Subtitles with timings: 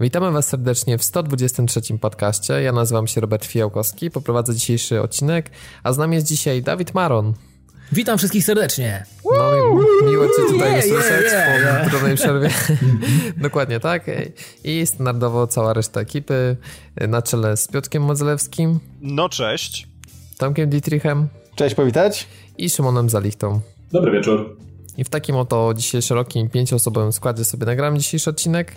[0.00, 2.62] Witamy Was serdecznie w 123 podcaście.
[2.62, 5.50] Ja nazywam się Robert Fijałkowski, poprowadzę dzisiejszy odcinek,
[5.82, 7.34] a z nami jest dzisiaj Dawid Maron.
[7.92, 9.04] Witam wszystkich serdecznie.
[9.24, 9.50] No
[10.10, 12.50] miło Cię tutaj yeah, słyszeć yeah, yeah, po trudnej przerwie.
[13.36, 14.10] Dokładnie tak.
[14.64, 16.56] I standardowo cała reszta ekipy
[17.08, 18.78] na czele z Piotkiem Modzelewskim.
[19.00, 19.88] No cześć.
[20.38, 21.28] Tomkiem Dietrichem.
[21.54, 22.26] Cześć, powitać.
[22.58, 23.60] I Szymonem Zalichtą.
[23.92, 24.56] Dobry wieczór.
[24.96, 28.72] I w takim oto dzisiaj szerokim, pięcioosobowym składzie sobie nagram dzisiejszy odcinek.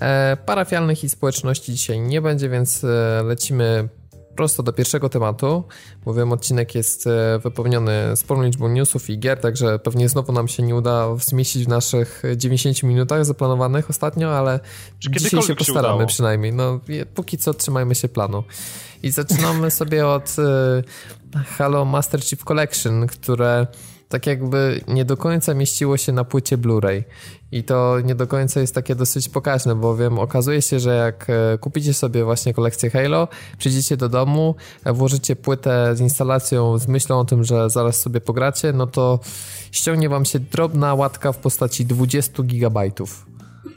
[0.00, 3.88] E, parafialnych i społeczności dzisiaj nie będzie, więc e, lecimy
[4.36, 5.64] prosto do pierwszego tematu.
[6.06, 10.62] Mówiłem, odcinek jest e, wypełniony sporą liczbą newsów i gier, także pewnie znowu nam się
[10.62, 14.60] nie uda zmieścić w naszych 90 minutach zaplanowanych ostatnio, ale
[14.98, 16.52] Czy dzisiaj się postaramy się przynajmniej.
[16.52, 16.80] No,
[17.14, 18.44] póki co trzymajmy się planu.
[19.02, 20.36] I zaczynamy sobie od
[21.58, 23.66] Halo Master Chief Collection, które
[24.10, 27.02] tak jakby nie do końca mieściło się na płycie Blu-ray.
[27.52, 31.58] I to nie do końca jest takie dosyć pokaźne, bowiem okazuje się, że jak e,
[31.58, 37.18] kupicie sobie właśnie kolekcję Halo, przyjdziecie do domu, e, włożycie płytę z instalacją z myślą
[37.18, 39.20] o tym, że zaraz sobie pogracie, no to
[39.72, 43.29] ściągnie wam się drobna łatka w postaci 20 gigabajtów.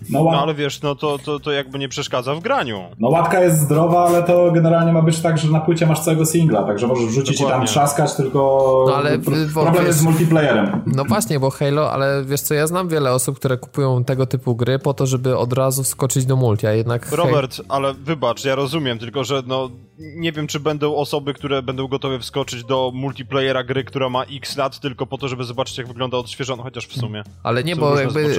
[0.10, 2.84] No, no, ale wiesz, no to, to, to jakby nie przeszkadza w graniu.
[3.00, 6.26] No łatka jest zdrowa, ale to generalnie ma być tak, że na płycie masz całego
[6.26, 7.56] singla, także możesz wrzucić Dokładnie.
[7.56, 8.40] i tam trzaskać, tylko
[8.88, 9.20] no, ale,
[9.54, 10.82] problem wiesz, jest z multiplayerem.
[10.86, 14.56] No właśnie, bo Halo, ale wiesz co, ja znam wiele osób, które kupują tego typu
[14.56, 17.12] gry po to, żeby od razu wskoczyć do multi, a jednak...
[17.12, 21.88] Robert, ale wybacz, ja rozumiem, tylko że no nie wiem, czy będą osoby, które będą
[21.88, 25.88] gotowe wskoczyć do multiplayera gry, która ma x lat, tylko po to, żeby zobaczyć, jak
[25.88, 27.24] wygląda odświeżona, chociaż w sumie.
[27.44, 28.36] Ale nie, bo jakby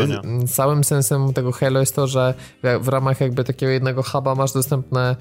[0.46, 2.34] całym sensem tego Halo jest to, że
[2.80, 5.16] w ramach jakby takiego jednego huba masz dostępne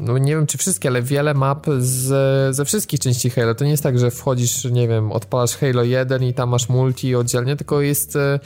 [0.00, 3.54] no nie wiem czy wszystkie, ale wiele map z, ze wszystkich części Halo.
[3.54, 7.14] To nie jest tak, że wchodzisz, nie wiem, odpalasz Halo 1 i tam masz multi
[7.14, 8.40] oddzielnie, tylko jest e,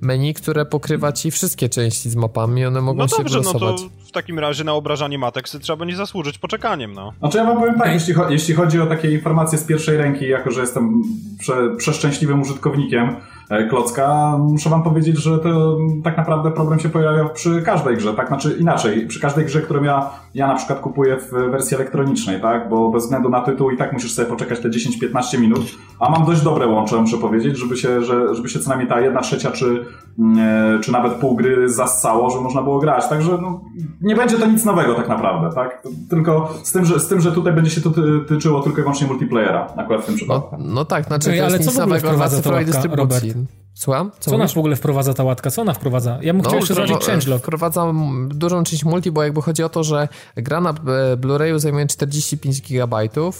[0.00, 3.76] menu, które pokrywa ci wszystkie części z mapami, one mogą no się dobrze, no to
[4.06, 7.12] w takim razie na obrażanie matek trzeba będzie zasłużyć poczekaniem, no.
[7.18, 10.28] Znaczy ja wam powiem tak, jeśli, cho jeśli chodzi o takie informacje z pierwszej ręki,
[10.28, 11.02] jako że jestem
[11.38, 13.16] prze przeszczęśliwym użytkownikiem,
[13.70, 18.28] klocka, muszę wam powiedzieć, że to tak naprawdę problem się pojawia przy każdej grze, tak?
[18.28, 22.68] Znaczy inaczej, przy każdej grze, którą ja, ja na przykład kupuję w wersji elektronicznej, tak?
[22.68, 25.60] Bo bez względu na tytuł i tak musisz sobie poczekać te 10-15 minut,
[26.00, 29.00] a mam dość dobre łącze, muszę powiedzieć, żeby się, że, żeby się co najmniej ta
[29.00, 29.84] jedna trzecia czy,
[30.18, 30.38] mm,
[30.76, 33.08] e, czy nawet pół gry zassało, żeby można było grać.
[33.08, 33.60] Także no,
[34.00, 35.82] nie będzie to nic nowego tak naprawdę, tak?
[36.10, 37.90] Tylko z tym, że, z tym, że tutaj będzie się to
[38.28, 40.56] tyczyło tylko i wyłącznie multiplayera, akurat w tym przypadku.
[40.58, 43.28] No, no tak, znaczy to jest ale nic nowego dla cyfrowej dystrybucji.
[43.28, 43.61] Robert?
[43.74, 44.10] Słucham?
[44.20, 45.50] Co, Co nas w ogóle wprowadza ta łatka?
[45.50, 46.18] Co ona wprowadza?
[46.22, 47.42] Ja bym no, chciał jeszcze zobaczyć changelog.
[47.42, 47.92] Wprowadza
[48.28, 50.72] dużą część multi, bo jakby chodzi o to, że gra na
[51.16, 53.30] Blu-rayu zajmuje 45 GB mhm.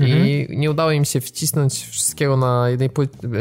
[0.00, 2.90] i nie udało im się wcisnąć wszystkiego na, jednej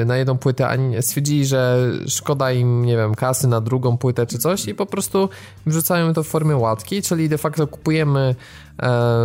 [0.06, 4.38] na jedną płytę, a stwierdzili, że szkoda im, nie wiem, kasy na drugą płytę czy
[4.38, 5.30] coś i po prostu
[5.66, 8.36] wrzucają to w formie łatki, czyli de facto kupujemy E,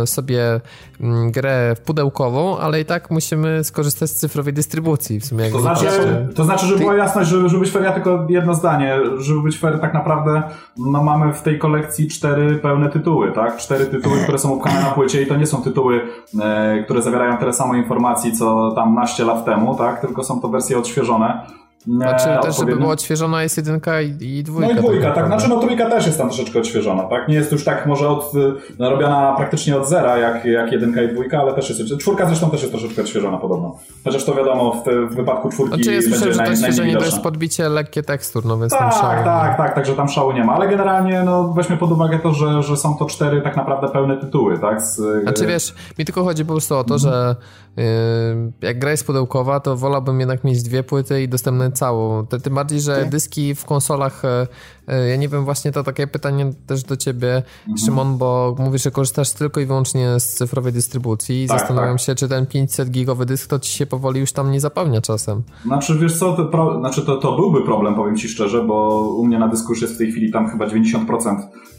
[0.05, 0.61] sobie
[1.01, 5.19] mm, grę pudełkową, ale i tak musimy skorzystać z cyfrowej dystrybucji.
[5.19, 5.87] W sumie to, znaczy,
[6.35, 9.59] to znaczy, żeby była jasność, żeby, żeby być fair, ja tylko jedno zdanie, żeby być
[9.59, 10.43] fair, tak naprawdę
[10.77, 13.57] no mamy w tej kolekcji cztery pełne tytuły, tak?
[13.57, 16.01] Cztery tytuły, które są upchane na płycie i to nie są tytuły,
[16.41, 20.01] e, które zawierają tyle samo informacji, co tam naście lat temu, tak?
[20.01, 21.45] Tylko są to wersje odświeżone.
[21.87, 24.73] Znaczy też, żeby była odświeżona jest jedynka i, i dwójka.
[24.73, 25.15] No i dwójka, tak.
[25.15, 25.27] tak.
[25.27, 27.27] Znaczy no trójka też jest tam troszeczkę odświeżona, tak?
[27.27, 28.31] Nie jest już tak może od,
[28.79, 32.49] no, robiona praktycznie od zera, jak, jak jedynka i dwójka, ale też jest, czwórka zresztą
[32.49, 33.77] też jest troszeczkę odświeżona podobno.
[34.03, 37.05] Chociaż to wiadomo, w, te, w wypadku czwórki znaczy, ja będzie że to odświeżenie to
[37.05, 39.23] jest podbicie lekkie tekstur, no więc tak, tam szału.
[39.25, 42.63] Tak, tak, także tam szału nie ma, ale generalnie no weźmy pod uwagę to, że,
[42.63, 44.81] że są to cztery tak naprawdę pełne tytuły, tak?
[44.81, 47.45] Z, znaczy wiesz, mi tylko chodzi po prostu o to, że yy,
[48.61, 52.25] jak gra jest pudełkowa, to wolałbym jednak mieć dwie płyty i dostępne całą.
[52.25, 54.47] Tym bardziej, że dyski w konsolach e,
[55.09, 57.77] ja nie wiem, właśnie to takie pytanie też do ciebie, mhm.
[57.77, 62.05] Szymon, bo mówisz, że korzystasz tylko i wyłącznie z cyfrowej dystrybucji i tak, zastanawiam tak.
[62.05, 65.43] się, czy ten 500 gigowy dysk to ci się powoli już tam nie zapełnia czasem.
[65.65, 69.25] Znaczy, wiesz co, to, pro, znaczy to, to byłby problem, powiem ci szczerze, bo u
[69.25, 71.05] mnie na dysku już jest w tej chwili tam chyba 90%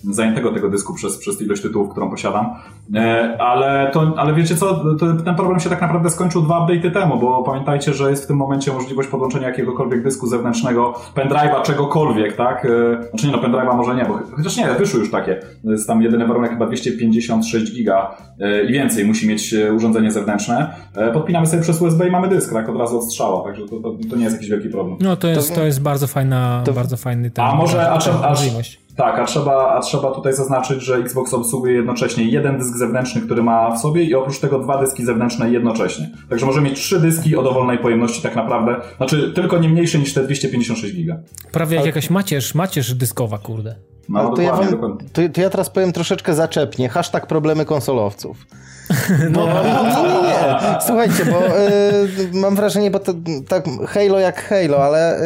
[0.04, 2.46] zajętego tego dysku przez, przez ilość tytułów, którą posiadam.
[2.94, 6.92] E, ale, to, ale wiecie co, to, ten problem się tak naprawdę skończył dwa update'y
[6.92, 12.36] temu, bo pamiętajcie, że jest w tym momencie możliwość podłączenia jakiegokolwiek dysku zewnętrznego, pendrive'a, czegokolwiek,
[12.36, 12.66] tak?
[13.10, 15.40] Znaczy nie, no pendrive'a może nie, bo chociaż nie, wyszły już takie.
[15.64, 20.74] Jest tam jedyny warunek chyba 256 giga e, i więcej musi mieć e, urządzenie zewnętrzne.
[20.94, 23.96] E, podpinamy sobie przez USB i mamy dysk, tak, od razu odstrzała, także to, to,
[24.10, 24.96] to nie jest jakiś wielki problem.
[25.00, 27.98] No to jest, to, to jest bardzo fajna, to, bardzo fajny ten, a może, a,
[28.22, 28.85] a, możliwość.
[28.96, 33.42] Tak, a trzeba, a trzeba tutaj zaznaczyć, że Xbox obsługuje jednocześnie jeden dysk zewnętrzny, który
[33.42, 36.10] ma w sobie i oprócz tego dwa dyski zewnętrzne jednocześnie.
[36.30, 40.14] Także może mieć trzy dyski o dowolnej pojemności tak naprawdę, znaczy tylko nie mniejsze niż
[40.14, 41.18] te 256 giga.
[41.52, 43.74] Prawie jak jakaś macierz, macierz dyskowa, kurde.
[44.08, 45.08] No, to, ja wam, dokładnie.
[45.12, 46.88] to, to ja teraz powiem troszeczkę zaczepnie.
[46.88, 48.46] Hashtag problemy konsolowców.
[49.30, 50.78] No, no, nie, nie, nie.
[50.86, 53.14] Słuchajcie, bo y, mam wrażenie, bo to
[53.48, 55.22] tak Halo jak Halo, ale y,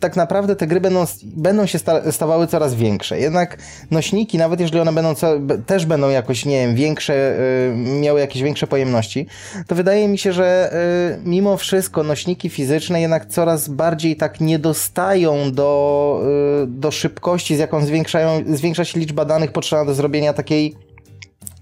[0.00, 3.20] tak naprawdę te gry będą, będą się sta, stawały coraz większe.
[3.20, 3.58] Jednak
[3.90, 5.32] nośniki, nawet jeżeli one będą co,
[5.66, 9.26] też będą jakoś, nie wiem, większe, y, miały jakieś większe pojemności,
[9.66, 10.72] to wydaje mi się, że
[11.16, 16.20] y, mimo wszystko nośniki fizyczne jednak coraz bardziej tak nie dostają do,
[16.64, 20.85] y, do szybkości, z jaką zwiększają, zwiększa się liczba danych potrzebna do zrobienia takiej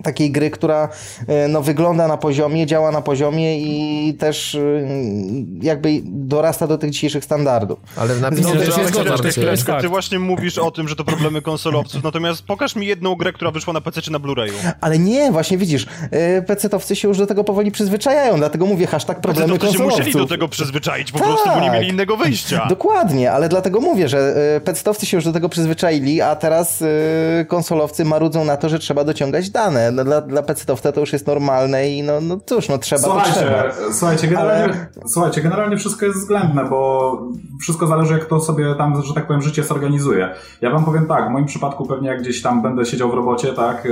[0.04, 0.88] takiej gry, która
[1.26, 4.60] e, no, wygląda na poziomie, działa na poziomie i też e,
[5.62, 7.78] jakby dorasta do tych dzisiejszych standardów.
[7.96, 9.16] Ale w napisach no, też jest zgoda,
[9.80, 13.50] ty, właśnie mówisz o tym, że to problemy konsolowców, natomiast pokaż mi jedną grę, która
[13.50, 14.52] wyszła na PC czy na Blu-rayu.
[14.80, 19.20] Ale nie, właśnie widzisz, e, PC-towcy się już do tego powoli przyzwyczajają, dlatego mówię hashtag
[19.20, 19.92] problemy konsolowców.
[19.92, 21.28] się musieli do tego przyzwyczaić, po tak.
[21.28, 22.66] prostu, bo nie mieli innego wyjścia.
[22.68, 24.34] Dokładnie, ale dlatego mówię, że
[24.64, 26.84] PC-towcy się już do tego przyzwyczaili, a teraz
[27.48, 31.26] konsolowcy marudzą na to, że trzeba dociągać dane no, dla, dla PC-towca to już jest
[31.26, 33.92] normalne i no, no cóż, no trzeba, słuchajcie, trzeba.
[33.92, 34.86] Słuchajcie, generalnie, Ale...
[35.06, 37.18] słuchajcie, generalnie wszystko jest względne, bo
[37.60, 40.34] wszystko zależy jak to sobie tam, że tak powiem, życie zorganizuje.
[40.60, 43.52] Ja wam powiem tak, w moim przypadku pewnie jak gdzieś tam będę siedział w robocie,
[43.52, 43.88] tak,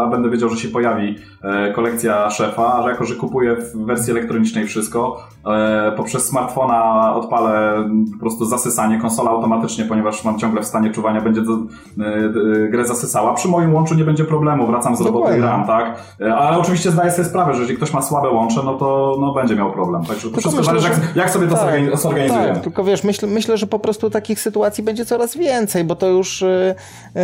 [0.00, 3.86] a będę wiedział, że się pojawi e, kolekcja szefa, a że jako, że kupuję w
[3.86, 10.62] wersji elektronicznej wszystko, e, poprzez smartfona odpalę po prostu zasysanie, konsola automatycznie, ponieważ mam ciągle
[10.62, 13.34] w stanie czuwania, będzie e, grę zasysała.
[13.34, 15.96] Przy moim łączu nie będzie problemu, wracam z roboty, gram, tak?
[16.20, 19.34] E, ale oczywiście zdaję sobie sprawę, że jeżeli ktoś ma słabe łącze, no to no,
[19.34, 20.04] będzie miał problem.
[20.04, 22.54] Także to wszystko myślę, zależy, jak, jak sobie to tak, zorganizujemy.
[22.54, 26.06] Tak, tylko wiesz, myśl, myślę, że po prostu takich sytuacji będzie coraz więcej, bo to
[26.06, 27.22] już yy,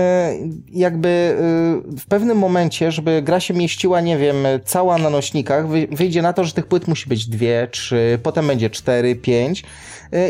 [0.73, 1.37] jakby
[1.89, 6.33] yy, w pewnym momencie, żeby gra się mieściła, nie wiem, cała na nośnikach, wyjdzie na
[6.33, 9.65] to, że tych płyt musi być dwie, trzy, potem będzie cztery, pięć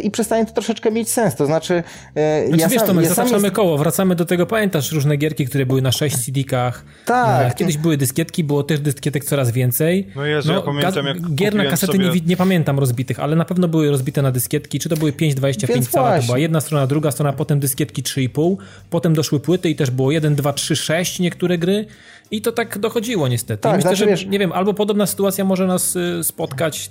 [0.02, 1.34] i przestanie to troszeczkę mieć sens.
[1.34, 1.82] To znaczy.
[2.12, 3.56] znaczy ja wiesz, sam, Tomek, ja zataczamy jest...
[3.56, 4.46] koło, wracamy do tego.
[4.46, 6.84] Pamiętasz różne gierki, które były na 6 CD-kach?
[7.06, 7.54] Tak.
[7.54, 10.06] Kiedyś były dyskietki, było też dyskietek coraz więcej.
[10.16, 12.10] No Jezu, no, ja pamiętam jak Gier na kasety sobie...
[12.10, 14.78] nie, nie, pamiętam rozbitych, ale na pewno były rozbite na dyskietki.
[14.78, 18.56] Czy to były 5,25 cala, to była jedna strona, druga strona, potem dyskietki 3,5,
[18.90, 21.86] potem doszły płyty i też było 1, 2, 3, 6 niektóre gry.
[22.30, 23.62] I to tak dochodziło niestety.
[23.62, 24.26] Tak, myślę, znaczy, że, wiesz...
[24.26, 26.90] nie wiem, albo podobna sytuacja może nas y, spotkać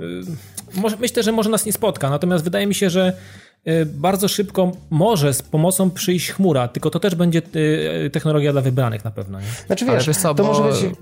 [0.00, 0.22] Y,
[0.74, 3.12] może, myślę, że może nas nie spotka, natomiast wydaje mi się, że
[3.68, 7.42] y, bardzo szybko może z pomocą przyjść chmura, tylko to też będzie
[8.06, 9.40] y, technologia dla wybranych na pewno.
[9.40, 9.46] Nie?
[9.66, 10.52] Znaczy wiesz, co, to bo...
[10.52, 10.96] może być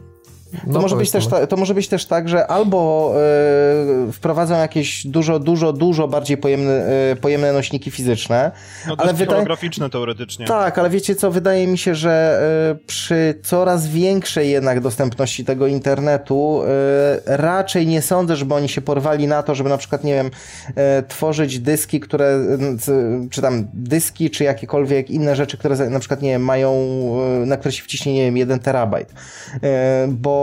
[0.51, 3.13] to, no może być też ta, to może być też tak, że albo
[4.07, 8.51] yy, wprowadzą jakieś dużo, dużo, dużo bardziej pojemne, yy, pojemne nośniki fizyczne.
[8.89, 9.47] No ale wydaje...
[9.91, 10.47] teoretycznie.
[10.47, 15.67] Tak, ale wiecie co, wydaje mi się, że yy, przy coraz większej jednak dostępności tego
[15.67, 16.63] internetu
[17.27, 20.31] raczej nie sądzę, żeby oni się porwali na to, żeby na przykład, nie wiem,
[21.09, 22.39] tworzyć dyski, które,
[23.31, 26.75] czy tam dyski, czy jakiekolwiek inne rzeczy, które na przykład, nie wiem, mają,
[27.47, 29.15] na które się wciśnie, nie wiem, jeden terabajt.
[30.09, 30.40] Bo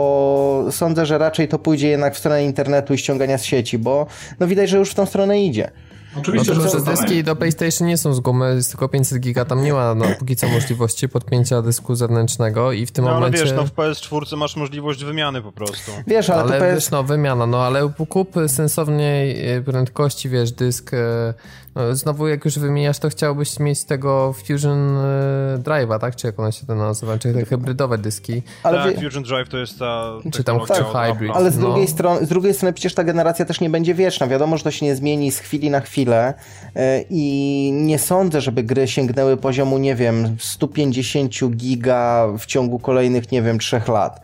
[0.70, 4.06] sądzę, że raczej to pójdzie jednak w stronę internetu i ściągania z sieci, bo
[4.40, 5.70] no widać, że już w tą stronę idzie.
[6.16, 9.64] Oczywiście, no że dyski do PlayStation nie są z gumy, jest tylko 500 giga, tam
[9.64, 13.38] nie ma no, póki co możliwości podpięcia dysku zewnętrznego i w tym no, momencie...
[13.38, 15.92] ale wiesz, no w PS4 masz możliwość wymiany po prostu.
[16.06, 16.74] Wiesz, ale, ale PS...
[16.74, 21.34] wiesz, no wymiana, no ale kup sensownej e, prędkości, wiesz, dysk e,
[21.67, 26.16] no, znowu jak już wymieniasz, to chciałbyś mieć tego Fusion e, Drive'a, tak?
[26.16, 27.18] Czy jak one się to nazywa?
[27.18, 28.42] Czy te hybrydowe dyski.
[28.62, 31.32] Ale tak, Fusion Drive to jest ta Czy tam tak, hybrid.
[31.34, 31.88] Ale z drugiej, no.
[31.88, 34.26] strony, z drugiej strony przecież ta generacja też nie będzie wieczna.
[34.26, 36.34] Wiadomo, że to się nie zmieni z chwili na chwilę
[36.76, 43.32] e, i nie sądzę, żeby gry sięgnęły poziomu, nie wiem, 150 giga w ciągu kolejnych,
[43.32, 44.20] nie wiem, trzech lat.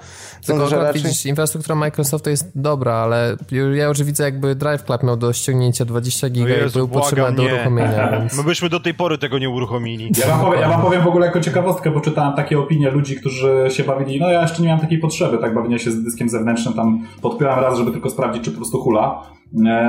[0.46, 1.02] Tylko że raczej...
[1.02, 3.36] widzisz, infrastruktura Microsoftu jest dobra, ale
[3.74, 6.88] ja już widzę jakby Drive Club miał do ściągnięcia 20 giga no Jezu, i był
[6.88, 8.08] potrzebny do uruchomienia.
[8.12, 8.36] Więc...
[8.38, 10.10] My byśmy do tej pory tego nie uruchomili.
[10.20, 13.16] Ja wam, powiem, ja wam powiem w ogóle jako ciekawostkę, bo czytałem takie opinie ludzi,
[13.16, 16.28] którzy się bawili, no ja jeszcze nie miałem takiej potrzeby, tak bawienia się z dyskiem
[16.28, 19.22] zewnętrznym, tam podpiąłem raz, żeby tylko sprawdzić, czy po prostu hula,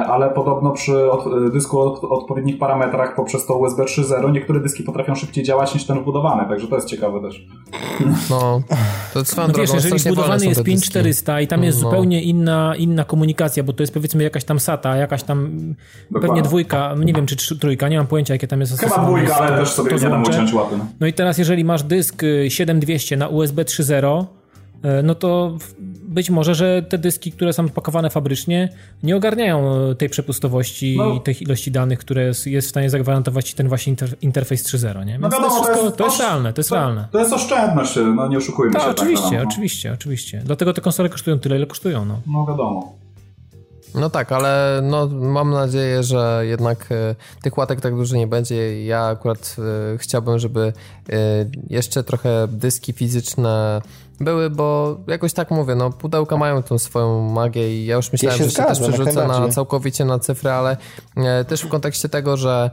[0.08, 4.84] ale podobno przy od, e, dysku o odpowiednich parametrach poprzez to USB 3.0 niektóre dyski
[4.84, 7.48] potrafią szybciej działać niż ten wbudowany, także to jest ciekawe też.
[8.30, 8.62] No,
[9.14, 11.90] to swoją no drogą, wiesz, jeżeli wbudowany jest 5400 i tam jest no.
[11.90, 15.50] zupełnie inna, inna komunikacja, bo to jest powiedzmy jakaś tam SATA, jakaś tam
[16.12, 16.28] Dokładnie.
[16.28, 19.58] pewnie dwójka, nie wiem czy trójka, nie mam pojęcia jakie tam jest Chyba dwójka, ale
[19.58, 20.78] też sobie to nie dam uciąć łapy.
[20.78, 20.86] No.
[21.00, 24.45] no i teraz jeżeli masz dysk 7200 y, na USB 3.0 y,
[25.04, 25.58] no to
[26.16, 28.70] być może, że te dyski, które są pakowane fabrycznie,
[29.04, 31.14] nie ogarniają y, tej przepustowości no.
[31.14, 35.06] i tej ilości danych, które jest, jest w stanie zagwarantować ten właśnie inter, interfejs 3.0,
[35.06, 35.20] nie?
[35.20, 37.08] no wiadomo, to, jest wszystko, to, jest, to jest realne, to jest to, realne.
[37.12, 38.90] To jest oszczędność, no nie oszukujmy Ta, się.
[38.90, 40.42] Oczywiście, tak, oczywiście, oczywiście.
[40.46, 42.20] Dlatego te konsole kosztują tyle, ile kosztują, no.
[42.28, 43.06] No wiadomo.
[43.96, 48.86] No tak, ale no, mam nadzieję, że jednak e, tych łatek tak dużo nie będzie.
[48.86, 49.56] Ja akurat
[49.94, 50.74] e, chciałbym, żeby
[51.10, 51.16] e,
[51.70, 53.82] jeszcze trochę dyski fizyczne
[54.20, 58.40] były, bo jakoś tak mówię, no pudełka mają tą swoją magię i ja już myślałem,
[58.40, 60.78] ja że się też przerzucę na, całkowicie na cyfry, ale
[61.18, 62.72] e, też w kontekście tego, że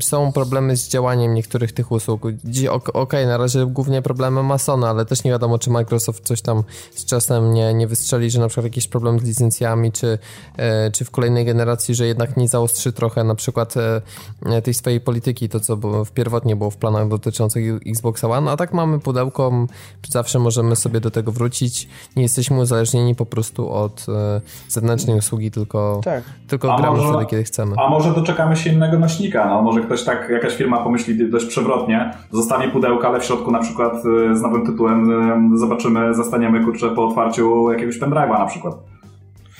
[0.00, 2.26] są problemy z działaniem niektórych tych usług.
[2.26, 6.42] Okej, okay, na razie głównie problemy ma Sony, ale też nie wiadomo, czy Microsoft coś
[6.42, 6.62] tam
[6.94, 10.18] z czasem nie, nie wystrzeli, że na przykład jakiś problem z licencjami, czy,
[10.56, 15.00] e, czy w kolejnej generacji, że jednak nie zaostrzy trochę na przykład e, tej swojej
[15.00, 18.98] polityki, to co było, w pierwotnie było w planach dotyczących Xbox One, a tak mamy
[18.98, 19.66] pudełko,
[20.08, 21.88] zawsze możemy sobie do tego wrócić.
[22.16, 26.24] Nie jesteśmy uzależnieni po prostu od e, zewnętrznej usługi, tylko, tak.
[26.48, 27.74] tylko gramy może, wtedy, kiedy chcemy.
[27.78, 29.48] A może doczekamy się innego nośnika?
[29.48, 33.58] No, może ktoś tak, jakaś firma pomyśli dość przewrotnie, zostanie pudełka, ale w środku na
[33.58, 33.94] przykład
[34.30, 35.10] e, z nowym tytułem
[35.54, 38.95] e, zobaczymy, zastaniemy kurczę po otwarciu jakiegoś pendrive'a na przykład.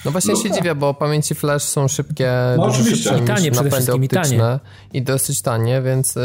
[0.07, 0.59] No właśnie no się tak.
[0.59, 3.09] dziwię, bo pamięci flash są szybkie, no dużo oczywiście.
[3.11, 4.61] szybsze I tanie niż napędy optyczne
[4.93, 6.23] i, i dosyć tanie, więc yy,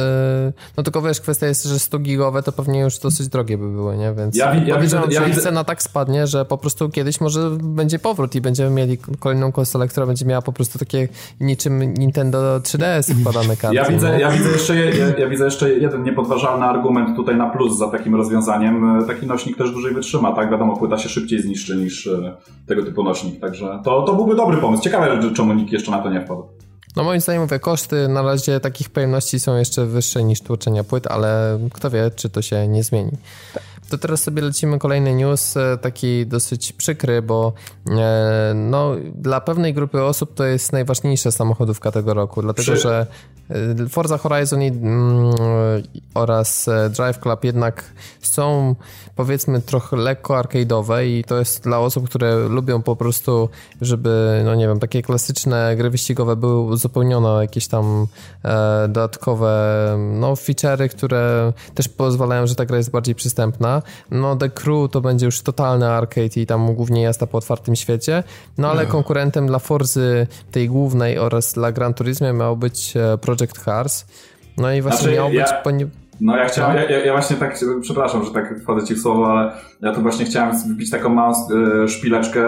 [0.78, 3.98] no tylko wiesz, kwestia jest, że 100 gigowe to pewnie już dosyć drogie by były,
[3.98, 4.14] nie?
[4.14, 7.50] Więc ja, ja widzę, że ja ich cena tak spadnie, że po prostu kiedyś może
[7.50, 11.08] będzie powrót i będziemy mieli kolejną konsolę, która będzie miała po prostu takie
[11.40, 13.76] niczym Nintendo 3DS wkładane karty.
[13.76, 17.78] Ja widzę, ja widzę, jeszcze, ja, ja widzę jeszcze jeden niepodważalny argument tutaj na plus
[17.78, 19.06] za takim rozwiązaniem.
[19.08, 20.52] Taki nośnik też dłużej wytrzyma, tak?
[20.52, 22.36] Wiadomo, płyta się szybciej zniszczy niż e,
[22.68, 24.84] tego typu nośnik, także to, to byłby dobry pomysł.
[24.84, 26.44] Ciekawe, czemu nikt jeszcze na to nie wpadł.
[26.96, 31.08] No moim zdaniem mówię, koszty na razie takich pojemności są jeszcze wyższe niż tłoczenia płyt,
[31.08, 33.12] ale kto wie, czy to się nie zmieni.
[33.92, 37.54] To teraz sobie lecimy kolejny news, e, taki dosyć przykry, bo
[37.90, 42.82] e, no, dla pewnej grupy osób to jest najważniejsza samochodówka tego roku, dlatego Przy...
[42.82, 43.08] że
[43.50, 45.34] e, Forza Horizon i, mm,
[46.14, 47.84] oraz Drive Club jednak
[48.22, 48.76] są
[49.16, 53.50] powiedzmy trochę lekko arcade'owe i to jest dla osób, które lubią po prostu,
[53.82, 58.08] żeby, no nie wiem, takie klasyczne gry wyścigowe były uzupełnione o jakieś tam
[58.44, 59.52] e, dodatkowe
[60.14, 63.81] no, feature'y, które też pozwalają, że ta gra jest bardziej przystępna.
[64.12, 68.24] No The Crew to będzie już totalny arcade i tam głównie jazda po otwartym świecie,
[68.58, 68.92] no ale mhm.
[68.92, 74.06] konkurentem dla Forzy tej głównej oraz dla Gran Turismo miał być e, Project Cars.
[74.58, 75.62] No i właśnie znaczy, miał ja...
[75.64, 75.88] być...
[76.22, 79.52] No ja chciałem, ja, ja, właśnie tak, przepraszam, że tak wchodzę ci w słowo, ale
[79.82, 81.34] ja tu właśnie chciałem wbić taką małą
[81.84, 82.42] e, szpileczkę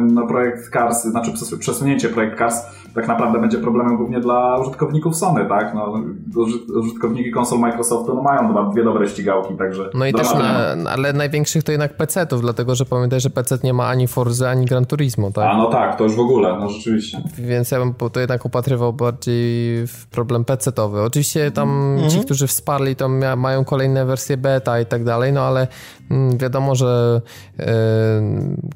[0.00, 2.62] na projekt Cars, znaczy przesunięcie projekt Cars
[2.94, 5.74] tak naprawdę będzie problemem głównie dla użytkowników Sony, tak?
[5.74, 5.92] No,
[6.80, 9.90] użytkowniki konsol Microsoftu no, mają dwa, dwie dobre ścigałki, także...
[9.94, 13.72] No i też, na, ale największych to jednak PC-ów, dlatego że pamiętaj, że PC nie
[13.72, 15.44] ma ani Forza, ani Gran Turismo, tak?
[15.44, 17.22] A no tak, to już w ogóle, no rzeczywiście.
[17.38, 21.02] Więc ja bym to jednak upatrywał bardziej w problem PC-owy.
[21.02, 22.10] Oczywiście tam mhm.
[22.10, 25.68] ci, którzy wsparli, to mają kolejne wersje beta i tak dalej, no ale mm,
[26.36, 27.22] wiadomo, że
[27.58, 27.66] yy,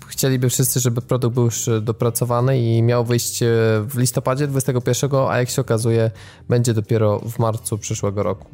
[0.06, 3.46] chcieliby wszyscy, żeby produkt był już dopracowany i miał wyjść e,
[3.88, 6.10] w listopadzie 21, a jak się okazuje,
[6.48, 8.48] będzie dopiero w marcu przyszłego roku.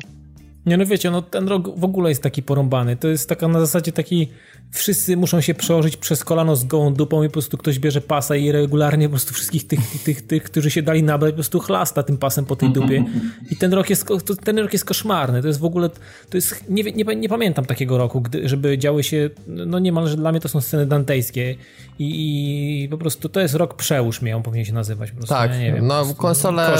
[0.68, 2.96] Nie no wiecie, no ten rok w ogóle jest taki porąbany.
[2.96, 4.28] To jest taka na zasadzie taki
[4.70, 8.36] wszyscy muszą się przełożyć przez kolano z gołą dupą i po prostu ktoś bierze pasa
[8.36, 11.60] i regularnie po prostu wszystkich tych, tych, tych, tych którzy się dali nabrać, po prostu
[11.60, 13.04] chlasta tym pasem po tej dupie.
[13.50, 14.08] I ten rok jest,
[14.44, 15.42] ten rok jest koszmarny.
[15.42, 15.88] To jest w ogóle,
[16.30, 20.30] to jest, nie, nie, nie pamiętam takiego roku, gdy, żeby działy się, no niemalże dla
[20.32, 21.54] mnie to są sceny dantejskie
[21.98, 25.10] i, i po prostu to jest rok przełóż mnie, on powinien się nazywać.
[25.10, 26.76] Po prostu, tak, ja nie wiem, no konsole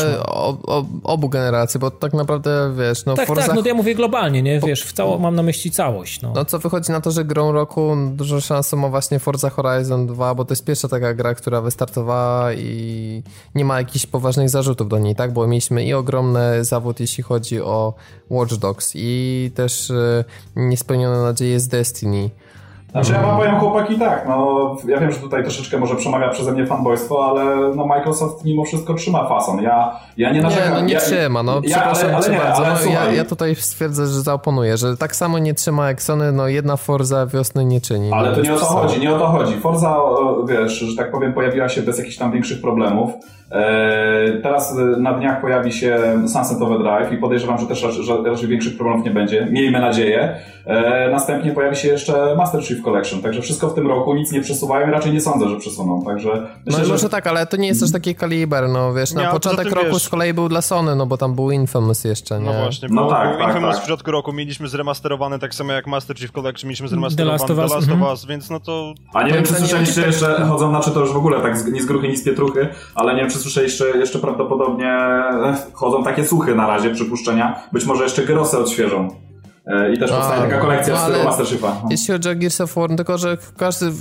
[1.04, 3.42] obu generacji, bo tak naprawdę, wiesz, no Tak, Forza...
[3.42, 6.20] tak, no to ja mówię globalnie, nie, wiesz, w cało, mam na myśli całość.
[6.22, 6.32] No.
[6.34, 10.34] no co wychodzi na to, że grą roku dużo szans ma właśnie Forza Horizon 2,
[10.34, 13.22] bo to jest pierwsza taka gra, która wystartowała i
[13.54, 15.32] nie ma jakichś poważnych zarzutów do niej, tak?
[15.32, 17.94] Bo mieliśmy i ogromny zawód, jeśli chodzi o
[18.30, 20.24] Watch Dogs i też e,
[20.56, 22.30] niespełnione nadzieje z Destiny.
[22.90, 26.52] Znaczy ja wam powiem chłopaki tak, no ja wiem, że tutaj troszeczkę może przemawia przeze
[26.52, 29.62] mnie fanboystwo, ale no Microsoft mimo wszystko trzyma fason.
[29.62, 30.68] Ja, ja nie narzekam.
[30.68, 32.84] Nie, no nie ja, trzyma, no przepraszam ja, ale, bardzo.
[32.84, 36.48] no, ja, ja, tutaj stwierdzę, że zaoponuję, że tak samo nie trzyma jak Sony, no
[36.48, 38.12] jedna Forza wiosny nie czyni.
[38.12, 39.54] Ale no, to nie o to chodzi, nie o to chodzi.
[39.56, 39.96] Forza,
[40.48, 43.10] wiesz, że tak powiem, pojawiła się bez jakichś tam większych problemów.
[43.50, 48.76] E, teraz na dniach pojawi się Sunset Overdrive i podejrzewam, że też raczej, raczej większych
[48.76, 49.48] problemów nie będzie.
[49.50, 50.36] Miejmy nadzieję.
[50.66, 54.40] E, następnie pojawi się jeszcze Master Chief Collection, także wszystko w tym roku, nic nie
[54.40, 56.28] przesuwają i raczej nie sądzę, że przesuną, także...
[56.66, 57.08] Myślę, no może że...
[57.08, 60.02] tak, ale to nie jest też taki kaliber, no wiesz, na początek roku wiesz...
[60.02, 62.46] z kolei był dla Sony, no bo tam był Infamous jeszcze, nie?
[62.46, 63.84] No właśnie, no tak, był tak, Infamous tak.
[63.84, 67.50] w środku roku mieliśmy zremasterowany tak samo jak Master Chief Collection, mieliśmy zremasterowany The Last
[67.50, 68.94] of Us, The Last of Us więc no to...
[69.14, 71.86] A nie wiem, czy słyszeliście jeszcze, chodzą, znaczy to już w ogóle tak ni z
[71.86, 74.98] gruchy, ni z pietruchy, ale nie wiem, czy słyszeliście jeszcze, jeszcze prawdopodobnie
[75.72, 79.08] chodzą takie słuchy na razie, przypuszczenia, być może jeszcze Gerosę odświeżą.
[79.68, 81.68] E, I też powstaje taka kolekcja no, z tego Mastershipa.
[81.82, 81.88] No.
[81.90, 83.92] Jeśli chodzi o Gears of War, tylko że każdy,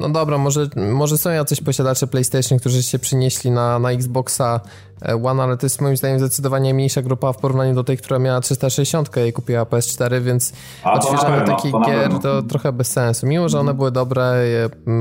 [0.00, 4.60] no dobra, może, może są jacyś posiadacze PlayStation, którzy się przynieśli na, na Xboxa
[5.02, 8.18] e, One, ale to jest moim zdaniem zdecydowanie mniejsza grupa w porównaniu do tej, która
[8.18, 10.52] miała 360 i kupiła PS4, więc
[10.84, 13.26] odświeżanie takich gier to trochę bez sensu.
[13.26, 13.76] Mimo, że one mhm.
[13.76, 14.34] były dobre,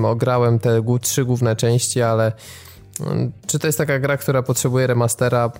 [0.04, 2.32] ograłem te trzy główne części, ale
[3.48, 5.52] czy to jest taka gra, która potrzebuje remastera?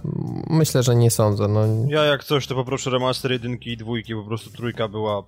[0.50, 1.48] Myślę, że nie sądzę.
[1.48, 1.62] No.
[1.88, 5.24] Ja jak coś, to poproszę remaster jedynki i dwójki, po prostu trójka była...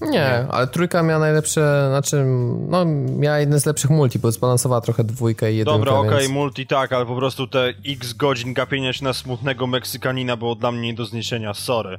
[0.00, 2.24] Nie, ale trójka miała najlepsze, znaczy,
[2.68, 2.84] no
[3.18, 6.32] miała jeden z lepszych multi, bo zbalansowała trochę dwójkę i jedynkę, Dobra, okej, okay, więc...
[6.32, 10.72] multi tak, ale po prostu te x godzin gapienia się na smutnego Meksykanina było dla
[10.72, 11.98] mnie nie do zniesienia, sorry.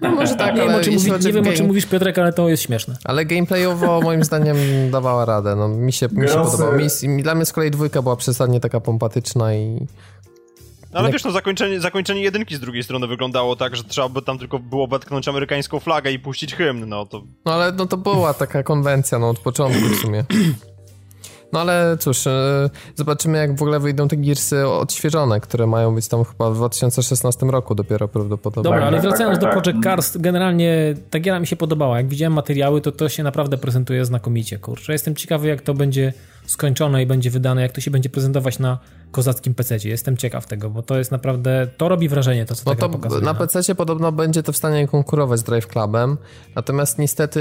[0.00, 2.48] No może tak, nie, ale wiem, mówi, nie wiem o czym mówisz Piotrek, ale to
[2.48, 2.96] jest śmieszne.
[3.04, 4.56] Ale gameplayowo moim zdaniem
[4.90, 5.56] dawała radę.
[5.56, 6.72] No, mi się, mi się podobało.
[7.02, 9.86] Mi, dla mnie z kolei dwójka była przesadnie taka pompatyczna i...
[10.92, 14.22] No ale wiesz, no zakończenie, zakończenie jedynki z drugiej strony wyglądało tak, że trzeba by
[14.22, 17.22] tam tylko było wetknąć amerykańską flagę i puścić hymn, no to...
[17.44, 20.24] No ale no to była taka konwencja, no od początku w sumie.
[21.52, 26.08] No ale cóż, e, zobaczymy jak w ogóle wyjdą te Gearsy odświeżone, które mają być
[26.08, 28.70] tam chyba w 2016 roku dopiero prawdopodobnie.
[28.70, 31.96] Dobra, ale tak, wracając tak, tak, do Project Cars, generalnie ta giera mi się podobała.
[31.96, 34.92] Jak widziałem materiały, to to się naprawdę prezentuje znakomicie, kurczę.
[34.92, 36.12] Jestem ciekawy jak to będzie
[36.46, 38.78] skończone i będzie wydane, jak to się będzie prezentować na
[39.10, 39.76] kozackim PC.
[39.84, 43.24] Jestem ciekaw tego, bo to jest naprawdę, to robi wrażenie, to co no to pokazuje.
[43.24, 43.38] Na no.
[43.38, 46.16] PC podobno będzie to w stanie konkurować z Drive Clubem,
[46.54, 47.40] natomiast niestety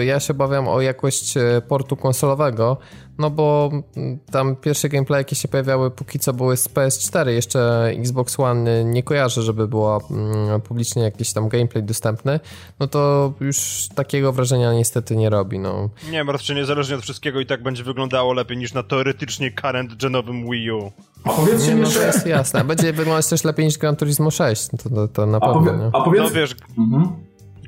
[0.00, 2.78] y, ja się obawiam o jakość y, portu konsolowego,
[3.18, 7.90] no bo mm, tam pierwsze gameplay, jakie się pojawiały póki co były z PS4, jeszcze
[7.98, 12.40] Xbox One nie kojarzę, żeby było mm, publicznie jakiś tam gameplay dostępny,
[12.80, 15.88] no to już takiego wrażenia niestety nie robi, no.
[16.10, 19.94] Nie, martw się, niezależnie od wszystkiego i tak będzie wyglądało lepiej niż na teoretycznie current
[19.94, 20.92] genowym Wii U.
[21.24, 21.94] A powiedzcie mi jeszcze...
[21.94, 22.64] No to jest jasne.
[22.64, 25.56] Będzie wyglądać też lepiej niż Gran Turismo 6, to, to, to na pewno.
[25.56, 25.90] A, powie...
[25.92, 26.22] A powiedz...
[26.22, 26.56] No wiesz...
[26.78, 27.12] Mhm.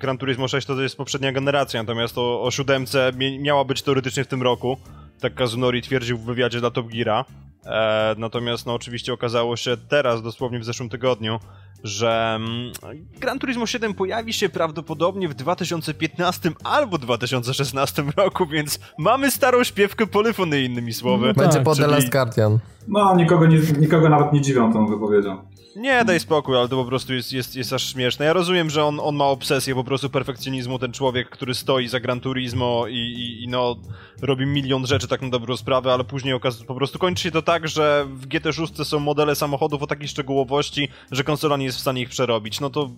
[0.01, 4.27] Gran Turismo 6 to jest poprzednia generacja, natomiast o, o siódemce miała być teoretycznie w
[4.27, 4.77] tym roku.
[5.21, 7.25] Tak Kazunori twierdził w wywiadzie dla Top Geara.
[7.67, 11.39] E, natomiast no oczywiście okazało się teraz, dosłownie w zeszłym tygodniu,
[11.85, 12.73] że mm,
[13.21, 20.07] Gran Turismo 7 pojawi się prawdopodobnie w 2015 albo 2016 roku, więc mamy starą śpiewkę
[20.07, 21.35] polyfony innymi słowy.
[21.35, 22.59] Będzie po The Last Guardian.
[22.89, 25.56] No, nikogo, nie, nikogo nawet nie dziwią tą wypowiedzią.
[25.77, 28.25] Nie, daj spokój, ale to po prostu jest, jest, jest aż śmieszne.
[28.25, 32.01] Ja rozumiem, że on, on ma obsesję po prostu perfekcjonizmu, ten człowiek, który stoi za
[32.01, 33.77] Gran Turismo i, i, i no
[34.23, 37.43] robi milion rzeczy tak na dobrą sprawę, ale później okaz- po prostu kończy się to
[37.43, 41.81] tak, że w GT6 są modele samochodów o takiej szczegółowości, że konsola nie jest w
[41.81, 42.61] stanie ich przerobić.
[42.61, 42.91] No to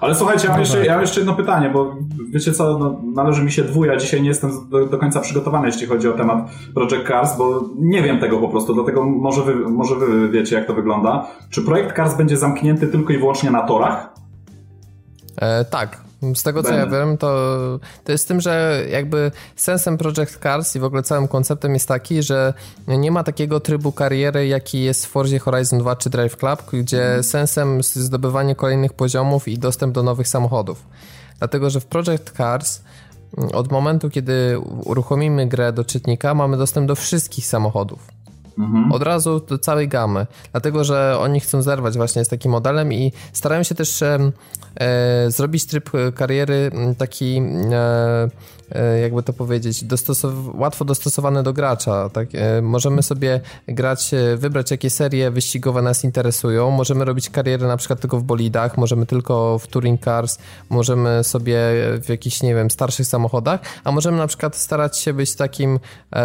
[0.00, 1.96] ale słuchajcie, ja mam, jeszcze, ja mam jeszcze jedno pytanie, bo
[2.30, 5.86] wiecie co, no, należy mi się dwója, dzisiaj nie jestem do, do, końca przygotowany, jeśli
[5.86, 9.94] chodzi o temat Project Cars, bo nie wiem tego po prostu, dlatego może wy, może
[9.94, 11.26] wy wiecie, jak to wygląda.
[11.50, 14.08] Czy projekt Cars będzie zamknięty tylko i wyłącznie na torach?
[15.36, 16.00] E, tak,
[16.34, 17.58] z tego co ja wiem, to,
[18.04, 22.22] to jest tym, że jakby sensem Project Cars i w ogóle całym konceptem jest taki,
[22.22, 22.54] że
[22.88, 27.04] nie ma takiego trybu kariery, jaki jest w Forzie Horizon 2 czy Drive Club, gdzie
[27.04, 27.22] mhm.
[27.22, 30.86] sensem jest zdobywanie kolejnych poziomów i dostęp do nowych samochodów.
[31.38, 32.82] Dlatego, że w Project Cars
[33.38, 38.19] mm, od momentu, kiedy uruchomimy grę do czytnika, mamy dostęp do wszystkich samochodów.
[38.60, 38.92] Mhm.
[38.92, 40.26] Od razu do całej gamy.
[40.52, 44.30] Dlatego, że oni chcą zerwać właśnie z takim modelem i starają się też e,
[45.28, 47.42] zrobić tryb kariery taki
[47.72, 48.28] E,
[49.02, 52.08] jakby to powiedzieć, dostosow- łatwo dostosowany do gracza.
[52.08, 52.28] Tak?
[52.34, 56.70] E, możemy sobie grać, e, wybrać jakie serie wyścigowe nas interesują.
[56.70, 60.38] Możemy robić karierę na przykład tylko w bolidach, możemy tylko w touring cars,
[60.70, 61.58] możemy sobie
[62.02, 65.78] w jakichś, nie wiem, starszych samochodach, a możemy na przykład starać się być takim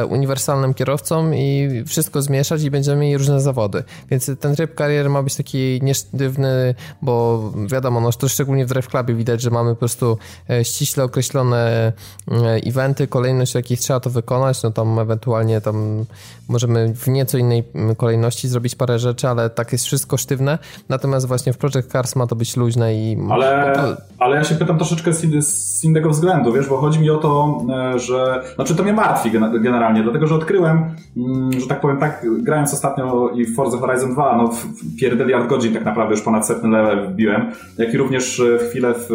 [0.10, 3.84] uniwersalnym kierowcą i wszystko zmieszać i będziemy mieli różne zawody.
[4.10, 8.88] Więc ten tryb kariery ma być taki niesztywny, bo wiadomo, no to szczególnie w Drive
[8.88, 10.17] Clubie widać, że mamy po prostu
[10.63, 11.93] ściśle określone
[12.31, 16.06] E, eventy, kolejność jakich trzeba to wykonać, no tam ewentualnie tam
[16.50, 17.63] możemy w nieco innej
[17.98, 20.58] kolejności zrobić parę rzeczy, ale tak jest wszystko sztywne,
[20.89, 23.17] natomiast właśnie w Project Cars ma to być luźne i...
[23.30, 23.74] Ale,
[24.19, 27.62] ale ja się pytam troszeczkę z, z innego względu, wiesz, bo chodzi mi o to,
[27.93, 28.43] e, że...
[28.56, 33.30] Znaczy to mnie martwi generalnie, dlatego, że odkryłem, mm, że tak powiem tak, grając ostatnio
[33.30, 34.65] i w Forza Horizon 2, no w
[35.00, 39.10] pierdeliard godzin tak naprawdę już ponad setny level wbiłem, jak i również chwilę w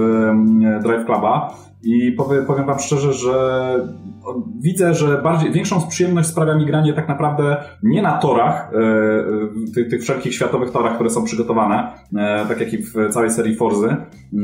[0.82, 3.74] Drive Cluba, I powiem, powiem wam szczerze, że
[4.60, 9.88] widzę, że bardziej, większą przyjemność sprawia mi granie tak naprawdę nie na torach, e, tych,
[9.88, 13.96] tych wszelkich światowych torach, które są przygotowane, e, tak jak i w całej serii Forzy,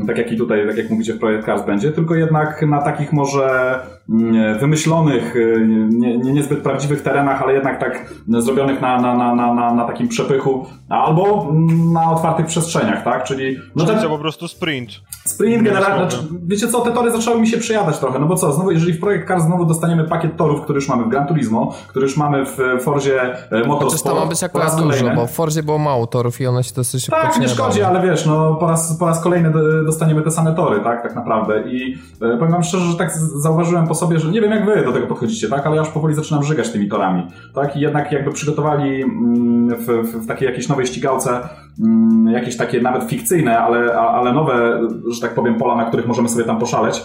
[0.07, 3.13] tak jak i tutaj, tak jak mówicie w Projekt Cars będzie, tylko jednak na takich
[3.13, 9.15] może mm, wymyślonych, e, nie, nie, niezbyt prawdziwych terenach, ale jednak tak zrobionych na, na,
[9.35, 11.53] na, na, na takim przepychu, albo
[11.93, 13.23] na otwartych przestrzeniach, tak?
[13.23, 13.57] Czyli...
[13.75, 14.09] No Czyli ten...
[14.09, 14.91] po prostu sprint.
[15.25, 18.53] Sprint generalnie, znaczy, wiecie co, te tory zaczęły mi się przyjadać trochę, no bo co,
[18.53, 21.73] znowu, jeżeli w Projekt Cars znowu dostaniemy pakiet torów, który już mamy w Gran Turismo,
[21.87, 23.83] który już mamy w Forzie e, Motorsport.
[23.83, 26.73] Chociaż to ma być akurat dużo, bo w Forzie było mało torów i one się
[26.75, 29.51] dosyć szybko Tak, nie szkodzi, ale wiesz, no po raz, po raz kolejny
[29.85, 31.63] dostaniemy te same tory, tak, tak naprawdę.
[31.71, 33.11] I e, powiem wam szczerze, że tak
[33.41, 35.91] zauważyłem po sobie, że nie wiem jak wy do tego podchodzicie, tak, ale ja już
[35.91, 40.45] powoli zaczynam żygać tymi torami, tak, i jednak jakby przygotowali mm, w, w, w takiej
[40.45, 41.39] jakiejś nowej ścigałce
[41.79, 46.29] mm, jakieś takie nawet fikcyjne, ale, ale nowe, że tak powiem, pola, na których możemy
[46.29, 47.03] sobie tam poszaleć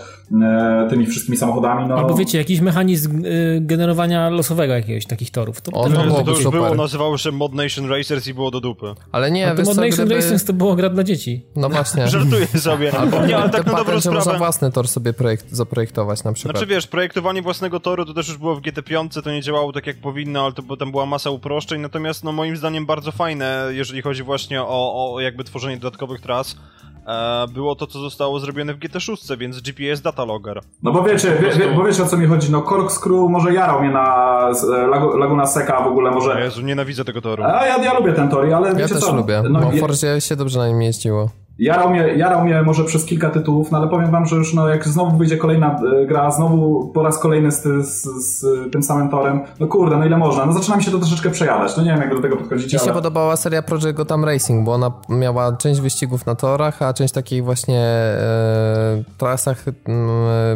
[0.91, 1.89] tymi wszystkimi samochodami.
[1.89, 1.95] No.
[1.95, 5.61] Albo wiecie, jakiś mechanizm y, generowania losowego jakiegoś takich torów.
[5.61, 6.61] To, o, to, to, to już super.
[6.61, 8.95] było, nazywało się Mod Nation Racers i było do dupy.
[9.13, 10.15] Ale nie, no to Mod Nation gdyby...
[10.15, 11.47] Racers to było gra dla dzieci.
[11.57, 12.09] No właśnie.
[12.09, 12.99] Żartuję sobie.
[12.99, 14.17] Albo nie, ale tak na dobrą sprawę.
[14.17, 16.57] można własny tor sobie projekt, zaprojektować na przykład.
[16.57, 19.87] Znaczy wiesz, projektowanie własnego toru to też już było w GT5, to nie działało tak
[19.87, 24.03] jak powinno, ale to potem była masa uproszczeń, natomiast no moim zdaniem bardzo fajne, jeżeli
[24.03, 26.57] chodzi właśnie o, o jakby tworzenie dodatkowych tras.
[27.07, 30.61] E, było to, co zostało zrobione w GT6, więc GPS data logger.
[30.83, 33.81] No bo wiecie, wie, wie, bo wiecie o co mi chodzi, no Corkscrew może jarał
[33.81, 34.87] mnie na e,
[35.19, 36.41] Laguna Seca w ogóle, może...
[36.41, 37.43] Jezu, nienawidzę tego toru.
[37.43, 39.15] A ja, ja lubię ten tor, ale ja wiecie też co?
[39.15, 41.31] lubię, no, bo w Forzie się dobrze na nim jeździło.
[41.63, 44.69] Jarał mnie, jarał mnie może przez kilka tytułów, no ale powiem wam, że już no,
[44.69, 49.09] jak znowu wyjdzie kolejna e, gra, znowu po raz kolejny z, z, z, tym samym
[49.09, 50.47] torem, no kurde, no ile można?
[50.47, 52.77] No zaczyna mi się to troszeczkę przejadać, no nie wiem jak do tego podchodzicie.
[52.77, 52.95] Mi się ale...
[52.95, 57.45] podobała seria Project Gotham Racing, bo ona miała część wyścigów na torach, a część takich
[57.45, 59.73] właśnie e, trasach e,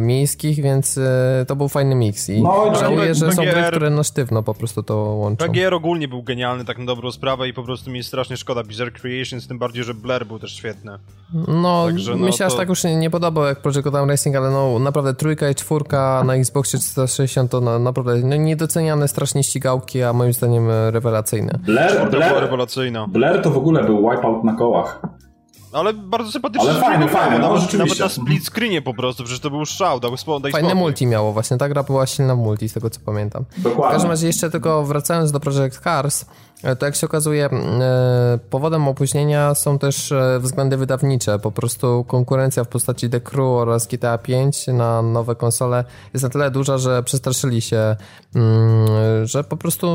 [0.01, 4.03] miejskich, więc e, to był fajny mix i no, żałuję, że są gry, które na
[4.03, 5.45] sztywno po prostu to łączą.
[5.45, 8.63] PGR ogólnie był genialny tak na dobrą sprawę i po prostu mi jest strasznie szkoda
[8.63, 10.96] Bizarre Creations, tym bardziej, że Blair był też świetny.
[11.33, 12.45] No, Także, no mi się to...
[12.45, 15.55] aż tak już nie, nie podobał jak Project Gotham Racing, ale no naprawdę trójka i
[15.55, 21.59] czwórka na Xboxie 360 to na, naprawdę no, niedoceniane strasznie ścigałki, a moim zdaniem rewelacyjne.
[21.63, 23.07] Blair, Blair, rewelacyjna.
[23.07, 25.01] Blair to w ogóle był wipeout na kołach.
[25.73, 26.69] Ale bardzo sympatyczny.
[26.69, 29.99] Ale fajny, fajny, no, nawet, nawet na split screenie po prostu, przecież to był szał,
[29.99, 32.99] dał, daj Fajne multi miało właśnie, ta gra była silna w multi, z tego co
[33.05, 33.45] pamiętam.
[33.57, 33.91] Dokładnie.
[33.91, 36.25] W każdym razie jeszcze tylko wracając do Project Cars,
[36.79, 41.39] to jak się okazuje, e, powodem opóźnienia są też e, względy wydawnicze.
[41.39, 46.29] Po prostu konkurencja w postaci The Crew oraz GTA 5 na nowe konsole jest na
[46.29, 47.95] tyle duża, że przestraszyli się,
[49.23, 49.87] że po prostu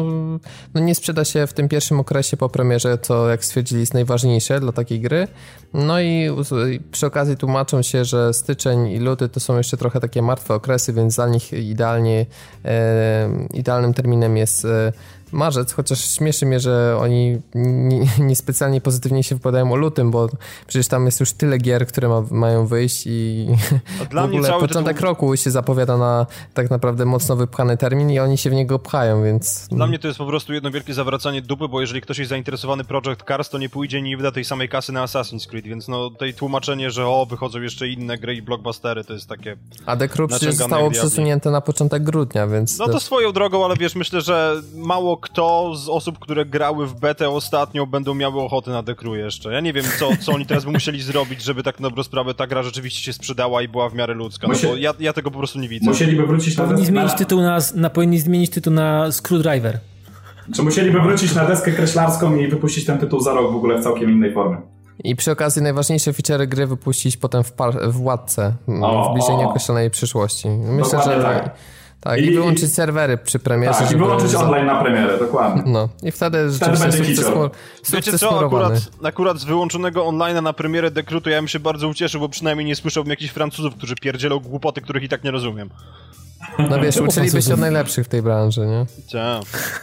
[0.75, 4.61] no nie sprzeda się w tym pierwszym okresie po premierze, co jak stwierdzili jest najważniejsze
[4.61, 5.29] dla takiej gry.
[5.75, 6.31] No i
[6.91, 10.93] przy okazji tłumaczą się, że styczeń i luty to są jeszcze trochę takie martwe okresy,
[10.93, 12.27] więc dla nich idealnie,
[13.55, 14.67] idealnym terminem jest
[15.33, 17.39] marzec, chociaż śmieszy mnie, że oni
[18.19, 20.29] niespecjalnie nie pozytywnie się wypowiadają o lutym, bo
[20.67, 23.47] przecież tam jest już tyle gier, które ma, mają wyjść i
[24.13, 25.09] w ogóle początek tytuł...
[25.09, 29.25] roku się zapowiada na tak naprawdę mocno wypchany termin i oni się w niego pchają,
[29.25, 29.69] więc...
[29.69, 32.85] Dla mnie to jest po prostu jedno wielkie zawracanie dupy, bo jeżeli ktoś jest zainteresowany
[32.85, 35.89] Project Cars, to nie pójdzie i nie wyda tej samej kasy na Assassin's Creed, więc
[35.89, 39.57] no tej tłumaczenie, że o, wychodzą jeszcze inne gry i blockbustery, to jest takie...
[39.87, 42.79] A The Crew przecież zostało przesunięte na początek grudnia, więc...
[42.79, 46.95] No to swoją drogą, ale wiesz, myślę, że mało kto z osób, które grały w
[46.95, 49.53] betę ostatnio będą miały ochotę na dekru jeszcze.
[49.53, 52.35] Ja nie wiem, co, co oni teraz by musieli zrobić, żeby tak na dobrą sprawę
[52.35, 55.31] ta gra rzeczywiście się sprzedała i była w miarę ludzka, no bo ja, ja tego
[55.31, 55.87] po prostu nie widzę.
[55.87, 56.65] Musieliby wrócić na...
[56.65, 59.79] Powinni zmienić tytuł na, na, powinni zmienić tytuł na Screwdriver.
[60.55, 63.83] Czy musieliby wrócić na deskę kreślarską i wypuścić ten tytuł za rok w ogóle w
[63.85, 64.57] całkiem innej formie?
[65.05, 69.91] I przy okazji najważniejsze feature gry wypuścić potem w, par- w Władce w bliżej nieokreślonej
[69.91, 70.49] przyszłości.
[70.49, 71.55] Myślę, że tak.
[72.03, 73.79] Tak, i, i wyłączyć serwery przy premierze.
[73.79, 75.63] Tak, i wyłączyć online na premierę, dokładnie.
[75.67, 77.51] No, i wtedy rzeczywiście sukces, mur,
[77.93, 82.21] Wiecie co, akurat, akurat z wyłączonego online na premierę dekrutu ja bym się bardzo ucieszył,
[82.21, 85.71] bo przynajmniej nie słyszałbym jakichś Francuzów, którzy pierdzielą głupoty, których i tak nie rozumiem.
[86.59, 88.87] No wiesz, uczyliby się od najlepszych w tej branży, nie?
[89.13, 89.83] Tak.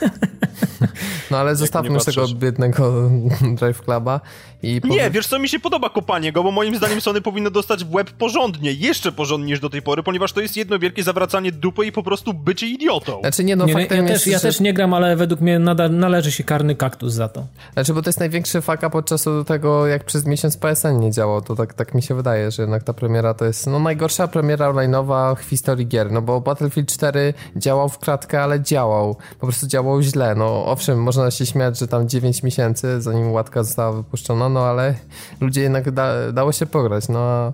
[1.32, 3.10] No ale zostawmy już tego biednego
[3.60, 4.22] Drive Cluba
[4.64, 4.82] i...
[4.84, 7.94] Nie, wiesz co, mi się podoba kopanie go, bo moim zdaniem Sony powinno dostać w
[7.94, 11.86] łeb porządnie, jeszcze porządniej niż do tej pory, ponieważ to jest jedno wielkie zawracanie dupy
[11.86, 13.20] i po prostu bycie idiotą.
[13.20, 15.60] Znaczy nie, no nie, faktem ja, jest, też, ja też nie gram, ale według mnie
[15.60, 17.46] nadal należy się karny kaktus za to.
[17.74, 21.56] Znaczy, bo to jest największy faka podczas tego, jak przez miesiąc PSN nie działał, to
[21.56, 25.36] tak, tak mi się wydaje, że jednak ta premiera to jest no najgorsza premiera online'owa
[25.36, 30.02] w historii gier, no bo Battlefield 4 działał w kratkę, ale działał, po prostu działał
[30.02, 34.66] źle, no owszem, można się śmiać, że tam 9 miesięcy, zanim łatka została wypuszczona, no
[34.66, 34.96] ale
[35.42, 37.54] ludzie jednak da, dało się pograć, no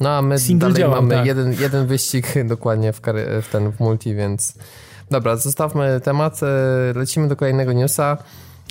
[0.00, 1.26] No a my Single dalej działał, mamy tak.
[1.26, 3.00] jeden, jeden wyścig dokładnie w,
[3.42, 4.54] w ten w multi, więc
[5.10, 6.46] dobra, zostawmy temat, e,
[6.98, 8.18] lecimy do kolejnego newsa.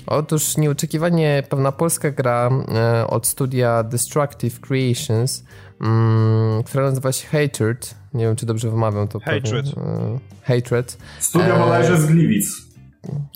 [0.06, 5.44] Otóż nieoczekiwanie pewna polska gra e, od studia Destructive Creations,
[5.80, 7.94] mm, która nazywa się Hatred.
[8.14, 9.20] Nie wiem, czy dobrze wymawiam to.
[9.20, 9.74] Hatred.
[9.74, 10.18] Pewnie.
[10.42, 10.98] Hatred.
[11.20, 12.64] Studio bodajże z Gliwic.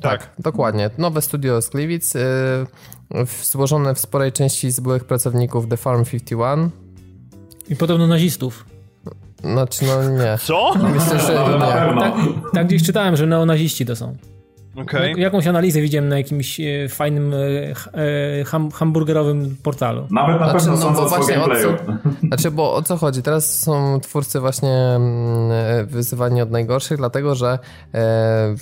[0.02, 0.90] Tak, tak, dokładnie.
[0.98, 2.20] Nowe studio z Gliwic, e,
[3.42, 6.70] złożone w sporej części z byłych pracowników The Farm 51.
[7.68, 8.64] I podobno nazistów.
[9.40, 10.38] Znaczy, no nie.
[10.42, 10.74] Co?
[10.74, 12.00] Myślę, że nie.
[12.00, 12.14] Tak,
[12.54, 14.16] tak gdzieś czytałem, że neonaziści to są.
[14.82, 15.12] Okay.
[15.16, 17.36] jakąś analizę widziałem na jakimś e, fajnym e,
[18.40, 20.06] e, ham, hamburgerowym portalu.
[20.10, 21.76] Nawet na znaczy, pewno no, są właśnie o co,
[22.28, 23.22] Znaczy, bo o co chodzi?
[23.22, 27.58] Teraz są twórcy właśnie mm, wyzywani od najgorszych, dlatego że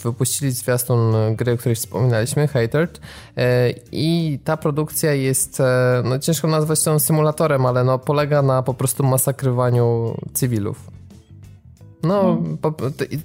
[0.02, 3.00] wypuścili zwiastun gry, o której wspominaliśmy, Hatered
[3.92, 5.62] i ta produkcja jest,
[6.04, 10.95] no ciężko nazwać tą symulatorem, ale no polega na po prostu masakrywaniu cywilów.
[12.06, 12.58] No, hmm.
[12.58, 12.74] po,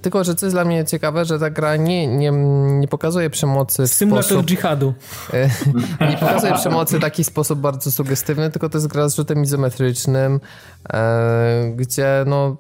[0.02, 2.32] tylko, że co jest dla mnie ciekawe, że ta gra nie, nie,
[2.80, 4.46] nie pokazuje przemocy w Symulator sposób...
[4.46, 4.94] dżihadu.
[6.12, 10.40] nie pokazuje przemocy w taki sposób bardzo sugestywny, tylko to jest gra z rzutem izometrycznym,
[10.94, 12.58] e, gdzie no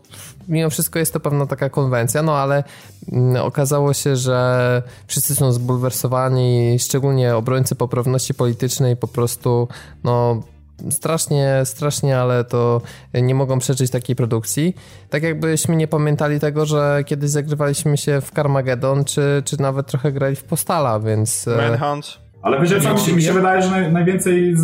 [0.48, 2.64] mimo wszystko jest to pewna taka konwencja, no ale
[3.12, 9.68] mm, okazało się, że wszyscy są zbulwersowani, szczególnie obrońcy poprawności politycznej po prostu
[10.04, 10.44] no
[10.89, 12.82] strasznie, strasznie, ale to
[13.13, 14.76] nie mogą przeczyć takiej produkcji.
[15.10, 20.12] Tak jakbyśmy nie pamiętali tego, że kiedyś zagrywaliśmy się w Carmageddon, czy, czy nawet trochę
[20.12, 21.48] grali w Postala, więc...
[21.48, 22.22] E, Manhunt.
[22.41, 24.56] Ale wiecie, co, mi się, mi się wydaje, że najwięcej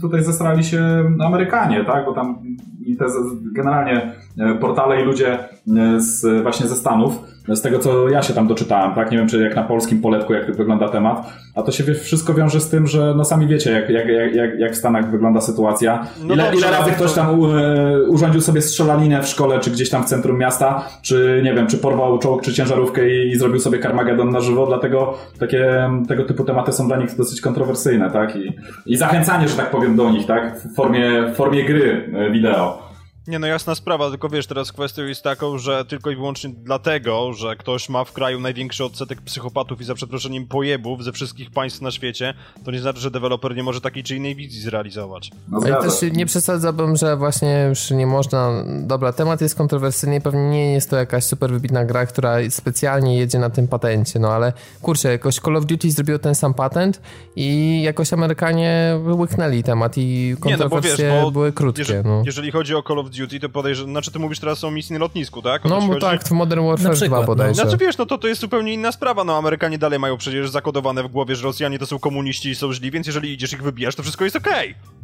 [0.00, 2.04] tutaj zestrali się Amerykanie, tak?
[2.04, 2.42] Bo tam
[2.86, 3.04] i te
[3.52, 8.34] generalnie e, portale i ludzie e, z, właśnie ze Stanów z tego, co ja się
[8.34, 9.10] tam doczytałem, tak?
[9.10, 12.60] Nie wiem, czy jak na polskim poletku, jak wygląda temat, a to się wszystko wiąże
[12.60, 16.06] z tym, że no sami wiecie, jak, jak, jak, jak w Stanach wygląda sytuacja.
[16.24, 19.90] No ile, dobrze, ile razy ktoś tam e, urządził sobie strzelaninę w szkole, czy gdzieś
[19.90, 23.60] tam w centrum miasta, czy nie wiem, czy porwał czołg, czy ciężarówkę i, i zrobił
[23.60, 28.36] sobie Carmageddon na żywo, dlatego takie tego typu tematy są dla nich dosyć kontrowersyjne, tak?
[28.36, 30.58] I, i zachęcanie, że tak powiem, do nich, tak?
[30.58, 32.79] W formie, w formie gry wideo.
[33.28, 37.32] Nie, no jasna sprawa, tylko wiesz, teraz kwestią jest taką, że tylko i wyłącznie dlatego,
[37.32, 41.80] że ktoś ma w kraju największy odsetek psychopatów i za przeproszeniem pojebów ze wszystkich państw
[41.80, 45.30] na świecie, to nie znaczy, że deweloper nie może takiej czy innej wizji zrealizować.
[45.48, 48.64] No ja też nie przesadzałbym, że właśnie już nie można...
[48.82, 53.38] Dobra, temat jest kontrowersyjny, pewnie nie jest to jakaś super wybitna gra, która specjalnie jedzie
[53.38, 54.52] na tym patencie, no ale
[54.82, 57.00] kurczę, jakoś Call of Duty zrobiło ten sam patent
[57.36, 61.82] i jakoś Amerykanie łyknęli temat i kontrowersje nie, no bo wiesz, bo były krótkie.
[61.82, 62.22] Jeżeli, no.
[62.26, 64.98] jeżeli chodzi o Call of Duty, to podejrzewam, znaczy ty mówisz teraz o misji na
[64.98, 65.66] lotnisku, tak?
[65.66, 67.62] O no bo tak, w Modern Warfare 2 bodajże.
[67.62, 67.68] No.
[67.68, 71.02] Znaczy wiesz, no to, to jest zupełnie inna sprawa, no Amerykanie dalej mają przecież zakodowane
[71.02, 73.94] w głowie, że Rosjanie to są komuniści i są źli, więc jeżeli idziesz ich wybijasz,
[73.94, 74.70] to wszystko jest okej.
[74.70, 75.00] Okay.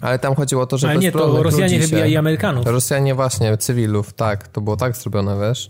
[0.00, 2.66] Ale tam chodziło o to, że Ale nie, to Rosjanie wybijali Amerykanów.
[2.66, 5.68] Rosjanie właśnie, cywilów, tak, to było tak zrobione, wiesz?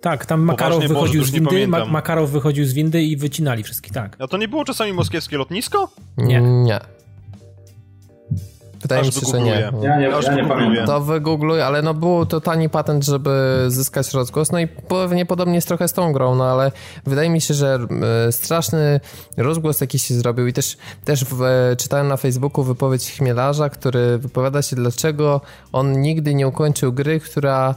[0.00, 3.62] Tak, tam Makarow Poważnie, wychodził Boże, z windy, Ma Makarow wychodził z windy i wycinali
[3.62, 4.16] wszystkich, tak.
[4.18, 5.88] A to nie było czasami moskiewskie lotnisko?
[6.16, 6.40] Nie.
[6.40, 6.80] Nie.
[8.82, 9.72] Wydaje mi się, że nie.
[9.82, 10.86] Ja nie, ja nie pamiętam.
[10.86, 14.52] To wygoogluj, ale no był to tani patent, żeby zyskać rozgłos.
[14.52, 16.72] No i pewnie podobnie jest trochę z tą grą, no ale
[17.06, 17.78] wydaje mi się, że
[18.28, 19.00] e, straszny
[19.36, 24.18] rozgłos jakiś się zrobił i też, też w, e, czytałem na Facebooku wypowiedź Chmielarza, który
[24.18, 25.40] wypowiada się, dlaczego
[25.72, 27.74] on nigdy nie ukończył gry, która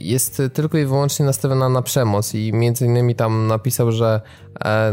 [0.00, 4.20] jest tylko i wyłącznie nastawiona na przemoc i między innymi tam napisał, że
[4.64, 4.92] e,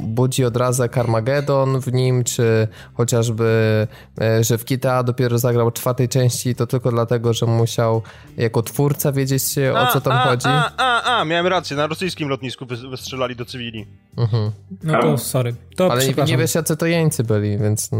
[0.00, 3.86] budzi odrazę Carmageddon w nim, czy chociażby,
[4.20, 8.02] e, że w GTA dopiero zagrał czwartej części to tylko dlatego, że musiał
[8.36, 9.42] jako twórca wiedzieć
[9.74, 10.48] a, o co tam a, chodzi.
[10.48, 13.86] A, a, a, miałem rację, na rosyjskim lotnisku wystrzelali do cywili.
[14.16, 14.50] Mhm.
[14.82, 15.54] No to sorry.
[15.76, 17.90] To Ale nie wiesz jacy to jeńcy byli, więc...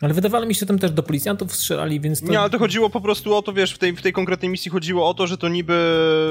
[0.00, 2.26] Ale wydawało mi się, że tam też do policjantów strzelali, więc to...
[2.26, 4.70] Nie, ale to chodziło po prostu o to, wiesz, w tej, w tej konkretnej misji
[4.70, 5.74] chodziło o to, że to niby,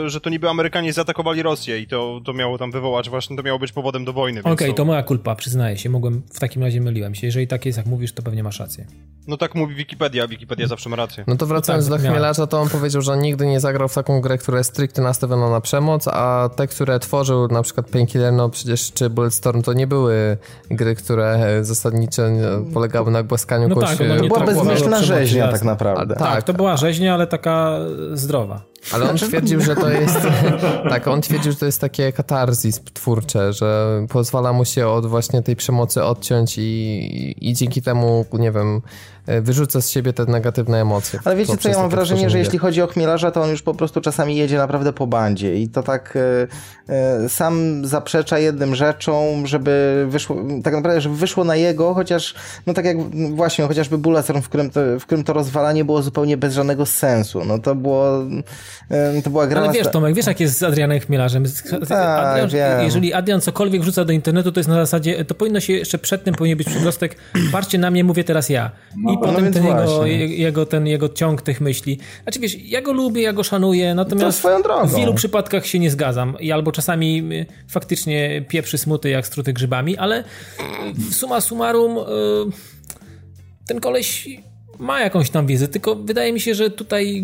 [0.05, 3.59] że to niby Amerykanie zaatakowali Rosję i to, to miało tam wywołać, właśnie to miało
[3.59, 4.39] być powodem do wojny.
[4.39, 4.73] Okej, okay, to...
[4.73, 7.27] to moja kulpa, przyznaję się, mogłem, w takim razie myliłem się.
[7.27, 8.85] Jeżeli tak jest, jak mówisz, to pewnie masz rację.
[9.27, 11.23] No tak mówi Wikipedia, Wikipedia zawsze ma rację.
[11.27, 13.93] No to wracając no tak, do Chmielarza, to on powiedział, że nigdy nie zagrał w
[13.93, 18.33] taką grę, która jest stricte nastawiona na przemoc, a te, które tworzył, na przykład Painkiller,
[18.33, 20.37] no przecież, czy Bulletstorm, to nie były
[20.71, 22.23] gry, które zasadniczo
[22.73, 23.89] polegały na głaskaniu no kogoś.
[23.89, 26.15] Tak, to była bezmyślna rzeźnia tak naprawdę.
[26.15, 27.79] tak, to była rzeźnia, ale taka
[28.13, 28.61] zdrowa.
[28.91, 30.17] Ale on twierdził, że to jest
[30.89, 35.41] tak, on twierdził, że to jest takie katarzis twórcze, że pozwala mu się od właśnie
[35.41, 38.81] tej przemocy odciąć i, i dzięki temu, nie wiem,
[39.41, 41.19] wyrzuca z siebie te negatywne emocje.
[41.25, 43.73] Ale wiecie co, ja mam wrażenie, że jeśli chodzi o chmielarza, to on już po
[43.73, 46.47] prostu czasami jedzie naprawdę po bandzie i to tak e,
[46.93, 52.35] e, sam zaprzecza jednym rzeczom, żeby wyszło, tak naprawdę, żeby wyszło na jego, chociaż,
[52.67, 52.97] no tak jak
[53.35, 57.45] właśnie, chociażby Bulletstorm, w którym to, w którym to rozwalanie było zupełnie bez żadnego sensu.
[57.45, 58.23] No to było,
[59.23, 59.61] to była gra...
[59.61, 61.43] Ale wiesz Tomek, wiesz jak jest z Adrianem Chmielarzem?
[61.87, 65.73] Tak, Adrian, jeżeli Adrian cokolwiek wrzuca do internetu, to jest na zasadzie, to powinno się
[65.73, 67.15] jeszcze przed tym powinien być przedrostek,
[67.51, 68.71] patrzcie na mnie, mówię teraz ja.
[68.97, 71.99] No i potem no ten jego, jego, ten jego ciąg tych myśli.
[72.23, 74.43] Znaczy wiesz, ja go lubię, ja go szanuję, natomiast
[74.85, 76.37] w wielu przypadkach się nie zgadzam.
[76.39, 80.23] I albo czasami y, faktycznie pieprzy smuty jak struty grzybami, ale
[81.09, 82.01] y, suma summarum y,
[83.67, 84.29] ten koleś
[84.79, 87.23] ma jakąś tam wiedzę, tylko wydaje mi się, że tutaj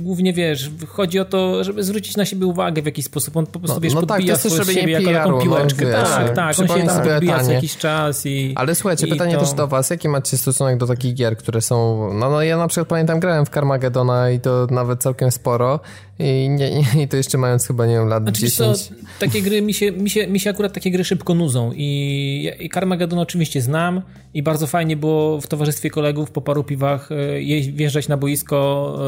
[0.00, 3.36] głównie wiesz, chodzi o to, żeby zwrócić na siebie uwagę w jakiś sposób.
[3.36, 5.84] On po prostu no, wiesz, no podbija tak, to siebie jako taką no, piłeczkę.
[5.84, 8.52] No, wiesz, tak, tak, on się tam podbija co jakiś czas i.
[8.56, 9.40] Ale słuchajcie, i pytanie to...
[9.40, 12.08] też do was, jaki macie stosunek do takich gier, które są.
[12.14, 15.80] No, no ja na przykład pamiętam grałem w Carmagedona i to nawet całkiem sporo.
[16.20, 18.78] I, nie, I to jeszcze mając chyba, nie wiem, lat znaczy, 10.
[18.78, 22.50] Co, takie gry, mi się, mi, się, mi się akurat takie gry szybko nudzą i,
[22.60, 24.02] i Carmageddon oczywiście znam
[24.34, 28.98] i bardzo fajnie było w towarzystwie kolegów po paru piwach e, wjeżdżać na boisko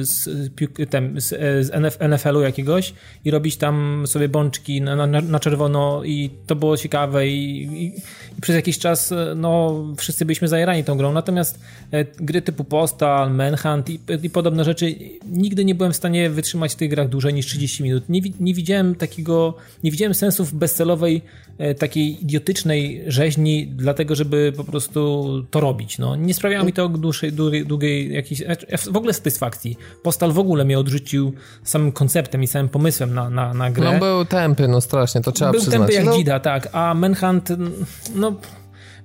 [0.00, 0.28] e, z,
[0.90, 1.28] tem, z,
[1.66, 2.94] z NFL-u jakiegoś
[3.24, 7.92] i robić tam sobie bączki na, na, na czerwono i to było ciekawe i, i,
[8.42, 11.60] przez jakiś czas e, no, wszyscy byliśmy zajerani tą grą, natomiast
[12.16, 14.94] gry typu Postal, Manhunt i, i podobne rzeczy
[15.26, 18.08] nigdy nie byłem w stanie wytrzymać w tych grach dłużej niż 30 minut.
[18.08, 24.52] Nie, nie widziałem takiego, nie widziałem sensu w bezcelowej, e, takiej idiotycznej rzeźni, dlatego żeby
[24.56, 25.98] po prostu to robić.
[25.98, 29.78] No, nie sprawiało mi to dłuższej, długiej, długiej jakiejś, e, w ogóle satysfakcji.
[30.02, 31.32] Postal w ogóle mnie odrzucił
[31.64, 33.92] samym konceptem i samym pomysłem na, na, na grę.
[33.92, 35.78] No był tępy, no strasznie, to trzeba był przyznać.
[35.78, 36.16] Był tępy jak no.
[36.16, 37.48] dzida, tak, a Manhunt,
[38.14, 38.32] no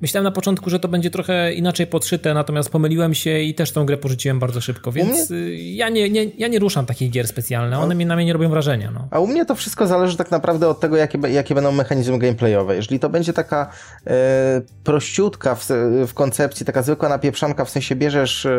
[0.02, 3.86] Myślałem na początku, że to będzie trochę inaczej podszyte, natomiast pomyliłem się i też tą
[3.86, 5.76] grę porzuciłem bardzo szybko, więc mnie...
[5.76, 8.50] ja, nie, nie, ja nie ruszam takich gier specjalnych, one mi na mnie nie robią
[8.50, 8.92] wrażenia.
[8.92, 9.08] No.
[9.12, 12.76] A u mnie to wszystko zależy tak naprawdę od tego, jakie, jakie będą mechanizmy gameplayowe.
[12.76, 13.70] Jeżeli to będzie taka
[14.08, 15.68] e, prościutka w,
[16.08, 18.58] w, koncepcji, taka zwykła napieprzanka, w sensie bierzesz e,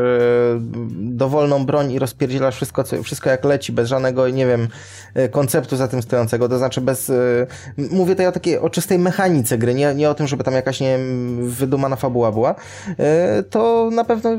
[0.90, 4.68] dowolną broń i rozpierdzielasz wszystko, co, wszystko jak leci, bez żadnego, nie wiem,
[5.14, 7.10] e, konceptu za tym stojącego, to znaczy bez...
[7.10, 7.46] E,
[7.90, 10.80] mówię tutaj o takiej, o czystej mechanice gry, nie, nie o tym, żeby tam jakaś,
[10.80, 12.54] nie wiem, wydumana fabuła była,
[12.98, 14.30] e, to na pewno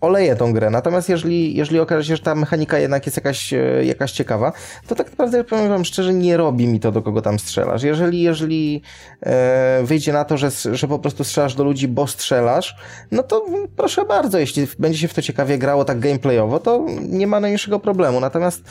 [0.00, 0.70] oleje tą grę.
[0.70, 4.52] Natomiast jeżeli, jeżeli okaże się, że ta mechanika jednak jest jakaś, e, jakaś ciekawa,
[4.86, 7.82] to tak naprawdę powiem wam szczerze, nie robi mi to, do kogo tam strzelasz.
[7.82, 8.82] Jeżeli, jeżeli
[9.20, 12.76] e, wyjdzie na to, że, że po prostu strzelasz do ludzi, bo strzelasz,
[13.10, 17.26] no to proszę bardzo, jeśli będzie się w to ciekawie grało tak gameplayowo, to nie
[17.26, 18.20] ma najmniejszego problemu.
[18.20, 18.62] Natomiast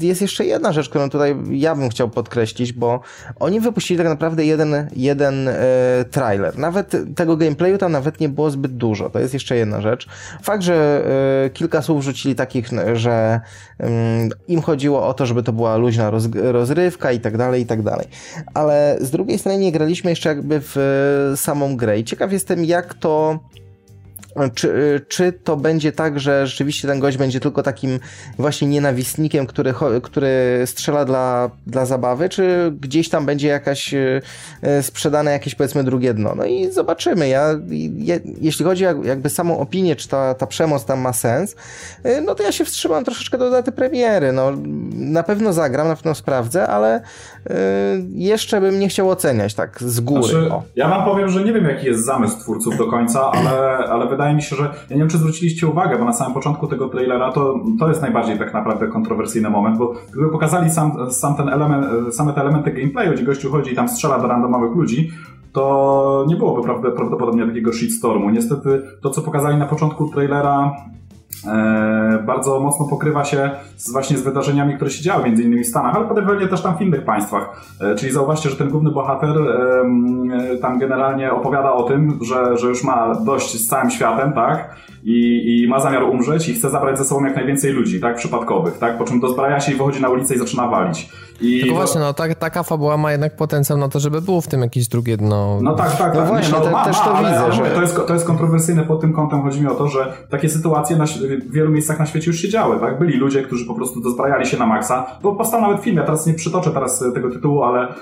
[0.00, 3.00] jest jeszcze jedna rzecz, którą tutaj ja bym chciał podkreślić, bo
[3.40, 5.49] oni wypuścili tak naprawdę jeden, jeden
[6.10, 6.58] trailer.
[6.58, 9.10] Nawet tego gameplayu tam nawet nie było zbyt dużo.
[9.10, 10.08] To jest jeszcze jedna rzecz.
[10.42, 11.04] Fakt, że
[11.44, 13.40] e, kilka słów rzucili takich, że
[14.48, 17.82] im chodziło o to, żeby to była luźna roz, rozrywka i tak dalej, i tak
[17.82, 18.06] dalej.
[18.54, 22.94] Ale z drugiej strony nie graliśmy jeszcze jakby w samą grę i ciekaw jestem, jak
[22.94, 23.38] to
[24.54, 28.00] czy, czy to będzie tak, że rzeczywiście ten gość będzie tylko takim
[28.38, 35.30] właśnie nienawistnikiem, który, który strzela dla, dla zabawy, czy gdzieś tam będzie jakaś e, sprzedane
[35.30, 36.34] jakieś powiedzmy drugie dno.
[36.34, 37.28] No i zobaczymy.
[37.28, 37.48] Ja,
[37.96, 41.56] ja jeśli chodzi jak, jakby samą opinię, czy ta, ta przemoc tam ma sens,
[42.02, 44.32] e, no to ja się wstrzymam troszeczkę do daty premiery.
[44.32, 44.52] No,
[44.92, 47.52] na pewno zagram, na pewno sprawdzę, ale y,
[48.14, 50.22] jeszcze bym nie chciał oceniać tak z góry.
[50.22, 54.06] Znaczy, ja wam powiem, że nie wiem jaki jest zamysł twórców do końca, ale, ale
[54.06, 56.88] wydaje mi się, że ja nie wiem, czy zwróciliście uwagę, bo na samym początku tego
[56.88, 61.48] trailera to, to jest najbardziej tak naprawdę kontrowersyjny moment, bo gdyby pokazali sam, sam ten
[61.48, 65.10] element, same te elementy gameplayu, gdzie gościu chodzi i tam strzela do randomowych ludzi,
[65.52, 66.62] to nie byłoby
[66.96, 68.30] prawdopodobnie takiego shitstormu.
[68.30, 70.76] Niestety to, co pokazali na początku trailera,
[72.26, 75.96] bardzo mocno pokrywa się z, właśnie z wydarzeniami, które się działy między innymi w Stanach,
[75.96, 77.66] ale podobnie też tam w innych państwach.
[77.80, 82.66] E, czyli zauważcie, że ten główny bohater e, tam generalnie opowiada o tym, że, że
[82.66, 84.76] już ma dość z całym światem, tak?
[85.04, 88.16] I, i ma zamiar umrzeć i chce zabrać ze sobą jak najwięcej ludzi, tak?
[88.16, 88.98] Przypadkowych, tak?
[88.98, 91.08] Po czym dozbraja się i wychodzi na ulicę i zaczyna walić.
[91.40, 91.80] I Tylko to...
[91.80, 94.88] właśnie, no tak, taka fabuła ma jednak potencjał na to, żeby było w tym jakieś
[94.88, 95.58] drugie dno.
[95.62, 96.14] No tak, tak.
[96.14, 96.28] No tak.
[96.28, 97.40] właśnie, no, te, ma, też to ale, widzę.
[97.40, 97.62] Ale że...
[97.62, 99.42] to, jest, to jest kontrowersyjne pod tym kątem.
[99.42, 101.04] Chodzi mi o to, że takie sytuacje na,
[101.48, 102.98] w wielu miejscach na świecie już się działy, tak?
[102.98, 105.06] Byli ludzie, którzy po prostu dozbrajali się na maksa.
[105.22, 107.94] Bo powstał nawet film, ja teraz nie przytoczę teraz tego tytułu, ale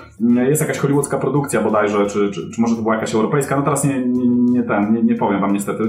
[0.49, 3.83] jest jakaś hollywoodzka produkcja bodajże, czy, czy, czy może to była jakaś europejska, no teraz
[3.83, 5.83] nie, nie, nie ten, nie, nie powiem wam niestety.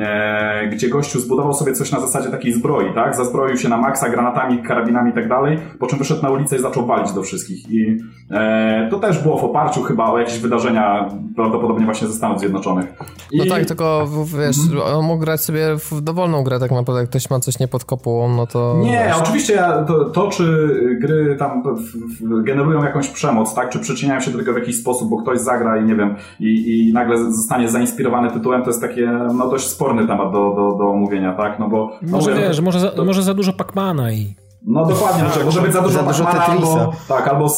[0.00, 3.16] E, gdzie gościu zbudował sobie coś na zasadzie takiej zbroi, tak?
[3.16, 6.60] Zazbroił się na maksa granatami, karabinami i tak dalej, po czym wyszedł na ulicę i
[6.60, 7.70] zaczął walić do wszystkich.
[7.70, 7.98] I
[8.30, 12.86] e, to też było w oparciu chyba o jakieś wydarzenia, prawdopodobnie właśnie ze Stanów Zjednoczonych.
[13.32, 13.38] I...
[13.38, 14.96] No tak, tylko wiesz, mhm.
[14.96, 17.84] on mógł grać sobie w dowolną grę tak naprawdę, jak ktoś ma coś nie pod
[17.84, 18.76] kopułą, no to...
[18.82, 19.16] Nie, wiesz.
[19.22, 20.68] oczywiście to, to, czy
[21.00, 21.62] gry tam
[22.20, 23.70] generują jakąś przemoc, tak?
[23.70, 26.78] Czy przyczyniają się do tego w jakiś sposób, bo ktoś zagra i nie wiem, i,
[26.88, 30.84] i nagle zostanie zainspirowany tytułem, to jest takie, no dość sporny temat do, do, do
[30.90, 31.58] omówienia, tak?
[31.58, 31.90] No bo...
[32.02, 33.04] Może no, wiesz, może za, to...
[33.04, 34.34] może za dużo Pacmana i...
[34.66, 37.48] No dokładnie, tak, może być za dużo, za dużo albo, tak, albo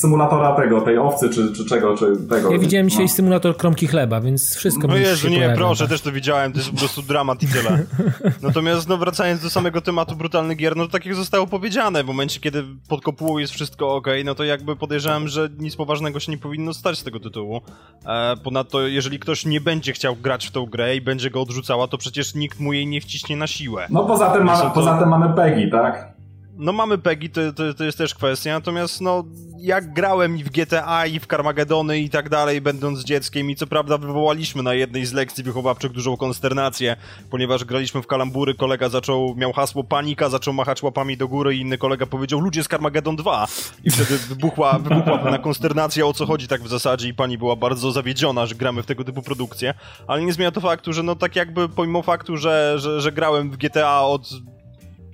[0.00, 2.52] symulatora tego, tej owcy, czy, czy czego, czy tego.
[2.52, 3.08] Ja widziałem dzisiaj no.
[3.08, 5.90] symulator kromki chleba, więc wszystko No Jezu, nie, proszę, tak.
[5.90, 7.84] też to widziałem, to jest po prostu dramat i tyle.
[8.42, 12.06] Natomiast, no wracając do samego tematu brutalnych gier, no to tak jak zostało powiedziane, w
[12.06, 16.32] momencie, kiedy pod kopułą jest wszystko ok, no to jakby podejrzewam, że nic poważnego się
[16.32, 17.60] nie powinno stać z tego tytułu.
[18.06, 21.88] E, ponadto, jeżeli ktoś nie będzie chciał grać w tą grę i będzie go odrzucała,
[21.88, 23.86] to przecież nikt mu jej nie wciśnie na siłę.
[23.90, 24.70] No poza tym, ma, to...
[24.70, 26.17] poza tym mamy PEGI, tak?
[26.58, 29.24] No mamy PEGI, to, to, to, jest też kwestia, natomiast no
[29.58, 33.66] jak grałem i w GTA i w Carmagedony i tak dalej, będąc dzieckiem i co
[33.66, 36.96] prawda wywołaliśmy na jednej z lekcji wychowawczych dużą konsternację,
[37.30, 41.60] ponieważ graliśmy w kalambury, kolega zaczął, miał hasło panika, zaczął machać łapami do góry i
[41.60, 43.46] inny kolega powiedział ludzie z Carmageddon 2
[43.84, 47.56] i wtedy wybuchła, wybuchła pewna konsternacja o co chodzi tak w zasadzie i pani była
[47.56, 49.74] bardzo zawiedziona, że gramy w tego typu produkcje,
[50.06, 53.50] ale nie zmienia to faktu, że no tak jakby pomimo faktu, że, że, że grałem
[53.50, 54.30] w GTA od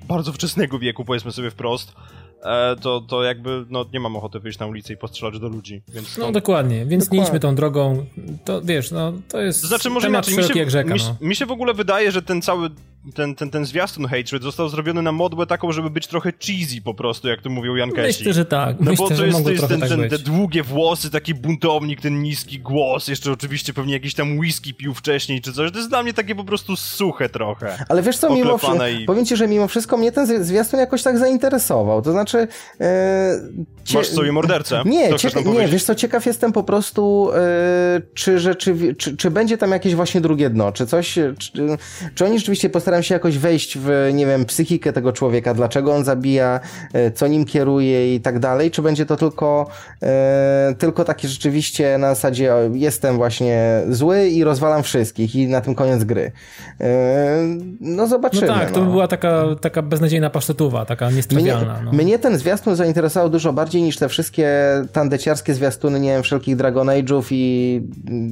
[0.09, 1.93] bardzo wczesnego wieku, powiedzmy sobie wprost,
[2.43, 5.83] e, to, to jakby no, nie mam ochoty wyjść na ulicę i postrzelać do ludzi.
[5.89, 7.21] Więc no dokładnie, więc dokładnie.
[7.21, 8.07] nie idźmy tą drogą.
[8.45, 10.95] To wiesz, no to jest to znaczy, może temat inaczej, mi się, jak rzeka.
[10.95, 11.29] Mi, no.
[11.29, 12.71] mi się w ogóle wydaje, że ten cały
[13.15, 16.95] ten, ten, ten zwiastun Hatred został zrobiony na modłę taką, żeby być trochę cheesy po
[16.95, 18.19] prostu, jak to mówił Jan Kesi.
[18.19, 18.77] Myślę, że tak.
[18.81, 22.01] No Myślę, bo to jest, to jest ten, tak ten, te długie włosy, taki buntownik,
[22.01, 25.73] ten niski głos, jeszcze oczywiście pewnie jakiś tam whisky pił wcześniej czy coś.
[25.73, 27.85] To jest dla mnie takie po prostu suche trochę.
[27.89, 29.05] Ale wiesz co, mimo wszystko, i...
[29.05, 32.03] powiem ci, że mimo wszystko mnie ten zwiastun jakoś tak zainteresował.
[32.03, 32.49] To znaczy...
[32.81, 33.41] E,
[33.85, 33.99] cie...
[33.99, 34.83] Masz sobie mordercę?
[34.85, 35.11] Nie,
[35.59, 38.97] nie wiesz co, ciekaw jestem po prostu, e, czy, rzeczywi...
[38.97, 41.53] czy, czy będzie tam jakieś właśnie drugie dno, czy coś, czy,
[42.15, 46.05] czy oni rzeczywiście postarają się jakoś wejść w, nie wiem, psychikę tego człowieka, dlaczego on
[46.05, 46.61] zabija,
[46.93, 49.67] e, co nim kieruje i tak dalej, czy będzie to tylko,
[50.03, 55.75] e, tylko takie rzeczywiście na zasadzie jestem właśnie zły i rozwalam wszystkich i na tym
[55.75, 56.33] koniec gry.
[56.81, 57.39] E,
[57.81, 58.47] no zobaczymy.
[58.47, 58.75] No tak, no.
[58.75, 61.75] to by była taka, taka beznadziejna pasztetuwa, taka niestrawialna.
[61.75, 61.93] Mnie, no.
[61.93, 64.51] mnie ten zwiastun zainteresował dużo bardziej niż te wszystkie
[64.93, 67.83] tandeciarskie zwiastuny, nie wiem, wszelkich Dragon Age'ów i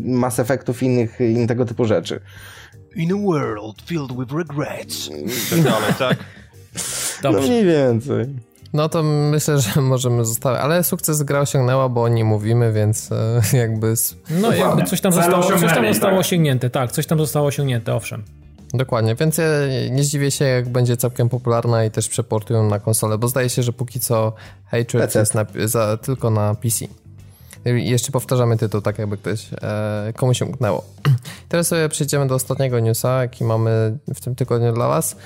[0.04, 2.20] Mass Effectów i innych, innych tego typu rzeczy.
[2.96, 5.10] In a world filled with regrets.
[5.50, 6.18] Tak dalej, tak?
[7.22, 7.40] Dobrze.
[7.40, 8.26] No mniej więcej.
[8.72, 13.12] No to myślę, że możemy zostawić, ale sukces gra osiągnęła, bo o niej mówimy, więc
[13.12, 13.94] e, jakby...
[14.30, 16.20] No jakby coś tam, zostało, coś tam zostało tak.
[16.20, 18.22] osiągnięte, tak, coś tam zostało osiągnięte, owszem.
[18.74, 19.44] Dokładnie, więc ja
[19.90, 23.62] nie zdziwię się, jak będzie całkiem popularna i też przeportują na konsolę, bo zdaje się,
[23.62, 24.32] że póki co
[24.66, 26.84] Hatred jest na, za, tylko na PC.
[27.64, 30.84] Jeszcze powtarzamy tytuł, tak jakby ktoś e, komuś umknęło.
[31.48, 35.16] Teraz sobie przejdziemy do ostatniego newsa, jaki mamy w tym tygodniu dla Was.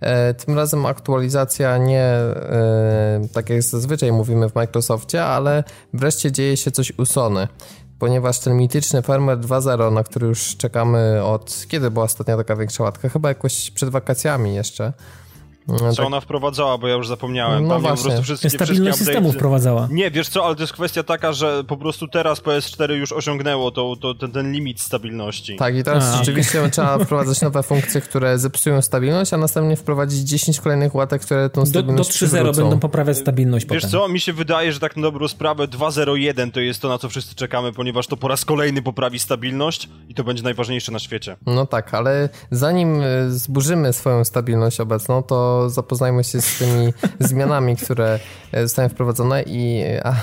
[0.00, 6.56] E, tym razem aktualizacja nie e, tak jak zazwyczaj mówimy w Microsoftie, ale wreszcie dzieje
[6.56, 7.48] się coś u Sony.
[7.98, 12.84] Ponieważ ten mityczny firmware 2.0, na który już czekamy od kiedy była ostatnia taka większa
[12.84, 13.08] łatka?
[13.08, 14.92] Chyba jakoś przed wakacjami jeszcze.
[15.68, 16.06] No, co tak.
[16.06, 17.66] ona wprowadzała, bo ja już zapomniałem.
[17.66, 17.96] No właśnie.
[17.96, 19.88] po prostu wszystkie, Stabilność systemu wprowadzała.
[19.90, 23.70] Nie, wiesz co, ale to jest kwestia taka, że po prostu teraz PS4 już osiągnęło
[23.70, 25.56] to, to, ten, ten limit stabilności.
[25.56, 26.70] Tak, i teraz a, rzeczywiście okay.
[26.70, 31.66] trzeba wprowadzać nowe funkcje, które zepsują stabilność, a następnie wprowadzić 10 kolejnych łatek, które tą
[31.66, 33.90] stabilność Do, do 3.0 będą poprawiać stabilność Wiesz potem.
[34.00, 37.08] co, mi się wydaje, że tak na dobrą sprawę 2.0.1 to jest to, na co
[37.08, 41.36] wszyscy czekamy, ponieważ to po raz kolejny poprawi stabilność i to będzie najważniejsze na świecie.
[41.46, 46.92] No tak, ale zanim e, zburzymy swoją stabilność obecną, to zapoznajmy się z tymi
[47.30, 48.18] zmianami, które
[48.52, 50.14] e, zostają wprowadzone i a,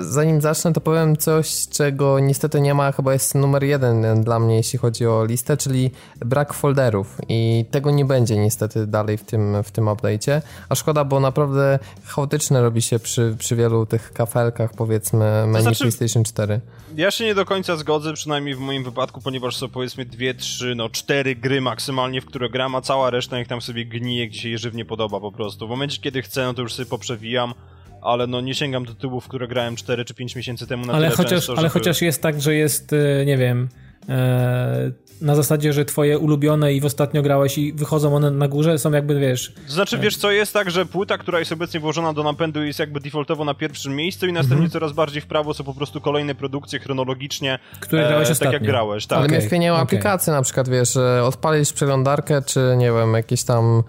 [0.00, 4.56] zanim zacznę, to powiem coś, czego niestety nie ma, chyba jest numer jeden dla mnie,
[4.56, 5.90] jeśli chodzi o listę, czyli
[6.20, 11.04] brak folderów i tego nie będzie niestety dalej w tym, w tym update'cie, a szkoda,
[11.04, 16.60] bo naprawdę chaotyczne robi się przy, przy wielu tych kafelkach, powiedzmy, menu znaczy, PlayStation 4.
[16.96, 20.74] Ja się nie do końca zgodzę, przynajmniej w moim wypadku, ponieważ są powiedzmy dwie, trzy,
[20.74, 24.40] no cztery gry maksymalnie, w które gram, a cała reszta niech tam sobie gnije, gdzie
[24.40, 25.66] się je żywnie podoba po prostu.
[25.66, 27.54] W momencie, kiedy chcę, no to już sobie poprzewijam,
[28.02, 31.10] ale no nie sięgam do tytułów, które grałem 4 czy 5 miesięcy temu na ale
[31.10, 31.70] chociaż, często, Ale żeby...
[31.70, 33.68] chociaż jest tak, że jest, y, nie wiem,
[34.08, 34.92] e,
[35.24, 38.92] na zasadzie, że twoje ulubione i w ostatnio grałeś i wychodzą one na górze, są
[38.92, 39.52] jakby, wiesz...
[39.68, 43.00] Znaczy, wiesz co, jest tak, że płyta, która jest obecnie włożona do napędu jest jakby
[43.00, 44.70] defaultowo na pierwszym miejscu i następnie mhm.
[44.70, 48.52] coraz bardziej w prawo są po prostu kolejne produkcje chronologicznie, które grałeś e, ostatnio.
[48.52, 49.06] tak jak grałeś.
[49.06, 49.18] Tak.
[49.18, 49.38] Ale okay.
[49.38, 49.82] mnie wpieniają okay.
[49.82, 53.82] aplikacje na przykład, wiesz, odpalisz przeglądarkę, czy nie wiem, jakieś tam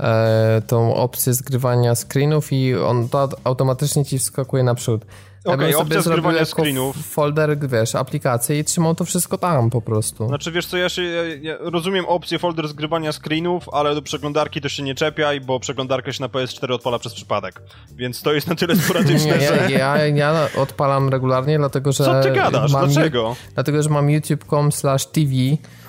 [0.00, 5.04] e, tą opcję zgrywania screenów i on to automatycznie ci wskakuje naprzód.
[5.44, 6.96] Okej, okay, opcja zgrywania screenów.
[6.96, 10.28] Folder, wiesz, aplikacje i trzymał to wszystko tam po prostu.
[10.28, 14.60] Znaczy, wiesz co, ja, się, ja, ja rozumiem opcję folder zgrywania screenów, ale do przeglądarki
[14.60, 17.62] to się nie czepiaj, bo przeglądarka się na PS4 odpala przez przypadek.
[17.96, 19.66] Więc to jest na tyle sporadyczne, nie, że...
[19.70, 22.04] Ja, ja, ja odpalam regularnie, dlatego że...
[22.04, 22.70] Co ty gadasz?
[22.70, 23.36] Dlaczego?
[23.54, 25.32] Dlatego, że mam youtube.com slash tv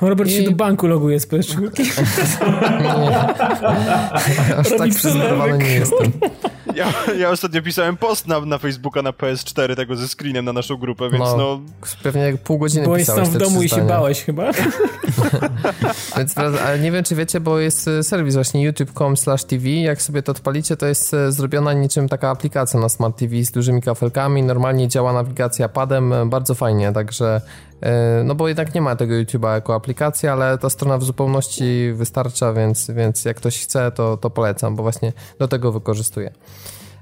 [0.01, 0.33] Robert i...
[0.33, 1.61] się do banku loguje z PS4.
[2.99, 3.19] nie.
[4.57, 4.93] Aż Robi
[5.39, 6.11] tak nie jestem.
[6.75, 9.42] Ja, ja ostatnio pisałem post na, na Facebooka na PS4
[9.75, 11.37] tego ze screenem na naszą grupę, więc no...
[11.37, 11.59] no...
[12.03, 14.51] Pewnie pół godziny Byłeś tam w domu i się bałeś chyba.
[16.17, 19.15] więc, ale nie wiem, czy wiecie, bo jest e, serwis właśnie youtube.com
[19.47, 23.43] tv, jak sobie to odpalicie, to jest e, zrobiona niczym taka aplikacja na Smart TV
[23.43, 27.41] z dużymi kafelkami, normalnie działa nawigacja padem, e, bardzo fajnie, także
[28.23, 32.53] no bo jednak nie ma tego YouTube'a jako aplikacji, ale ta strona w zupełności wystarcza,
[32.53, 36.31] więc, więc jak ktoś chce, to, to polecam, bo właśnie do tego wykorzystuję.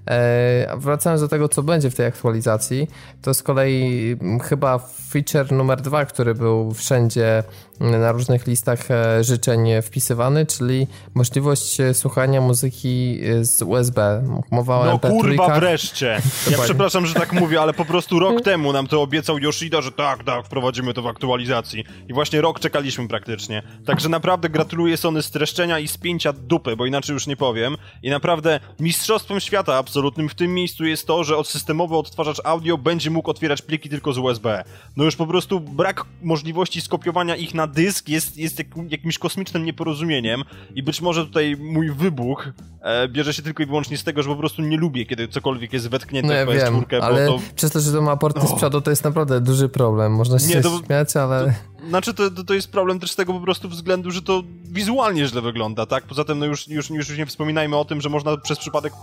[0.09, 2.87] E, wracając do tego, co będzie w tej aktualizacji,
[3.21, 4.79] to z kolei chyba
[5.09, 7.43] feature numer dwa, który był wszędzie
[7.79, 14.23] na różnych listach e, życzeń wpisywany, czyli możliwość słuchania muzyki z USB.
[14.51, 15.09] Mowa o no MP3.
[15.09, 16.21] kurwa wreszcie!
[16.51, 19.91] Ja przepraszam, że tak mówię, ale po prostu rok temu nam to obiecał Yoshida, że
[19.91, 21.85] tak, tak, wprowadzimy to w aktualizacji.
[22.09, 23.63] I właśnie rok czekaliśmy praktycznie.
[23.85, 27.77] Także naprawdę gratuluję Sony streszczenia i spięcia dupy, bo inaczej już nie powiem.
[28.03, 33.09] I naprawdę mistrzostwem świata absolutnym w tym miejscu jest to, że systemowy odtwarzacz audio będzie
[33.09, 34.63] mógł otwierać pliki tylko z USB.
[34.97, 39.65] No już po prostu brak możliwości skopiowania ich na dysk jest, jest jak, jakimś kosmicznym
[39.65, 40.43] nieporozumieniem
[40.75, 42.49] i być może tutaj mój wybuch
[42.81, 45.73] e, bierze się tylko i wyłącznie z tego, że po prostu nie lubię, kiedy cokolwiek
[45.73, 47.39] jest wetknięte no ja w PS4, wiem, ale to...
[47.55, 48.47] przez to, że to ma porty no.
[48.47, 50.15] z przodu, to jest naprawdę duży problem.
[50.15, 51.45] Można się nie, to, śmiać, ale...
[51.45, 54.43] To, znaczy, to, to, to jest problem też z tego po prostu względu, że to
[54.63, 56.03] wizualnie źle wygląda, tak?
[56.03, 58.93] Poza tym, no już, już, już nie wspominajmy o tym, że można przez przypadek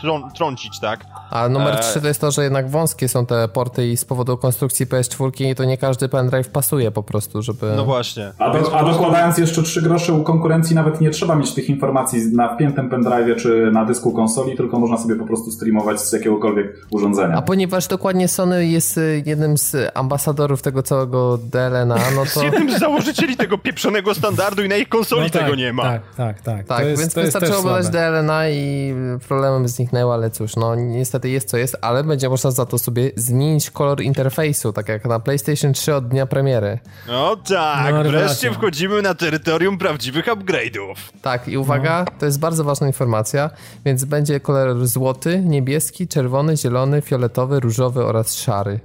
[0.00, 1.04] trą trącić, tak?
[1.30, 2.02] A numer 3 e...
[2.02, 5.64] to jest to, że jednak wąskie są te porty i z powodu konstrukcji PS4 to
[5.64, 7.72] nie każdy pendrive pasuje po prostu, żeby...
[7.76, 8.32] No właśnie.
[8.38, 12.20] A, do, a dokładając jeszcze 3 grosze u konkurencji nawet nie trzeba mieć tych informacji
[12.32, 16.86] na wpiętym pendrive czy na dysku konsoli, tylko można sobie po prostu streamować z jakiegokolwiek
[16.90, 17.34] urządzenia.
[17.36, 22.44] A ponieważ dokładnie Sony jest y, jednym z ambasadorów tego całego DLNA, no to...
[22.44, 25.82] jednym z założycieli tego pieprzonego standardu i na ich konsoli no tak, tego nie ma.
[25.82, 26.66] Tak, tak, tak.
[26.66, 28.94] Tak, jest, więc wystarczyło oglądać DLNA i
[29.28, 32.78] problemem z zniknęło, ale cóż, no niestety jest co jest, ale będzie można za to
[32.78, 36.78] sobie zmienić kolor interfejsu, tak jak na PlayStation 3 od dnia premiery.
[37.08, 40.94] No tak, no, wreszcie wchodzimy na terytorium prawdziwych upgrade'ów.
[41.22, 42.18] Tak, i uwaga, no.
[42.18, 43.50] to jest bardzo ważna informacja,
[43.84, 48.80] więc będzie kolor złoty, niebieski, czerwony, zielony, fioletowy, różowy oraz szary.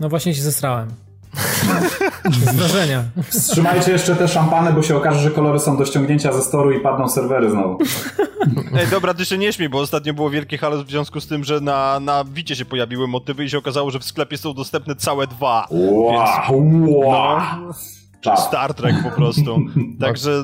[0.00, 1.03] No właśnie się zesrałem.
[2.30, 3.04] Z wrażenia.
[3.30, 6.80] Wstrzymajcie jeszcze te szampany, bo się okaże, że kolory są do ściągnięcia ze storu i
[6.80, 7.78] padną serwery znowu.
[8.78, 11.44] Ej, dobra, ty się nie śmiej, bo ostatnio było wielkie halo w związku z tym,
[11.44, 14.96] że na, na Wicie się pojawiły motywy i się okazało, że w sklepie są dostępne
[14.96, 15.66] całe dwa.
[15.70, 17.38] Wow, więc, wow.
[18.26, 19.58] No, Star Trek po prostu.
[20.00, 20.42] Także...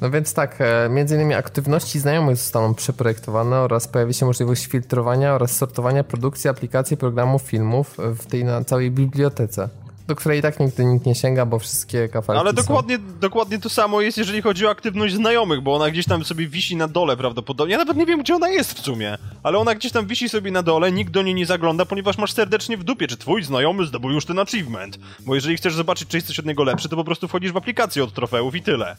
[0.00, 5.34] No więc tak, e, między innymi aktywności znajomych zostaną przeprojektowane oraz pojawi się możliwość filtrowania
[5.34, 9.68] oraz sortowania produkcji aplikacji, programów, filmów w tej na całej bibliotece
[10.08, 13.02] do której i tak nigdy nikt nie sięga, bo wszystkie kafelki Ale dokładnie, są...
[13.20, 16.76] dokładnie to samo jest, jeżeli chodzi o aktywność znajomych, bo ona gdzieś tam sobie wisi
[16.76, 17.72] na dole prawdopodobnie.
[17.72, 20.50] Ja nawet nie wiem, gdzie ona jest w sumie, ale ona gdzieś tam wisi sobie
[20.50, 23.86] na dole, nikt do niej nie zagląda, ponieważ masz serdecznie w dupie, czy twój znajomy
[23.86, 24.98] zdobył już ten achievement.
[25.26, 27.56] Bo jeżeli chcesz zobaczyć, czy jest coś od niego lepsze, to po prostu wchodzisz w
[27.56, 28.96] aplikację od trofeów i tyle.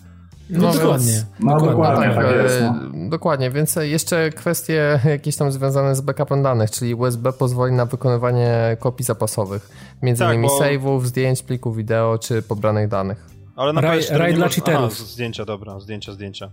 [0.49, 1.25] No, no dokładnie.
[1.39, 3.09] No dokładnie, dokładnie, tak, tak jest, no.
[3.09, 8.77] dokładnie, więc jeszcze kwestie jakieś tam związane z backupem danych, czyli USB pozwoli na wykonywanie
[8.79, 9.69] kopii zapasowych,
[10.01, 10.59] między tak, innymi bo...
[10.59, 13.38] save'ów, zdjęć, plików wideo czy pobranych danych.
[13.59, 14.93] Ale na Raj, PS4 dla cheaterów.
[14.95, 16.49] Aha, zdjęcia, dobra, zdjęcia, zdjęcia.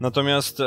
[0.00, 0.64] Natomiast, e,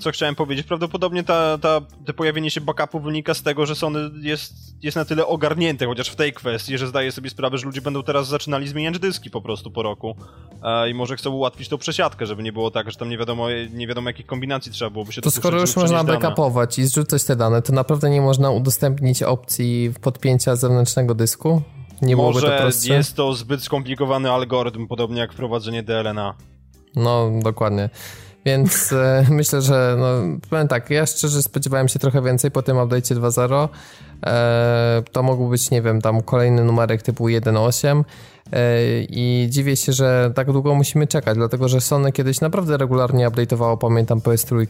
[0.00, 4.10] co chciałem powiedzieć, prawdopodobnie ta, ta, to pojawienie się backupu wynika z tego, że Sony
[4.22, 7.80] jest, jest na tyle ogarnięte, chociaż w tej kwestii, że zdaje sobie sprawę, że ludzie
[7.80, 10.16] będą teraz zaczynali zmieniać dyski po prostu po roku.
[10.62, 13.46] E, I może chcą ułatwić tą przesiadkę, żeby nie było tak, że tam nie wiadomo,
[13.72, 17.36] nie wiadomo jakich kombinacji trzeba byłoby się To skoro już można backupować i zrzucać te
[17.36, 21.62] dane, to naprawdę nie można udostępnić opcji podpięcia zewnętrznego dysku?
[22.02, 26.34] Nie Może to jest to zbyt skomplikowany algorytm, podobnie jak wprowadzenie DLNA.
[26.96, 27.90] No, dokładnie.
[28.44, 32.76] Więc e, myślę, że no, powiem tak, ja szczerze spodziewałem się trochę więcej po tym
[32.76, 33.68] update'cie 2.0.
[34.26, 38.04] E, to mógł być, nie wiem, tam kolejny numerek typu 1.8.
[39.10, 43.78] i dziwię się, że tak długo musimy czekać, dlatego że Sony kiedyś naprawdę regularnie update'owało,
[43.78, 44.66] pamiętam PS3.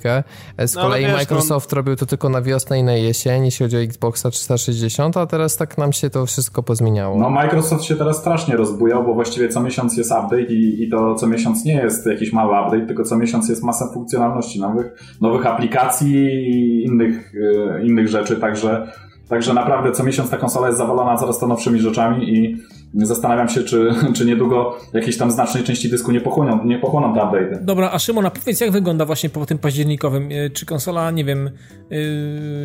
[0.67, 1.77] Z no, kolei wiesz, Microsoft no...
[1.77, 5.57] robił to tylko na wiosnę i na jesień, jeśli chodzi o Xboxa 360, a teraz
[5.57, 7.19] tak nam się to wszystko pozmieniało.
[7.19, 11.15] No Microsoft się teraz strasznie rozbujał, bo właściwie co miesiąc jest update i, i to
[11.15, 15.47] co miesiąc nie jest jakiś mały update, tylko co miesiąc jest masa funkcjonalności nowych, nowych
[15.47, 17.33] aplikacji i innych,
[17.77, 18.93] e, innych rzeczy, także
[19.31, 22.57] Także naprawdę co miesiąc ta konsola jest zawalona coraz to nowszymi rzeczami i
[22.95, 27.21] zastanawiam się, czy, czy niedługo jakiejś tam znacznej części dysku nie pochłoną, nie pochłoną te
[27.21, 27.65] update'y.
[27.65, 30.29] Dobra, a Szymon, a powiedz jak wygląda właśnie po tym październikowym?
[30.33, 31.51] E, czy konsola, nie wiem,
[31.91, 31.99] yy,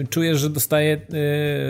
[0.09, 0.99] czujesz, że dostaje yy,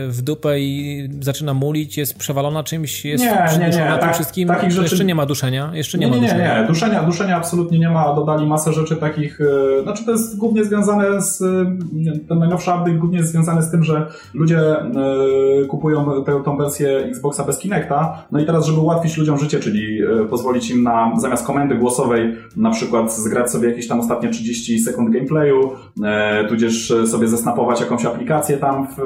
[0.07, 3.85] w dupę i zaczyna mulić, jest przewalona czymś, jest nie, nie, nie.
[3.85, 4.47] na tym tak, wszystkim?
[4.47, 4.83] Takich rzeczy...
[4.83, 5.71] Jeszcze nie ma duszenia?
[5.73, 6.55] Jeszcze nie, nie ma duszenia.
[6.55, 8.15] Nie, nie, duszenia, duszenia absolutnie nie ma.
[8.15, 11.39] Dodali masę rzeczy takich, yy, znaczy to jest głównie związane z,
[12.27, 14.59] ten najnowszy update głównie jest związany z tym, że ludzie
[15.69, 20.01] kupują tę, tą wersję Xboxa bez Kinecta, no i teraz, żeby ułatwić ludziom życie, czyli
[20.03, 24.79] e, pozwolić im na zamiast komendy głosowej na przykład zgrać sobie jakieś tam ostatnie 30
[24.79, 25.71] sekund gameplayu,
[26.03, 28.97] e, tudzież sobie zesnapować jakąś aplikację tam w,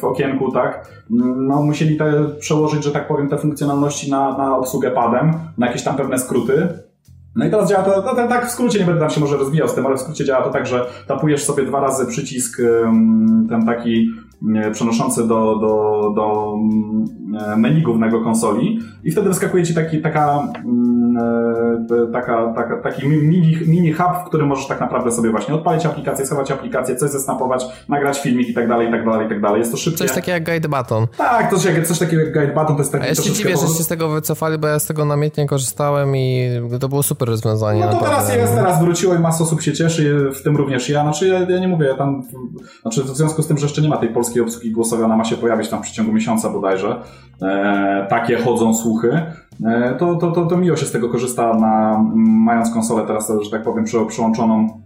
[0.00, 0.88] w okienku, tak?
[1.10, 5.82] No musieli te, przełożyć, że tak powiem, te funkcjonalności na, na obsługę padem, na jakieś
[5.82, 6.68] tam pewne skróty.
[7.36, 9.36] No i teraz działa to, to, to, tak w skrócie, nie będę tam się może
[9.36, 12.60] rozwijał z tym, ale w skrócie działa to tak, że tapujesz sobie dwa razy przycisk
[13.48, 14.06] ten taki
[14.72, 21.16] przenoszący do, do, do mm, menu głównego konsoli i wtedy wyskakuje ci taki, taka, mm,
[22.08, 25.86] e, taka, taka, taki mini, mini hub, w którym możesz tak naprawdę sobie właśnie odpalić
[25.86, 29.40] aplikację, schować aplikację, coś zesnapować, nagrać filmik i tak dalej, i tak dalej, i tak
[29.40, 29.58] dalej.
[29.58, 29.98] Jest to szybkie.
[29.98, 31.06] Coś takiego jak guide button.
[31.18, 33.56] Tak, to coś, coś takiego jak guide button, to jest taki A ja się dziwię,
[33.56, 37.28] że się z tego wycofali, bo ja z tego namiętnie korzystałem i to było super
[37.28, 37.80] rozwiązanie.
[37.80, 38.16] No to naprawdę.
[38.16, 41.02] teraz jest, teraz wróciło i masa osób się cieszy, w tym również ja.
[41.02, 42.22] Znaczy ja, ja nie mówię, ja tam,
[42.82, 45.24] znaczy w związku z tym, że jeszcze nie ma tej polskiej obsługi głosowej, ona ma
[45.24, 47.00] się pojawić tam w przeciągu miesiąca bodajże.
[47.42, 49.22] E, takie chodzą słuchy.
[49.66, 53.50] E, to, to, to, to miło się z tego korzysta, na, mając konsolę teraz, że
[53.50, 54.82] tak powiem, przyłączoną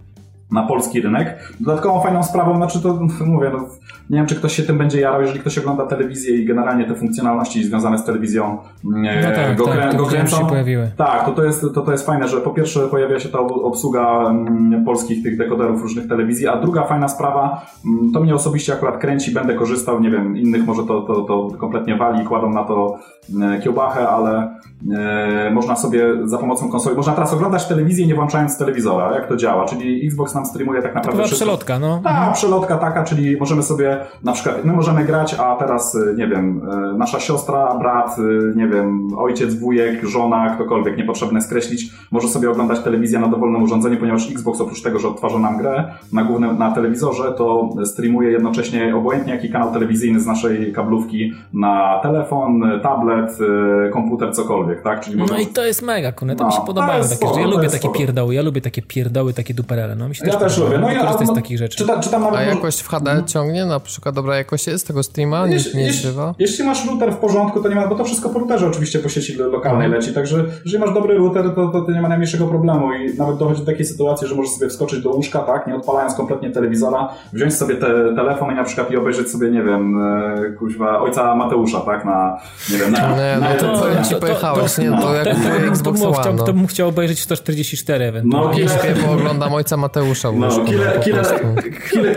[0.53, 1.53] na polski rynek.
[1.61, 3.69] Dodatkową fajną sprawą, znaczy to mówię, no,
[4.11, 6.95] nie wiem, czy ktoś się tym będzie jarał, jeżeli ktoś ogląda telewizję i generalnie te
[6.95, 10.37] funkcjonalności związane z telewizją mm, no tak, go, tak, go kręcą.
[10.37, 10.91] Się pojawiły.
[10.97, 14.31] Tak, to, to, jest, to, to jest fajne, że po pierwsze pojawia się ta obsługa
[14.31, 18.99] mm, polskich tych dekoderów różnych telewizji, a druga fajna sprawa, mm, to mnie osobiście akurat
[18.99, 22.99] kręci, będę korzystał, nie wiem, innych może to, to, to kompletnie wali, kładą na to
[23.65, 24.59] kiełbachę, ale
[24.93, 29.37] e, można sobie za pomocą konsoli, można teraz oglądać telewizję nie włączając telewizora, jak to
[29.37, 31.23] działa, czyli Xbox nam streamuje tak naprawdę...
[31.23, 32.01] To była przelotka, no.
[32.05, 32.33] Tak, mhm.
[32.33, 36.63] przelotka taka, czyli możemy sobie na przykład, my możemy grać, a teraz, y, nie wiem,
[36.95, 42.51] y, nasza siostra, brat, y, nie wiem, ojciec, wujek, żona, ktokolwiek, niepotrzebne skreślić, może sobie
[42.51, 46.59] oglądać telewizję na dowolnym urządzeniu, ponieważ Xbox oprócz tego, że odtwarza nam grę na głównym,
[46.59, 53.39] na telewizorze, to streamuje jednocześnie obojętnie jaki kanał telewizyjny z naszej kablówki na telefon, tablet,
[53.93, 55.01] komputer, cokolwiek, tak?
[55.01, 57.47] Czyli no i to jest mega, kurde, to no, mi się podobają takie, spoko, ja
[57.47, 60.59] lubię takie pierdoły, ja lubię takie pierdoły, takie duperele, no mi się ja też, też
[60.59, 60.79] lubię.
[60.79, 61.85] No ja, no, z takich rzeczy.
[62.03, 62.39] Czytam nawet...
[62.39, 63.67] A jakość w HD ciągnie?
[63.67, 65.47] Na przykład dobra jakość jest tego streama?
[65.47, 66.35] Nie, jeśli, nie zrywa?
[66.39, 69.09] Jeśli masz router w porządku, to nie ma, bo to wszystko po routerze oczywiście po
[69.09, 69.93] sieci lokalnej mhm.
[69.93, 73.37] leci, także jeżeli masz dobry router, to, to, to nie ma najmniejszego problemu i nawet
[73.37, 77.09] dochodzi do takiej sytuacji, że możesz sobie wskoczyć do łóżka, tak, nie odpalając kompletnie telewizora,
[77.33, 81.35] wziąć sobie te, telefon i na przykład i obejrzeć sobie, nie wiem, e, kuźwa, ojca
[81.35, 82.39] Mateusza, tak, na,
[82.73, 83.17] nie wiem, na...
[83.17, 86.67] Nie, no to, to, ci pojechałeś, nie, to jak to, Xbox to, chciał, to bym
[86.67, 88.65] chciał obejrzeć 144 ewentualnie.
[88.65, 90.33] No, bo oglądam ojca Mateusza.
[90.33, 91.27] No, killer, killer,
[91.91, 92.17] killer,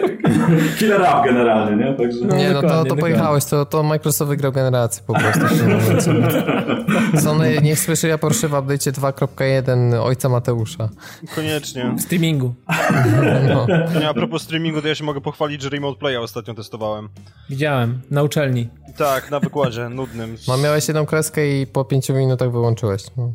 [0.79, 1.93] killer rap generalnie, nie?
[1.93, 2.25] Także...
[2.25, 5.45] No, nie, no to, to pojechałeś, to, to Microsoft wygrał generację po prostu.
[7.23, 10.89] Sony niech słyszy ja Porsche w update'cie 2.1 ojca Mateusza.
[11.35, 11.93] Koniecznie.
[11.97, 12.53] W streamingu.
[13.49, 13.67] No.
[13.99, 17.09] Nie, a propos streamingu, to ja się mogę pochwalić, że Remote Playa ostatnio testowałem.
[17.49, 18.69] Widziałem, na uczelni.
[18.97, 20.35] Tak, na wykładzie, nudnym.
[20.47, 23.03] No miałeś jedną kreskę i po pięciu minutach wyłączyłeś.
[23.17, 23.31] No.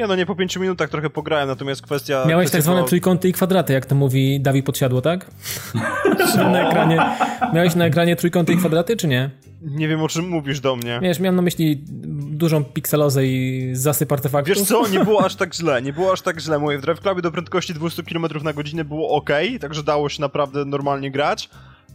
[0.00, 2.24] Nie no, nie po pięciu minutach trochę pograłem, natomiast kwestia...
[2.26, 5.30] Miałeś kwestia tak zwane trójkąty i kwadraty, jak to mówi Dawid Podsiadło, tak?
[6.36, 6.98] na ekranie,
[7.54, 9.30] miałeś na ekranie trójkąty i kwadraty, czy nie?
[9.62, 10.98] Nie wiem, o czym mówisz do mnie.
[11.02, 11.84] Wiesz, miałem na myśli
[12.30, 14.56] dużą pikselozę i zasyp artefaktów.
[14.56, 16.58] Wiesz co, nie było aż tak źle, nie było aż tak źle.
[16.58, 19.30] Moje w Drive Clubie do prędkości 200 km na godzinę było ok,
[19.60, 21.50] także dało się naprawdę normalnie grać.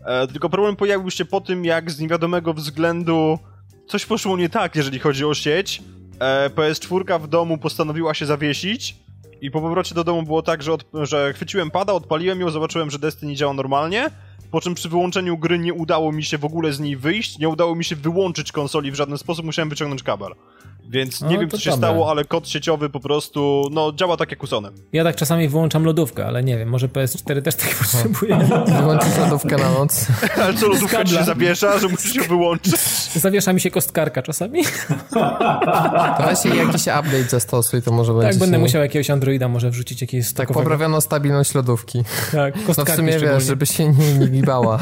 [0.05, 3.39] E, tylko problem pojawił się po tym, jak z niewiadomego względu
[3.87, 5.81] coś poszło nie tak, jeżeli chodzi o sieć
[6.19, 8.95] e, PS4 w domu postanowiła się zawiesić
[9.41, 12.91] i po powrocie do domu było tak, że, od, że chwyciłem pada, odpaliłem ją, zobaczyłem,
[12.91, 14.09] że Destiny działa normalnie,
[14.51, 17.49] po czym przy wyłączeniu gry nie udało mi się w ogóle z niej wyjść, nie
[17.49, 20.31] udało mi się wyłączyć konsoli w żaden sposób, musiałem wyciągnąć kabel.
[20.89, 21.87] Więc nie no, wiem, co się dobre.
[21.89, 24.73] stało, ale kod sieciowy po prostu, no, działa tak jak usonem.
[24.93, 28.37] Ja tak czasami wyłączam lodówkę, ale nie wiem, może PS4 też tak potrzebuje.
[28.81, 30.07] Wyłączysz lodówkę na noc.
[30.43, 32.75] ale co, lodówka ci się zawiesza, że musisz ją wyłączyć?
[33.15, 34.63] Zawiesza mi się kostkarka czasami.
[36.17, 40.01] To właśnie jakiś update zastosuj, to może będzie Tak, będę musiał jakiegoś Androida może wrzucić,
[40.01, 42.03] jakieś Tak, poprawiono stabilność lodówki.
[42.31, 44.79] Tak, kostkarki No w sumie wiesz, żeby się nie, nie gibała.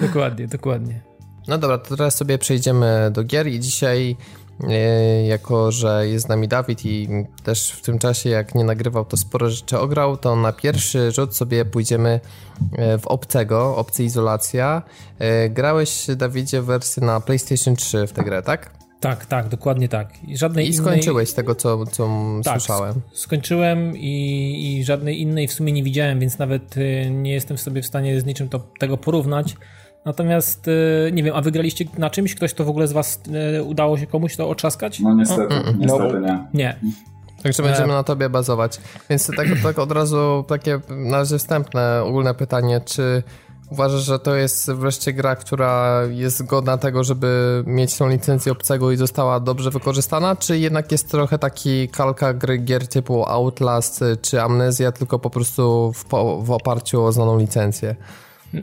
[0.00, 1.00] dokładnie, dokładnie.
[1.48, 4.16] No dobra, to teraz sobie przejdziemy do gier i dzisiaj
[5.28, 7.08] jako że jest z nami Dawid i
[7.44, 11.36] też w tym czasie jak nie nagrywał to sporo rzeczy ograł, to na pierwszy rzut
[11.36, 12.20] sobie pójdziemy
[12.78, 14.82] e, w obcego, obcy izolacja.
[15.18, 18.70] E, grałeś Dawidzie wersję na PlayStation 3 w tę grę, tak?
[19.00, 20.24] Tak, tak, dokładnie tak.
[20.28, 21.36] I, żadnej I skończyłeś innej...
[21.36, 22.08] tego, co, co
[22.44, 23.00] tak, słyszałem.
[23.12, 26.74] skończyłem i, i żadnej innej w sumie nie widziałem, więc nawet
[27.10, 29.56] nie jestem sobie w stanie z niczym to, tego porównać.
[30.04, 32.34] Natomiast e, nie wiem, a wygraliście na czymś?
[32.34, 33.20] Ktoś to w ogóle z was
[33.56, 35.00] e, udało się komuś to otrzaskać?
[35.00, 36.46] No niestety, mm, niestety nie.
[36.54, 36.76] Nie.
[37.42, 38.80] Także będziemy na tobie bazować.
[39.10, 43.22] Więc tak, tak od razu takie na razie wstępne, ogólne pytanie, czy
[43.70, 48.92] uważasz, że to jest wreszcie gra, która jest godna tego, żeby mieć tą licencję obcego
[48.92, 54.42] i została dobrze wykorzystana, czy jednak jest trochę taki kalka gry gier typu Outlast czy
[54.42, 56.04] Amnezja, tylko po prostu w,
[56.44, 57.96] w oparciu o znaną licencję?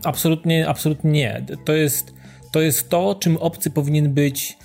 [0.04, 1.46] Absolutnie, absolutnie nie.
[1.66, 2.14] To jest,
[2.52, 4.58] to jest to, czym obcy powinien być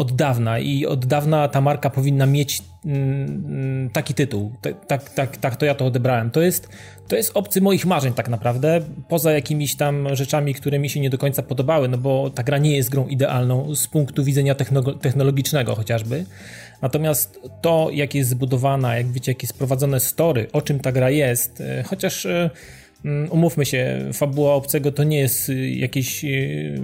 [0.00, 4.52] od dawna i od dawna ta marka powinna mieć mm, taki tytuł.
[4.86, 6.30] Tak, tak, tak, to ja to odebrałem.
[6.30, 6.68] To jest,
[7.08, 11.10] to jest obcy moich marzeń tak naprawdę, poza jakimiś tam rzeczami, które mi się nie
[11.10, 14.54] do końca podobały, no bo ta gra nie jest grą idealną z punktu widzenia
[15.00, 16.24] technologicznego chociażby.
[16.82, 21.10] Natomiast to, jak jest zbudowana, jak wiecie, jak jest prowadzone story, o czym ta gra
[21.10, 22.50] jest, e, chociaż e, Mm,
[23.30, 26.80] umówmy się, fabuła obcego to nie jest y, jakieś y,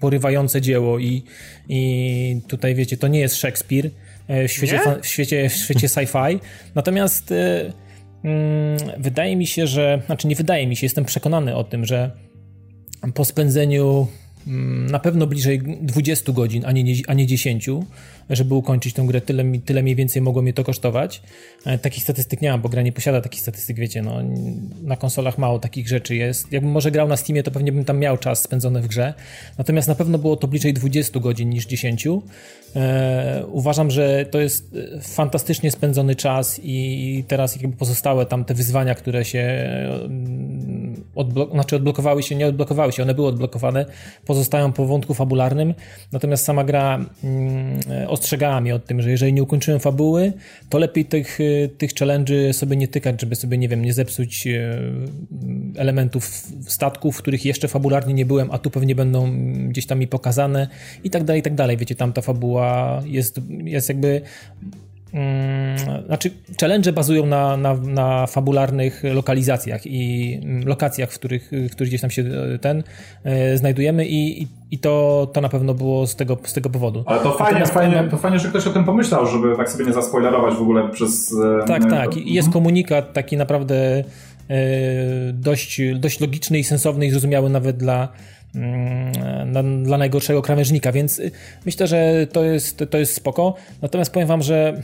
[0.00, 1.22] porywające dzieło i,
[1.68, 3.90] i tutaj wiecie, to nie jest Szekspir
[4.28, 6.40] e, w świecie, w świecie, w świecie sci-fi.
[6.74, 7.72] Natomiast e,
[8.24, 12.10] mm, wydaje mi się, że, znaczy nie wydaje mi się, jestem przekonany o tym, że
[13.14, 14.06] po spędzeniu
[14.46, 17.68] mm, na pewno bliżej 20 godzin, a nie, a nie 10,
[18.30, 21.22] żeby ukończyć tę grę, tyle, tyle mniej więcej mogło mnie to kosztować.
[21.66, 24.18] E, takich statystyk nie mam, bo gra nie posiada takich statystyk, wiecie, no,
[24.82, 26.52] na konsolach mało takich rzeczy jest.
[26.52, 29.14] Jakbym może grał na Steamie, to pewnie bym tam miał czas spędzony w grze.
[29.58, 32.06] Natomiast na pewno było to bliżej 20 godzin niż 10.
[32.76, 38.54] E, uważam, że to jest e, fantastycznie spędzony czas i teraz jakby pozostałe tam te
[38.54, 39.68] wyzwania, które się
[41.14, 43.86] odblok znaczy odblokowały się, nie odblokowały się, one były odblokowane,
[44.26, 45.74] pozostają po wątku fabularnym,
[46.12, 50.32] natomiast sama gra mm, ostrzegała mnie o tym, że jeżeli nie ukończyłem fabuły,
[50.68, 54.46] to lepiej tych, y, tych challenge'y sobie nie tykać, żeby sobie, nie wiem, nie zepsuć
[54.46, 54.78] y,
[55.76, 56.26] elementów
[56.66, 59.32] statków, w których jeszcze fabularnie nie byłem, a tu pewnie będą
[59.68, 60.68] gdzieś tam mi pokazane
[61.04, 61.76] i tak dalej, i tak dalej.
[61.76, 64.20] Wiecie, tam ta fabuła jest, jest jakby
[64.62, 64.83] Mm,
[66.06, 71.88] znaczy, challenge bazują na, na, na, fabularnych lokalizacjach i mm, lokacjach, w których, w których
[71.88, 72.22] gdzieś tam się
[72.54, 72.82] e, ten
[73.24, 77.04] e, znajdujemy i, i, to, to na pewno było z tego, z tego powodu.
[77.06, 79.92] Ale to fajnie, fajnie, to fajnie, że ktoś o tym pomyślał, żeby tak sobie nie
[79.92, 81.34] zaspoilerować w ogóle przez...
[81.62, 82.16] E, tak, tak.
[82.16, 84.04] I jest komunikat taki naprawdę
[85.32, 88.08] dość, dość logiczny i sensowny i zrozumiały nawet dla
[88.54, 91.30] Mm, dla najgorszego krawężnika, więc y,
[91.66, 93.54] myślę, że to jest, to jest spoko.
[93.82, 94.82] Natomiast powiem wam, że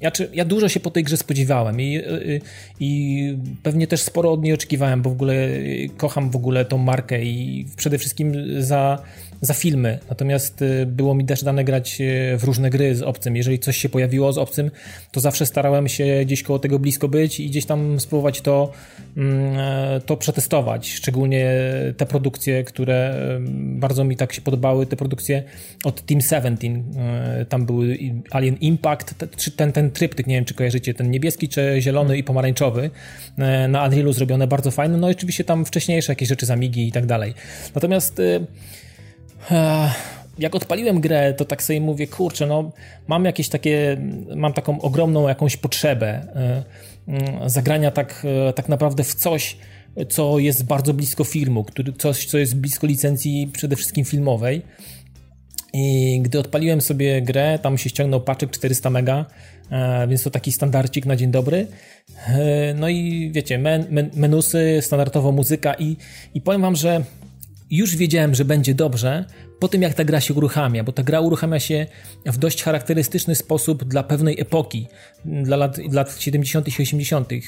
[0.00, 2.40] ja, czy, ja dużo się po tej grze spodziewałem i, y, y,
[2.80, 5.48] i pewnie też sporo od niej oczekiwałem, bo w ogóle
[5.96, 9.02] kocham w ogóle tą markę i przede wszystkim za
[9.42, 13.36] za filmy, natomiast y, było mi też dane grać y, w różne gry z obcym.
[13.36, 14.70] Jeżeli coś się pojawiło z obcym,
[15.12, 18.72] to zawsze starałem się gdzieś koło tego blisko być i gdzieś tam spróbować to,
[19.16, 20.92] mm, e, to przetestować.
[20.92, 21.54] Szczególnie
[21.96, 23.14] te produkcje, które
[23.50, 25.42] bardzo mi tak się podobały, te produkcje
[25.84, 26.84] od Team 17.
[26.96, 27.98] E, tam były
[28.30, 29.14] Alien Impact,
[29.56, 32.90] ten, ten tryptyk, nie wiem czy kojarzycie, ten niebieski, czy zielony i pomarańczowy
[33.38, 34.98] e, na Unrealu zrobione bardzo fajne.
[34.98, 37.34] No i oczywiście tam wcześniejsze jakieś rzeczy, zamigi i tak dalej.
[37.74, 38.20] Natomiast
[40.38, 42.72] jak odpaliłem grę, to tak sobie mówię, kurczę, no
[43.08, 43.96] mam jakieś takie,
[44.36, 46.64] mam taką ogromną jakąś potrzebę e,
[47.08, 49.56] mm, zagrania tak, e, tak naprawdę w coś,
[50.08, 54.62] co jest bardzo blisko filmu, który, coś, co jest blisko licencji przede wszystkim filmowej.
[55.74, 59.26] I gdy odpaliłem sobie grę, tam się ściągnął paczek 400 mega,
[59.70, 61.66] e, więc to taki standardcik na dzień dobry.
[62.74, 65.96] No i wiecie, men, men, menusy, standardowo muzyka i,
[66.34, 67.04] i powiem wam, że
[67.72, 69.24] już wiedziałem, że będzie dobrze
[69.58, 71.86] po tym, jak ta gra się uruchamia, bo ta gra uruchamia się
[72.26, 74.86] w dość charakterystyczny sposób dla pewnej epoki,
[75.24, 76.68] dla lat, lat 70.
[76.68, 77.32] i 80.
[77.32, 77.38] Y,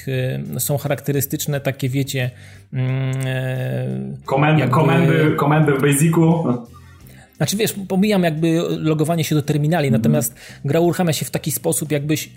[0.57, 2.31] są charakterystyczne takie, wiecie...
[2.73, 3.87] Mm, e,
[4.25, 4.75] komendy, jakby...
[4.75, 6.43] komendy, komendy w Basicu.
[7.37, 10.01] Znaczy wiesz, pomijam jakby logowanie się do terminali, mm.
[10.01, 12.29] natomiast gra uruchamia się w taki sposób, jakbyś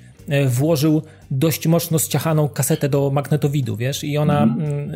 [0.49, 4.91] włożył dość mocno ściachaną kasetę do magnetowidu, wiesz, i ona, mm.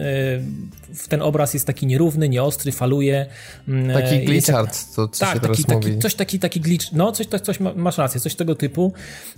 [0.94, 3.26] w ten obraz jest taki nierówny, nieostry, faluje.
[3.68, 5.86] Mm, taki glitchart, to co tak, się teraz taki, mówi.
[5.86, 8.92] Taki, coś taki, taki glitch, no coś, coś, coś, masz rację, coś tego typu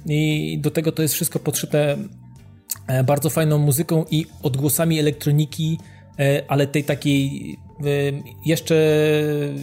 [0.07, 1.97] i do tego to jest wszystko podszyte
[2.87, 5.79] e, bardzo fajną muzyką i odgłosami elektroniki,
[6.49, 7.59] ale tej takiej
[8.45, 8.75] jeszcze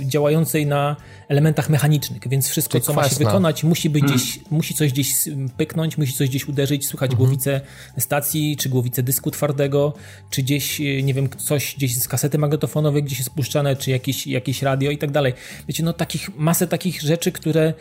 [0.05, 0.95] działającej na
[1.27, 4.17] elementach mechanicznych, więc wszystko, Czyli co ma się wykonać, musi być hmm.
[4.17, 5.13] gdzieś, musi coś gdzieś
[5.57, 7.17] pyknąć, musi coś gdzieś uderzyć, słychać hmm.
[7.17, 7.61] głowicę
[7.97, 9.93] stacji, czy głowicę dysku twardego,
[10.29, 14.27] czy gdzieś, e, nie wiem, coś gdzieś z kasety magnetofonowej gdzieś jest spuszczane, czy jakieś,
[14.27, 15.33] jakieś radio i tak dalej.
[15.67, 17.73] Wiecie, no takich, masę takich rzeczy, które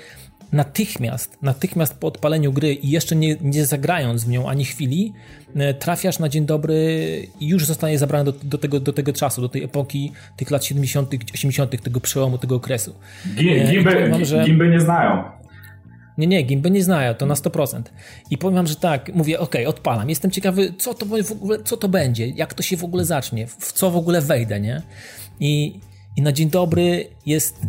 [0.53, 5.13] natychmiast, natychmiast po odpaleniu gry i jeszcze nie, nie zagrając w nią ani chwili,
[5.57, 6.77] e, trafiasz na dzień dobry
[7.41, 10.65] i już zostanie zabrany do, do, tego, do tego czasu, do tej epoki tych lat
[10.65, 12.95] 70., 80., tego przełomu, tego okresu.
[13.37, 14.45] Gimby, wam, że...
[14.45, 15.25] gimby nie znają.
[16.19, 17.83] Nie, nie, gimby nie znają, to na 100%.
[18.31, 21.77] I powiem wam, że tak, mówię, ok, odpalam, jestem ciekawy, co to w ogóle, co
[21.77, 24.83] to będzie, jak to się w ogóle zacznie, w co w ogóle wejdę, nie?
[25.41, 25.81] I,
[26.17, 27.61] i na dzień dobry jest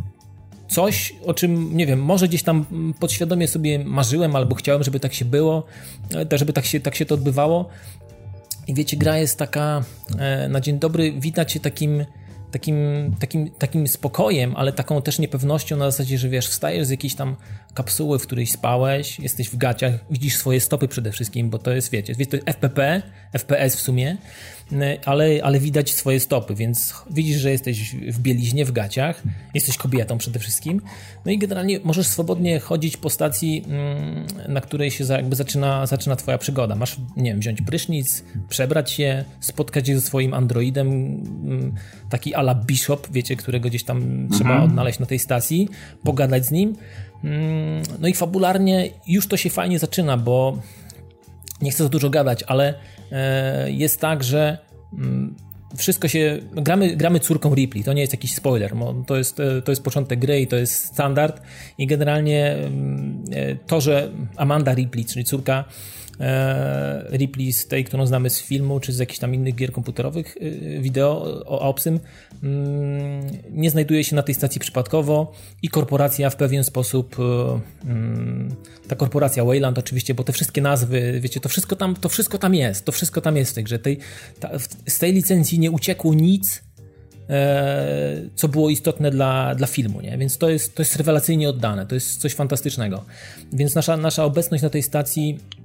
[0.72, 2.66] coś, o czym, nie wiem, może gdzieś tam
[3.00, 5.64] podświadomie sobie marzyłem albo chciałem, żeby tak się było,
[6.34, 7.70] e, żeby tak się, tak się to odbywało.
[8.68, 9.84] I wiecie, gra jest taka
[10.20, 12.06] e, na dzień dobry, widać się takim
[12.52, 12.78] takim,
[13.20, 17.36] takim, takim spokojem, ale taką też niepewnością na zasadzie, że wiesz, wstajesz z jakiejś tam
[17.74, 21.92] kapsuły, w której spałeś, jesteś w gaciach, widzisz swoje stopy przede wszystkim, bo to jest,
[21.92, 23.02] wiecie, to jest FPP,
[23.34, 24.18] FPS w sumie,
[25.06, 30.18] ale, ale widać swoje stopy, więc widzisz, że jesteś w bieliźnie, w gaciach, jesteś kobietą
[30.18, 30.82] przede wszystkim,
[31.26, 36.16] no i generalnie możesz swobodnie chodzić po stacji, mm, na której się jakby zaczyna, zaczyna
[36.16, 36.76] twoja przygoda.
[36.76, 41.74] Masz, nie wiem, wziąć prysznic, przebrać się, spotkać się ze swoim androidem, mm,
[42.10, 44.30] taki ala Bishop, wiecie, którego gdzieś tam mhm.
[44.30, 45.70] trzeba odnaleźć na tej stacji,
[46.04, 46.76] pogadać z nim,
[48.00, 50.58] no i fabularnie już to się fajnie zaczyna, bo
[51.62, 52.74] nie chcę za dużo gadać, ale
[53.12, 54.58] e, jest tak, że
[54.94, 55.36] mm,
[55.78, 56.40] wszystko się.
[56.52, 58.74] Gramy, gramy córką Ripley, to nie jest jakiś spoiler.
[59.08, 61.42] To jest, e, to jest początek gry i to jest standard.
[61.78, 65.66] I generalnie mm, e, to, że Amanda Ripley, czyli córka
[67.12, 70.80] Ripley z tej, którą znamy z filmu, czy z jakichś tam innych gier komputerowych e,
[70.80, 72.00] wideo o Opsym,
[72.44, 78.56] mm, nie znajduje się na tej stacji przypadkowo i korporacja w pewien sposób, e, mm,
[78.88, 82.56] ta korporacja Wayland oczywiście, bo te wszystkie nazwy, wiecie, to wszystko tam, to wszystko tam
[82.56, 83.80] jest, to wszystko tam jest w tej grze.
[83.80, 83.98] Tej,
[84.40, 84.50] ta,
[84.88, 86.64] z tej licencji nie uciekło nic,
[88.36, 90.18] co było istotne dla, dla filmu, nie?
[90.18, 93.06] więc to jest, to jest rewelacyjnie oddane, to jest coś fantastycznego.
[93.54, 95.61] Więc nasza, nasza obecność na tej stacji E,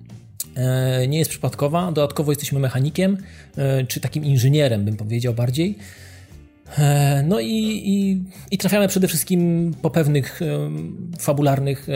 [1.08, 1.92] nie jest przypadkowa.
[1.92, 3.16] Dodatkowo jesteśmy mechanikiem,
[3.56, 5.78] e, czy takim inżynierem, bym powiedział bardziej.
[6.78, 7.52] E, no i,
[7.84, 10.40] i, i, trafiamy przede wszystkim po pewnych
[11.18, 11.86] fabularnych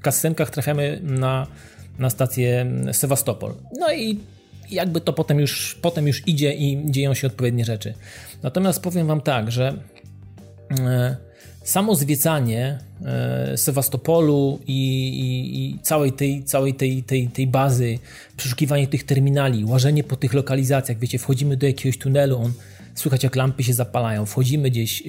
[0.00, 1.46] kascenkach, trafiamy na,
[1.98, 3.54] na stację Sewastopol.
[3.78, 4.18] No i
[4.70, 7.94] jakby to potem już, potem już idzie i dzieją się odpowiednie rzeczy.
[8.42, 9.74] Natomiast powiem Wam tak, że
[11.64, 17.98] samo zwiedzanie e, Sewastopolu i, i, i, całej, tej, całej tej, tej, tej bazy,
[18.36, 22.52] przeszukiwanie tych terminali, łażenie po tych lokalizacjach, wiecie, wchodzimy do jakiegoś tunelu, on
[22.94, 25.02] słychać jak lampy się zapalają, wchodzimy gdzieś,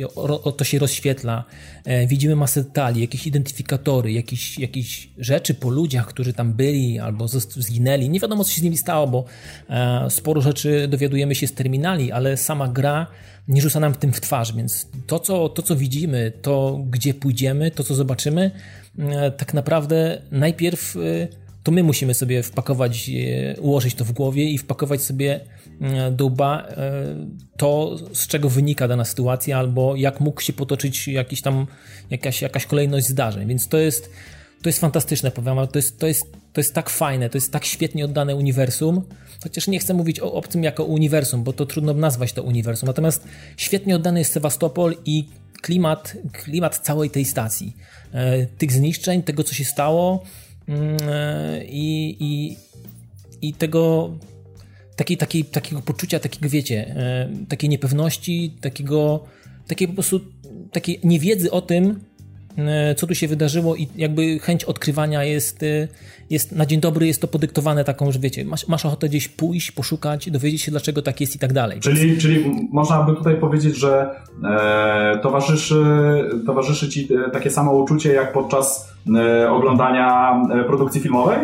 [0.58, 1.44] to się rozświetla,
[1.86, 7.28] e, widzimy masę detali, jakieś identyfikatory, jakieś, jakieś rzeczy po ludziach, którzy tam byli albo
[7.28, 8.10] zginęli.
[8.10, 9.26] Nie wiadomo, co się z nimi stało, bo
[9.70, 13.08] e, sporo rzeczy dowiadujemy się z terminali, ale sama gra
[13.48, 17.72] nie rzuca nam tym w twarz, więc to co, to, co widzimy, to gdzie pójdziemy,
[17.72, 18.52] to co zobaczymy,
[19.00, 20.96] e, tak naprawdę najpierw
[21.64, 23.12] to my musimy sobie wpakować,
[23.62, 25.40] ułożyć to w głowie i wpakować sobie
[26.12, 26.68] do łba
[27.58, 31.68] to, z czego wynika dana sytuacja, albo jak mógł się potoczyć jakiś tam,
[32.10, 33.48] jakaś, jakaś kolejność zdarzeń.
[33.48, 34.10] Więc to jest,
[34.62, 37.52] to jest fantastyczne, powiem, ale to jest, to, jest, to jest tak fajne, to jest
[37.52, 39.02] tak świetnie oddane uniwersum,
[39.44, 43.28] chociaż nie chcę mówić o obcym jako uniwersum, bo to trudno nazwać to uniwersum, natomiast
[43.58, 45.28] świetnie oddany jest Sewastopol i
[45.62, 47.76] klimat, klimat całej tej stacji,
[48.14, 50.24] e, tych zniszczeń, tego co się stało
[50.68, 52.58] mm, e, i, i,
[53.42, 54.12] i tego
[54.96, 59.24] takiej, takiej, takiego poczucia, takiego wiecie, e, takiej niepewności, takiego,
[59.68, 60.20] takiej po prostu
[60.72, 62.00] takiej niewiedzy o tym,
[62.58, 65.88] E, co tu się wydarzyło i jakby chęć odkrywania jest, e,
[66.30, 69.72] jest na dzień dobry jest to podyktowane taką, że wiecie, masz, masz ochotę gdzieś pójść,
[69.72, 71.80] poszukać, dowiedzieć się dlaczego tak jest i tak dalej.
[71.80, 74.10] Czyli, czyli można by tutaj powiedzieć, że
[74.44, 75.84] e, towarzyszy,
[76.46, 81.38] towarzyszy ci takie samo uczucie jak podczas e, oglądania produkcji filmowej?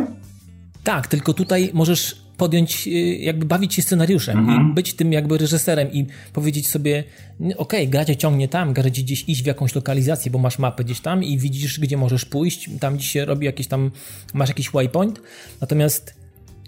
[0.84, 4.72] Tak, tylko tutaj możesz podjąć, y, jakby bawić się scenariuszem mhm.
[4.72, 7.04] i być tym jakby reżyserem i powiedzieć sobie,
[7.40, 10.84] okej, okay, gra cię ciągnie tam, gra gdzieś iść w jakąś lokalizację, bo masz mapę
[10.84, 13.92] gdzieś tam i widzisz, gdzie możesz pójść, tam gdzieś się robi jakieś tam,
[14.34, 15.22] masz jakiś waypoint,
[15.62, 16.20] natomiast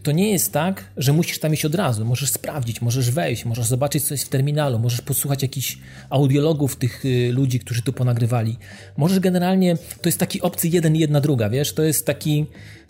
[0.03, 2.05] to nie jest tak, że musisz tam iść od razu.
[2.05, 5.77] Możesz sprawdzić, możesz wejść, możesz zobaczyć, co jest w terminalu, możesz posłuchać jakichś
[6.09, 8.57] audiologów tych y, ludzi, którzy tu ponagrywali.
[8.97, 12.45] Możesz generalnie, to jest taki obcy jeden i jedna druga, wiesz, to jest taki...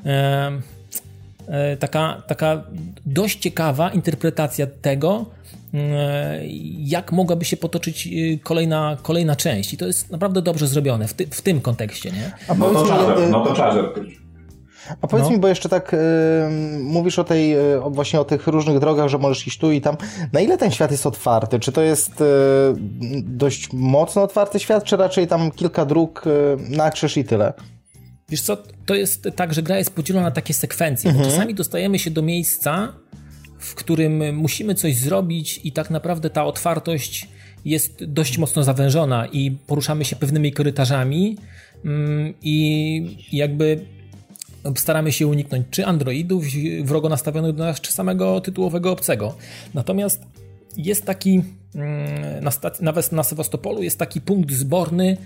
[0.06, 0.62] E,
[1.80, 2.64] taka, taka
[3.06, 5.26] dość ciekawa interpretacja tego,
[5.74, 6.40] e,
[6.78, 9.74] jak mogłaby się potoczyć y, kolejna, kolejna część.
[9.74, 12.32] I to jest naprawdę dobrze zrobione w, ty, w tym kontekście, nie?
[12.48, 14.06] A no to Charger, no to Charger.
[15.02, 15.32] A powiedz no.
[15.32, 15.98] mi, bo jeszcze tak y,
[16.80, 19.98] mówisz o tej, y, właśnie o tych różnych drogach, że możesz iść tu i tam.
[20.34, 21.60] Na ile ten świat jest otwarty?
[21.60, 22.26] Czy to jest y,
[23.24, 27.54] dość mocno otwarty świat, czy raczej tam kilka dróg y, na krzyż i tyle?
[28.32, 31.10] Wiesz co, to jest tak, że gra jest podzielona na takie sekwencje.
[31.12, 31.30] Mhm.
[31.30, 32.94] Czasami dostajemy się do miejsca,
[33.60, 37.28] w którym musimy coś zrobić i tak naprawdę ta otwartość
[37.66, 41.38] jest dość mocno zawężona i poruszamy się pewnymi korytarzami
[41.86, 43.86] mm, i jakby
[44.76, 46.46] staramy się uniknąć czy androidów
[46.84, 49.36] wrogo nastawionych do nas, czy samego tytułowego obcego.
[49.74, 50.22] Natomiast
[50.78, 51.44] jest taki,
[51.76, 52.52] mm, na,
[52.82, 55.18] nawet na Sewastopolu jest taki punkt zborny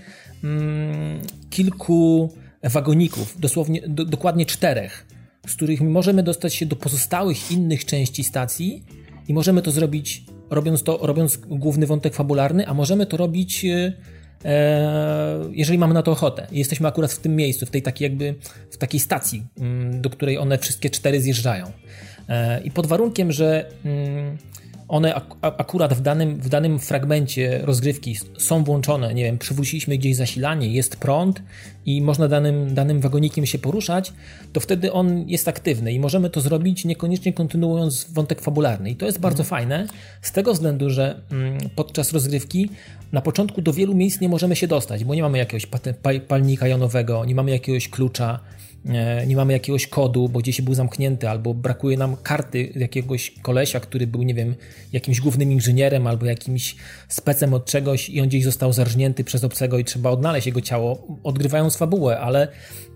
[0.44, 2.30] mm, kilku
[2.70, 5.06] wagoników, dosłownie, do, dokładnie czterech,
[5.48, 8.84] z których możemy dostać się do pozostałych innych części stacji
[9.28, 13.94] i możemy to zrobić robiąc to, robiąc główny wątek fabularny, a możemy to robić e,
[14.46, 16.48] E, jeżeli mamy na to ochotę.
[16.52, 18.36] Jesteśmy akurat w tym miejscu, w tej takiej jakby,
[18.72, 21.72] w takiej stacji, mm, do której one wszystkie cztery zjeżdżają.
[22.30, 24.38] E, I pod warunkiem, że mm,
[24.88, 30.16] one ak akurat w danym, w danym fragmencie rozgrywki są włączone, nie wiem, przywróciliśmy gdzieś
[30.16, 31.42] zasilanie, jest prąd
[31.86, 34.14] i można danym, danym wagonikiem się poruszać,
[34.54, 38.90] to wtedy on jest aktywny i możemy to zrobić niekoniecznie kontynuując wątek fabularny.
[38.90, 39.88] I to jest bardzo fajne,
[40.22, 42.70] z tego względu, że mm, podczas rozgrywki
[43.12, 45.68] na początku do wielu miejsc nie możemy się dostać, bo nie mamy jakiegoś
[46.28, 48.40] palnika jonowego, nie mamy jakiegoś klucza,
[49.28, 54.08] nie mamy jakiegoś kodu, bo gdzieś był zamknięty, albo brakuje nam karty jakiegoś kolesia, który
[54.08, 54.56] był, nie wiem,
[54.94, 56.76] jakimś głównym inżynierem albo jakimś
[57.10, 61.08] specem od czegoś i on gdzieś został zarżnięty przez obcego i trzeba odnaleźć jego ciało,
[61.24, 62.48] odgrywając fabułę, ale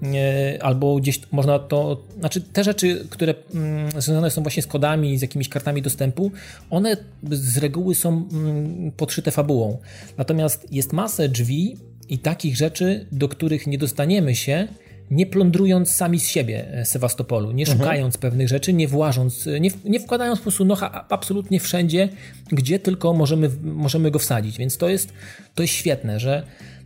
[0.04, 5.18] e, albo gdzieś można to, znaczy te rzeczy, które mm, związane są właśnie z kodami,
[5.18, 6.32] z jakimiś kartami dostępu,
[6.70, 6.98] one
[7.32, 9.78] z reguły są mm, podszyte fabułą.
[10.18, 11.78] Natomiast jest masę drzwi
[12.10, 14.68] i takich rzeczy, do których nie dostaniemy się,
[15.12, 17.78] nie plądrując sami z siebie e, Sewastopolu, nie mhm.
[17.78, 18.32] szukając mhm.
[18.32, 22.10] pewnych rzeczy, nie włażąc, e, nie, nie wkładając po prostu nocha absolutnie wszędzie,
[22.52, 24.58] gdzie tylko możemy, możemy go wsadzić.
[24.58, 25.14] Więc to jest,
[25.56, 26.44] to jest świetne, że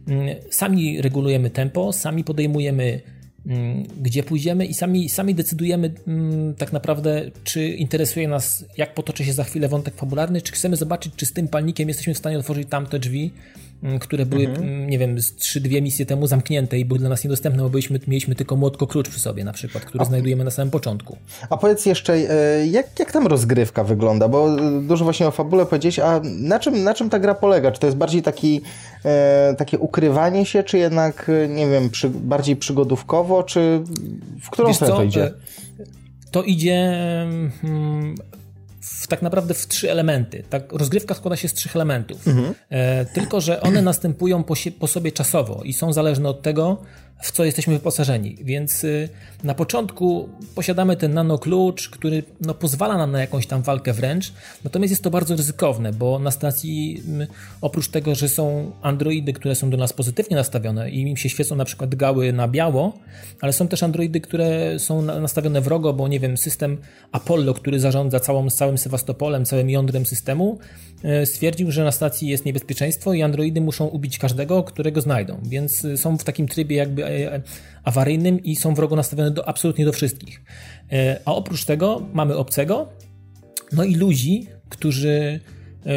[0.07, 3.01] mm, sami regulujemy tempo, sami podejmujemy
[3.45, 9.25] mm, gdzie pójdziemy i sami, sami decydujemy mm, tak naprawdę, czy interesuje nas, jak potoczy
[9.25, 12.37] się za chwilę wątek fabularny, czy chcemy zobaczyć, czy z tym palnikiem jesteśmy w stanie
[12.37, 13.31] otworzyć tamte drzwi,
[13.99, 14.67] które były, mhm.
[14.67, 17.99] Mm, nie wiem, z 3-2 misje temu zamknięte i były dla nas niedostępne, bo byliśmy,
[18.07, 21.17] mieliśmy tylko młotko klucz przy sobie na przykład, który a, znajdujemy na samym początku.
[21.49, 24.27] A powiedz jeszcze, e, jak, jak tam rozgrywka wygląda?
[24.27, 27.71] Bo dużo właśnie o fabule powiedziałeś, a na czym, na czym ta gra polega?
[27.71, 28.61] Czy to jest bardziej taki,
[29.05, 33.83] e, takie ukrywanie się, czy jednak, e, nie wiem, przy, bardziej przygodówkowo, czy
[34.41, 35.33] w którą stronę to idzie?
[36.31, 36.95] To idzie
[37.61, 38.15] hmm,
[38.83, 40.43] w, tak naprawdę w trzy elementy.
[40.49, 42.27] Tak, rozgrywka składa się z trzech elementów.
[42.27, 42.53] Mhm.
[42.69, 46.81] E, tylko, że one następują po, po, sobie czasowo i są zależne od tego,
[47.23, 48.37] w co jesteśmy wyposażeni.
[48.41, 49.09] Więc y,
[49.43, 54.33] na początku posiadamy ten nano klucz, który no, pozwala nam na jakąś tam walkę wręcz,
[54.63, 57.03] natomiast jest to bardzo ryzykowne, bo na stacji
[57.61, 61.55] oprócz tego, że są androidy, które są do nas pozytywnie nastawione i im się świecą
[61.55, 62.99] na przykład gały na biało,
[63.41, 66.77] ale są też androidy, które są nastawione wrogo, bo nie wiem, system
[67.11, 70.59] Apollo, który zarządza całą, całym Sewastopolem, całym jądrem systemu,
[71.21, 75.85] y, stwierdził, że na stacji jest niebezpieczeństwo i androidy muszą ubić każdego, którego znajdą, więc
[75.85, 77.12] y, są w takim trybie jakby
[77.83, 80.41] awaryjnym i są wrogo nastawione do, absolutnie do wszystkich.
[80.91, 82.89] E, a oprócz tego mamy obcego,
[83.71, 85.39] no i ludzi, którzy
[85.85, 85.89] e,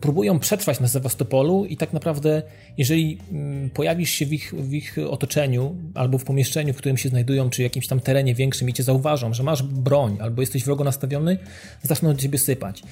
[0.00, 2.42] próbują przetrwać na Sewastopolu i tak naprawdę,
[2.78, 7.08] jeżeli mm, pojawisz się w ich, w ich otoczeniu albo w pomieszczeniu, w którym się
[7.08, 10.84] znajdują, czy jakimś tam terenie większym i cię zauważą, że masz broń albo jesteś wrogo
[10.84, 11.38] nastawiony,
[11.82, 12.82] zaczną ciebie sypać.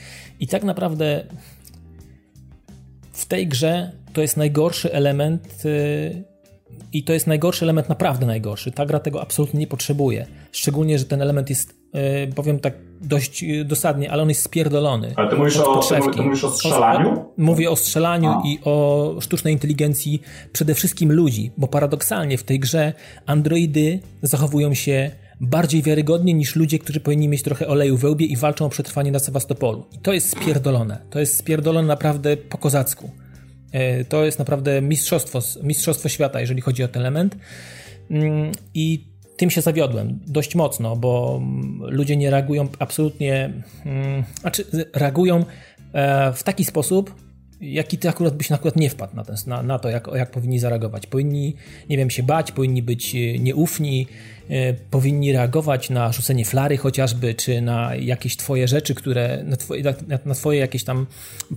[0.41, 1.25] I tak naprawdę
[3.13, 5.63] w tej grze to jest najgorszy element
[6.93, 8.73] i to jest najgorszy element, naprawdę najgorszy.
[8.73, 10.27] Ta gra tego absolutnie nie potrzebuje.
[10.53, 15.13] Szczególnie, że ten element jest, e, powiem tak dość e, dosadnie, ale on jest spierdolony.
[15.17, 15.81] Ale ty mówisz, o,
[16.15, 17.25] ty mówisz o strzelaniu?
[17.37, 18.43] Mówię o strzelaniu A.
[18.45, 22.93] i o sztucznej inteligencji przede wszystkim ludzi, bo paradoksalnie w tej grze
[23.27, 25.11] androidy zachowują się
[25.41, 29.13] bardziej wiarygodnie niż ludzie, którzy powinni mieć trochę oleju we łbie i walczą o przetrwanie
[29.13, 29.85] na Sewastopolu.
[29.93, 30.99] I to jest spierdolone.
[31.11, 33.11] To jest spierdolone naprawdę po kozacku.
[33.73, 37.37] E, to jest naprawdę mistrzostwo, mistrzostwo świata, jeżeli chodzi o ten element.
[38.11, 39.05] Mm, I
[39.37, 41.43] tym się zawiodłem dość mocno, bo
[41.81, 43.53] ludzie nie reagują absolutnie,
[43.85, 44.65] mm, znaczy
[44.95, 45.45] reagują
[45.93, 47.15] e, w taki sposób,
[47.61, 50.59] jaki ty akurat byś akurat nie wpadł na, ten, na, na to, jak, jak powinni
[50.59, 51.07] zareagować.
[51.07, 51.55] Powinni,
[51.89, 54.07] nie wiem, się bać, powinni być e, nieufni,
[54.91, 60.19] powinni reagować na rzucenie flary chociażby, czy na jakieś twoje rzeczy, które, na twoje, na,
[60.25, 61.07] na twoje jakieś tam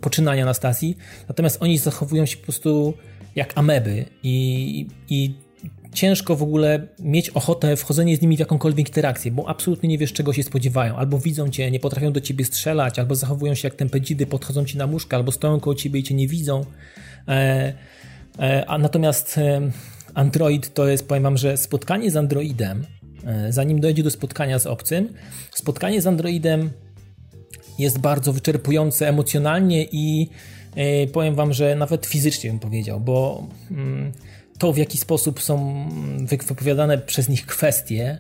[0.01, 0.97] poczynania na stacji.
[1.27, 2.93] Natomiast oni zachowują się po prostu
[3.35, 5.35] jak ameby i, i
[5.93, 10.13] ciężko w ogóle mieć ochotę wchodzenie z nimi w jakąkolwiek interakcję, bo absolutnie nie wiesz,
[10.13, 10.95] czego się spodziewają.
[10.95, 14.77] Albo widzą cię, nie potrafią do ciebie strzelać, albo zachowują się jak tempedzidy, podchodzą ci
[14.77, 16.65] na muszkę, albo stoją koło ciebie i cię nie widzą.
[17.27, 17.73] E,
[18.39, 19.61] e, a natomiast e,
[20.13, 22.85] Android to jest, powiem wam, że spotkanie z Androidem,
[23.25, 25.09] e, zanim dojdzie do spotkania z obcym,
[25.51, 26.69] spotkanie z Androidem
[27.79, 30.29] jest bardzo wyczerpujące emocjonalnie i
[30.75, 34.11] e, powiem wam, że nawet fizycznie bym powiedział, bo mm,
[34.57, 35.87] to, w jaki sposób są
[36.47, 38.17] wypowiadane przez nich kwestie,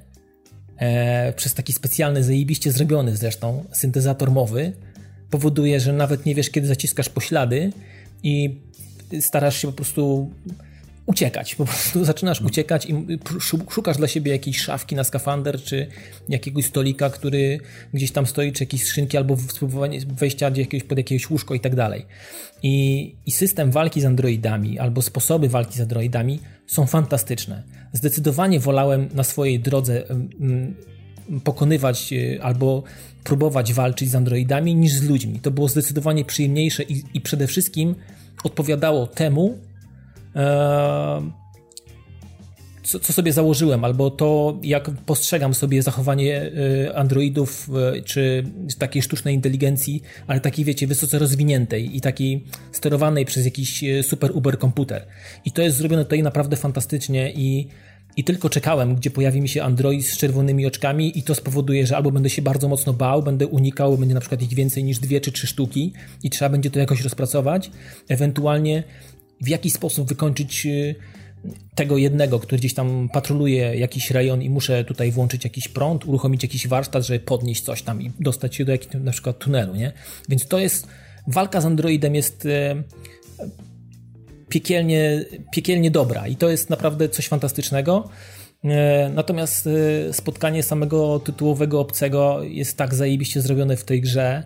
[0.77, 4.73] e, przez taki specjalny, zajebiście zrobiony zresztą syntezator mowy,
[5.29, 7.71] powoduje, że nawet nie wiesz, kiedy zaciskasz poślady
[8.23, 8.61] i
[9.19, 10.31] starasz się po prostu
[11.05, 11.55] uciekać.
[11.55, 13.19] Po prostu zaczynasz uciekać i
[13.69, 15.87] szukasz dla siebie jakiejś szafki na skafander, czy
[16.29, 17.59] jakiegoś stolika, który
[17.93, 21.75] gdzieś tam stoi, czy jakiejś skrzynki, albo spróbowanie wejścia jakiegoś, pod jakiegoś łóżko i tak
[21.75, 22.05] dalej.
[22.63, 27.63] I, I system walki z androidami, albo sposoby walki z androidami są fantastyczne.
[27.93, 30.03] Zdecydowanie wolałem na swojej drodze
[31.43, 32.83] pokonywać y, albo
[33.23, 35.39] próbować walczyć z androidami niż z ludźmi.
[35.39, 37.95] To było zdecydowanie przyjemniejsze i, i przede wszystkim
[38.43, 39.57] odpowiadało temu,
[42.83, 46.51] co, co, sobie założyłem, albo to, jak postrzegam sobie zachowanie
[46.87, 48.43] e, androidów, e, czy
[48.77, 54.31] takiej sztucznej inteligencji, ale takiej, wiecie, wysoce rozwiniętej i takiej sterowanej przez jakiś e, super
[54.33, 55.05] uber komputer.
[55.45, 57.67] I to jest zrobione tutaj naprawdę fantastycznie i
[58.17, 61.97] i tylko czekałem, gdzie pojawi mi się Android z czerwonymi oczkami i to spowoduje, że
[61.97, 65.21] albo będę się bardzo mocno bał, będę unikał, będzie na przykład ich więcej niż dwie
[65.21, 67.71] czy trzy sztuki i trzeba będzie to jakoś rozpracować.
[68.07, 68.83] Ewentualnie
[69.41, 70.95] w jaki sposób wykończyć y,
[71.75, 76.43] tego jednego, który gdzieś tam patroluje jakiś rejon i muszę tutaj włączyć jakiś prąd, uruchomić
[76.43, 79.91] jakiś warsztat, żeby podnieść coś tam i dostać się do jakiegoś na przykład tunelu, nie?
[80.29, 80.87] Więc to jest,
[81.27, 82.83] walka z Androidem jest y,
[84.49, 88.09] piekielnie, piekielnie dobra i to jest naprawdę coś fantastycznego.
[88.65, 88.69] Y,
[89.13, 89.69] natomiast
[90.11, 94.43] spotkanie samego tytułowego obcego jest tak zajebiście zrobione w tej grze,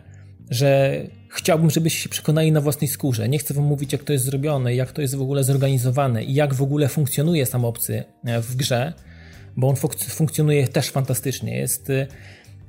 [0.50, 1.02] że
[1.36, 3.30] chciałbym, żebyście się przekonali na własnej skórze.
[3.30, 6.34] Nie chcę wam mówić, jak to jest zrobione, jak to jest w ogóle zorganizowane i
[6.34, 8.94] jak w ogóle funkcjonuje sam obcy e, w grze,
[9.58, 11.58] bo on funk funkcjonuje też fantastycznie.
[11.58, 12.08] Jest, e,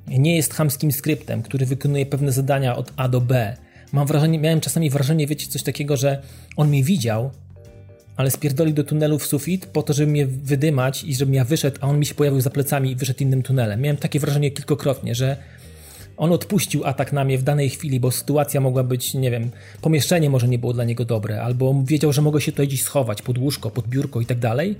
[0.07, 3.57] nie jest chamskim skryptem, który wykonuje pewne zadania od A do B.
[3.91, 6.21] Mam wrażenie, miałem czasami wrażenie, wiecie, coś takiego, że
[6.55, 7.31] on mnie widział,
[8.17, 11.77] ale spierdoli do tunelu w sufit po to, żeby mnie wydymać i żebym ja wyszedł,
[11.81, 13.81] a on mi się pojawił za plecami i wyszedł innym tunelem.
[13.81, 15.37] Miałem takie wrażenie kilkokrotnie, że
[16.17, 19.51] on odpuścił atak na mnie w danej chwili, bo sytuacja mogła być, nie wiem,
[19.81, 23.21] pomieszczenie może nie było dla niego dobre, albo wiedział, że mogę się tutaj gdzieś schować
[23.21, 24.75] pod łóżko, pod biurko i tak dalej.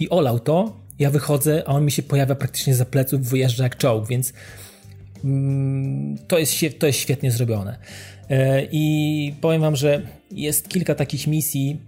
[0.00, 3.76] I olał to, ja wychodzę, a on mi się pojawia praktycznie za pleców, wyjeżdża jak
[3.76, 4.32] czołg, więc
[5.24, 7.78] mm, to, jest, to jest świetnie zrobione.
[8.30, 11.80] E, I powiem wam, że jest kilka takich misji,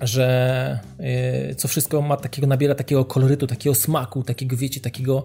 [0.00, 5.24] że e, co wszystko ma takiego, nabiera takiego kolorytu, takiego smaku, takiego, wiecie, takiego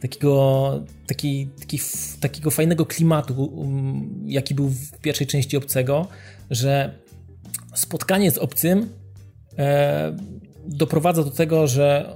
[0.00, 1.78] takiego, taki, taki,
[2.20, 6.08] takiego fajnego klimatu, um, jaki był w pierwszej części Obcego,
[6.50, 6.98] że
[7.74, 8.88] spotkanie z obcym
[9.58, 10.16] e,
[10.66, 12.14] doprowadza do tego, że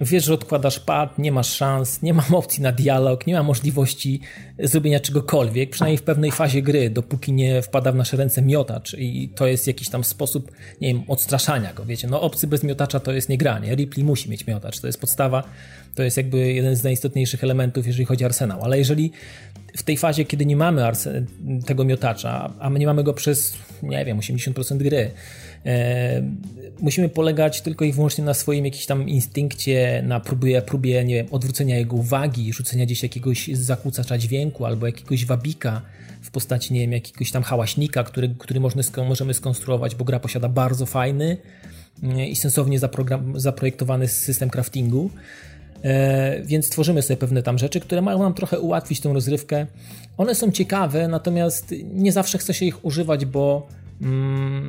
[0.00, 4.20] wiesz, że odkładasz pad, nie masz szans, nie mam opcji na dialog, nie ma możliwości
[4.58, 9.28] zrobienia czegokolwiek, przynajmniej w pewnej fazie gry, dopóki nie wpada w nasze ręce miotacz i
[9.34, 13.12] to jest jakiś tam sposób, nie wiem, odstraszania go, wiecie, no obcy bez miotacza to
[13.12, 15.44] jest nie granie, Ripley musi mieć miotacz, to jest podstawa,
[15.94, 19.12] to jest jakby jeden z najistotniejszych elementów, jeżeli chodzi o arsenał, ale jeżeli
[19.76, 20.82] w tej fazie, kiedy nie mamy
[21.66, 25.10] tego miotacza, a my nie mamy go przez, nie wiem, 80% gry,
[26.80, 31.26] musimy polegać tylko i wyłącznie na swoim jakimś tam instynkcie, na próbie, próbie nie wiem,
[31.30, 35.82] odwrócenia jego uwagi, rzucenia gdzieś jakiegoś zakłócacza dźwięku albo jakiegoś wabika
[36.22, 38.60] w postaci, nie wiem, jakiegoś tam hałaśnika, który, który
[39.08, 41.36] możemy skonstruować, bo gra posiada bardzo fajny
[42.02, 42.78] e, i sensownie
[43.34, 45.10] zaprojektowany system craftingu.
[45.82, 49.66] E, więc tworzymy sobie pewne tam rzeczy, które mają nam trochę ułatwić tą rozrywkę.
[50.16, 53.68] One są ciekawe, natomiast nie zawsze chce się ich używać, bo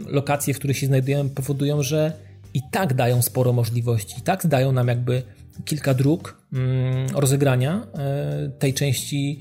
[0.07, 2.13] lokacje, w których się znajdujemy, powodują, że
[2.53, 5.23] i tak dają sporo możliwości, i tak dają nam jakby
[5.65, 7.88] kilka dróg mm, rozegrania
[8.59, 9.39] tej części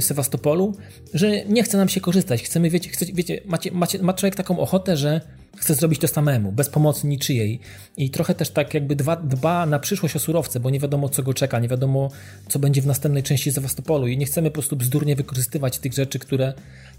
[0.00, 0.76] Sewastopolu,
[1.14, 2.42] że nie chce nam się korzystać.
[2.42, 5.20] Chcemy, wiecie, chcecie, wiecie macie, macie, ma człowiek taką ochotę, że
[5.56, 7.60] chce zrobić to samemu, bez pomocy niczyjej.
[7.96, 11.22] I trochę też tak jakby dba, dba na przyszłość o surowce, bo nie wiadomo co
[11.22, 12.10] go czeka, nie wiadomo
[12.48, 16.18] co będzie w następnej części Sewastopolu i nie chcemy po prostu bzdurnie wykorzystywać tych rzeczy,
[16.18, 16.52] które,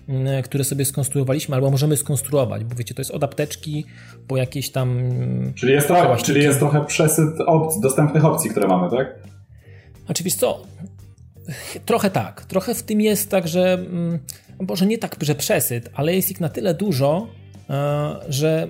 [0.10, 3.86] mm, które sobie skonstruowaliśmy, albo możemy skonstruować, bo wiecie, to jest od apteczki
[4.28, 5.00] po jakieś tam...
[5.56, 9.16] Czyli jest trochę, czyli jest trochę przesyt opcji, dostępnych opcji, które mamy, tak?
[10.08, 10.64] Oczywiście co?
[11.86, 12.46] Trochę tak.
[12.46, 13.86] Trochę w tym jest tak, że
[14.70, 17.28] może nie tak, że przesyt, ale jest ich na tyle dużo,
[17.70, 18.68] E, że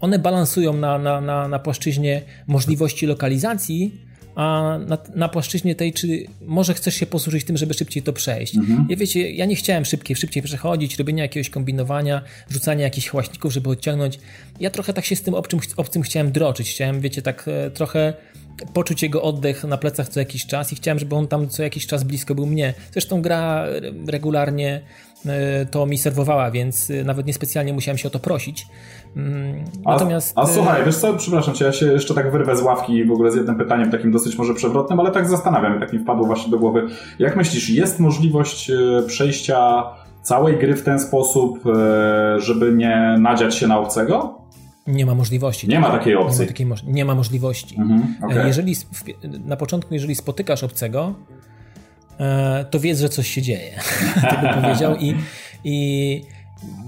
[0.00, 6.26] one balansują na, na, na, na płaszczyźnie możliwości lokalizacji, a na, na, płaszczyźnie tej, czy
[6.40, 8.56] może chcesz się posłużyć tym, żeby szybciej to przejść.
[8.56, 8.86] Mhm.
[8.90, 13.70] Ja wiecie, ja nie chciałem szybciej, szybciej przechodzić, robienia jakiegoś kombinowania, rzucania jakichś chłaśników, żeby
[13.70, 14.18] odciągnąć.
[14.60, 16.70] Ja trochę tak się z tym obcym, obcym chciałem droczyć.
[16.70, 18.14] Chciałem, wiecie, tak e, trochę
[18.72, 21.86] poczuć jego oddech na plecach co jakiś czas i chciałem, żeby on tam co jakiś
[21.86, 22.74] czas blisko był mnie.
[22.92, 23.66] Zresztą gra
[24.06, 24.82] regularnie
[25.26, 28.66] E, to mi serwowała, więc e, nawet niespecjalnie musiałem się o to prosić.
[29.16, 30.38] Mm, natomiast...
[30.38, 33.04] A, a e, słuchaj, wiesz co, przepraszam cię, ja się jeszcze tak wyrwę z ławki
[33.04, 36.26] w ogóle z jednym pytaniem, takim dosyć może przewrotnym, ale tak zastanawiam, tak mi wpadło
[36.26, 36.86] właśnie do głowy.
[37.18, 38.70] Jak myślisz, jest możliwość
[39.06, 39.84] przejścia
[40.22, 41.58] całej gry w ten sposób,
[42.36, 44.38] żeby nie nadziać się na obcego?
[44.88, 45.68] Nie ma możliwości.
[45.68, 46.40] Nie ma takiej opcji.
[46.40, 47.76] Nie ma, takiej nie ma możliwości.
[47.80, 48.46] Mhm, okay.
[48.46, 48.76] Jeżeli
[49.44, 51.14] na początku, jeżeli spotykasz obcego,
[52.20, 53.80] E, to wiedz, że coś się dzieje.
[54.30, 54.96] tak bym powiedział.
[54.96, 55.14] I,
[55.64, 56.22] I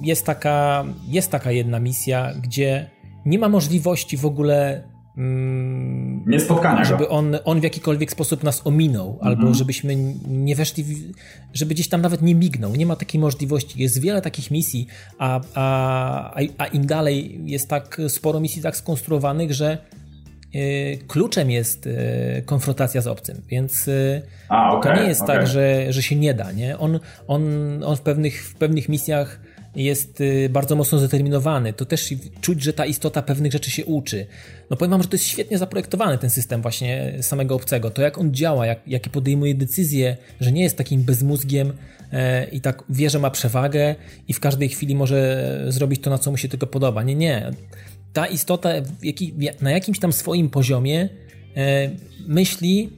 [0.03, 2.91] jest, taka, jest taka jedna misja, gdzie
[3.27, 4.83] nie ma możliwości w ogóle
[5.21, 9.29] mm, nie spotkania żeby on, on w jakikolwiek sposób nas ominął, mhm.
[9.29, 9.97] albo żebyśmy
[10.29, 11.13] nie weszli, w,
[11.55, 12.77] żeby gdzieś tam nawet nie mignął.
[12.77, 13.83] Nie ma takiej możliwości.
[13.83, 14.87] Jest wiele takich misji,
[15.19, 19.79] a, a, a im dalej jest tak sporo misji tak skonstruowanych, że
[20.55, 25.37] Y, kluczem jest y, konfrontacja z obcym, więc y, A, okay, to nie jest okay.
[25.37, 26.53] tak, że, że się nie da.
[26.53, 26.79] Nie?
[26.79, 27.45] On, on,
[27.85, 29.41] on w, pewnych, w pewnych misjach
[29.77, 31.73] jest bardzo mocno zdeterminowany.
[31.73, 34.27] To też czuć, że ta istota pewnych rzeczy się uczy.
[34.71, 37.91] No powiem wam, że to jest świetnie zaprojektowany ten system właśnie samego obcego.
[37.91, 41.73] To jak on działa, jak, jakie podejmuje decyzje, że nie jest takim bezmózgiem
[42.13, 43.95] e, i tak wie, że ma przewagę
[44.29, 47.03] i w każdej chwili może zrobić to, na co mu się tylko podoba.
[47.03, 47.53] Nie, nie
[48.13, 48.71] ta istota
[49.61, 51.09] na jakimś tam swoim poziomie
[51.57, 51.91] e,
[52.27, 52.91] myśli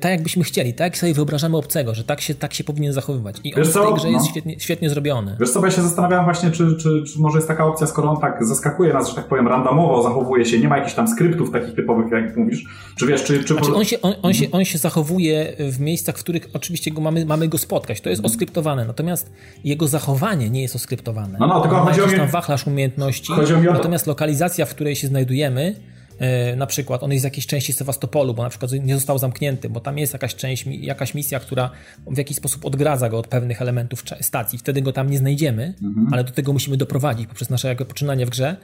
[0.00, 3.36] tak, jakbyśmy chcieli, tak sobie wyobrażamy obcego, że tak się, tak się powinien zachowywać.
[3.44, 4.14] I on w tej grze no.
[4.14, 5.36] jest świetnie, świetnie zrobiony.
[5.40, 8.20] Wiesz co, ja się zastanawiałem właśnie, czy, czy, czy może jest taka opcja, skoro on
[8.20, 11.74] tak zaskakuje nas, że tak powiem, randomowo zachowuje się, nie ma jakichś tam skryptów takich
[11.74, 12.64] typowych, jak mówisz,
[12.96, 13.44] czy wiesz, czy...
[13.44, 13.54] czy...
[13.54, 17.00] Znaczy on, się, on, on, się, on się zachowuje w miejscach, w których oczywiście go
[17.00, 18.32] mamy, mamy go spotkać, to jest mhm.
[18.32, 19.32] oskryptowane, natomiast
[19.64, 21.38] jego zachowanie nie jest oskryptowane.
[21.40, 22.08] No, no, tylko chodzi o...
[22.08, 23.32] tam wachlarz umiejętności,
[23.72, 25.95] natomiast lokalizacja, w której się znajdujemy, E,
[26.56, 29.80] na przykład on jest z jakiejś części Sewastopolu, bo na przykład nie został zamknięty, bo
[29.80, 31.70] tam jest jakaś część, jakaś misja, która
[32.06, 34.58] w jakiś sposób odgradza go od pewnych elementów stacji.
[34.58, 36.08] Wtedy go tam nie znajdziemy, mhm.
[36.12, 38.56] ale do tego musimy doprowadzić poprzez nasze jakby poczynanie w grze.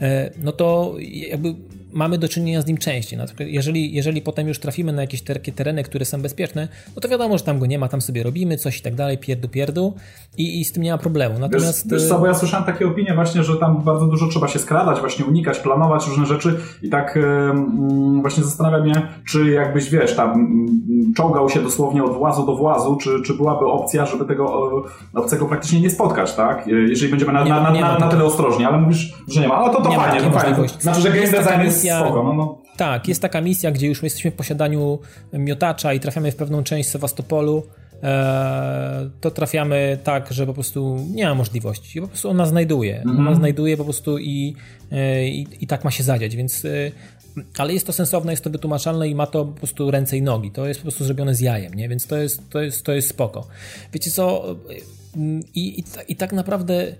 [0.00, 1.54] E, no to jakby
[1.94, 3.18] mamy do czynienia z nim częściej.
[3.18, 7.08] No, jeżeli, jeżeli potem już trafimy na jakieś takie tereny, które są bezpieczne, no to
[7.08, 9.94] wiadomo, że tam go nie ma, tam sobie robimy coś i tak dalej, pierdu, pierdu
[10.36, 11.38] i, i z tym nie ma problemu.
[11.38, 11.90] Natomiast...
[11.90, 14.58] Wiesz, wiesz co, bo ja słyszałem takie opinie właśnie, że tam bardzo dużo trzeba się
[14.58, 20.16] skradać, właśnie unikać, planować różne rzeczy i tak yy, właśnie zastanawiam mnie, czy jakbyś, wiesz,
[20.16, 20.48] tam
[20.88, 24.72] yy, czołgał się dosłownie od włazu do włazu, czy, czy byłaby opcja, żeby tego
[25.14, 26.66] yy, obcego praktycznie nie spotkać, tak?
[26.66, 29.60] Jeżeli będziemy na, na, na, na, na tyle ostrożni, ale mówisz, że nie ma.
[29.60, 30.68] No to to nie fajnie, to fajnie.
[30.68, 32.22] Znaczy, że game design jest misja, spoko.
[32.22, 32.58] No, no.
[32.76, 34.98] Tak, jest taka misja, gdzie już jesteśmy w posiadaniu
[35.32, 37.62] miotacza i trafiamy w pewną część Sewastopolu,
[38.02, 42.00] e, to trafiamy tak, że po prostu nie ma możliwości.
[42.00, 42.96] Po prostu ona znajduje.
[42.96, 43.20] Mhm.
[43.20, 44.56] Ona znajduje po prostu i,
[44.92, 46.68] e, i, i, tak ma się zadziać, więc e,
[47.58, 50.50] ale jest to sensowne, jest to wytłumaczalne i ma to po prostu ręce i nogi.
[50.50, 51.88] To jest po prostu zrobione z jajem, nie?
[51.88, 53.46] więc to jest, to jest, to jest spoko.
[53.92, 54.44] Wiecie co?
[55.54, 56.94] I, i, i tak naprawdę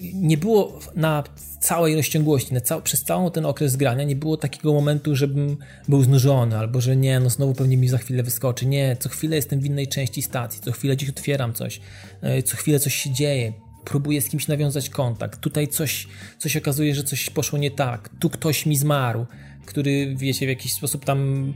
[0.00, 1.24] nie było na
[1.60, 5.56] całej rozciągłości, na cał, przez cały ten okres grania nie było takiego momentu, żebym
[5.88, 8.66] był znużony, albo że nie, no znowu pewnie mi za chwilę wyskoczy.
[8.66, 11.80] Nie, co chwilę jestem w innej części stacji, co chwilę gdzieś otwieram coś,
[12.22, 13.52] e, co chwilę coś się dzieje,
[13.84, 15.40] próbuję z kimś nawiązać kontakt.
[15.40, 16.08] Tutaj coś,
[16.38, 18.10] coś okazuje, że coś poszło nie tak.
[18.20, 19.26] Tu ktoś mi zmarł
[19.68, 21.52] który, wiecie, w jakiś sposób tam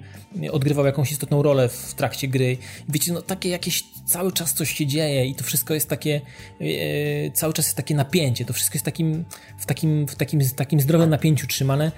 [0.50, 2.56] odgrywał jakąś istotną rolę w trakcie gry.
[2.88, 6.20] Wiecie, no takie jakieś cały czas coś się dzieje i to wszystko jest takie,
[6.60, 9.24] e, cały czas jest takie napięcie, to wszystko jest takim,
[9.58, 11.92] w takim, w takim, w takim zdrowym napięciu trzymane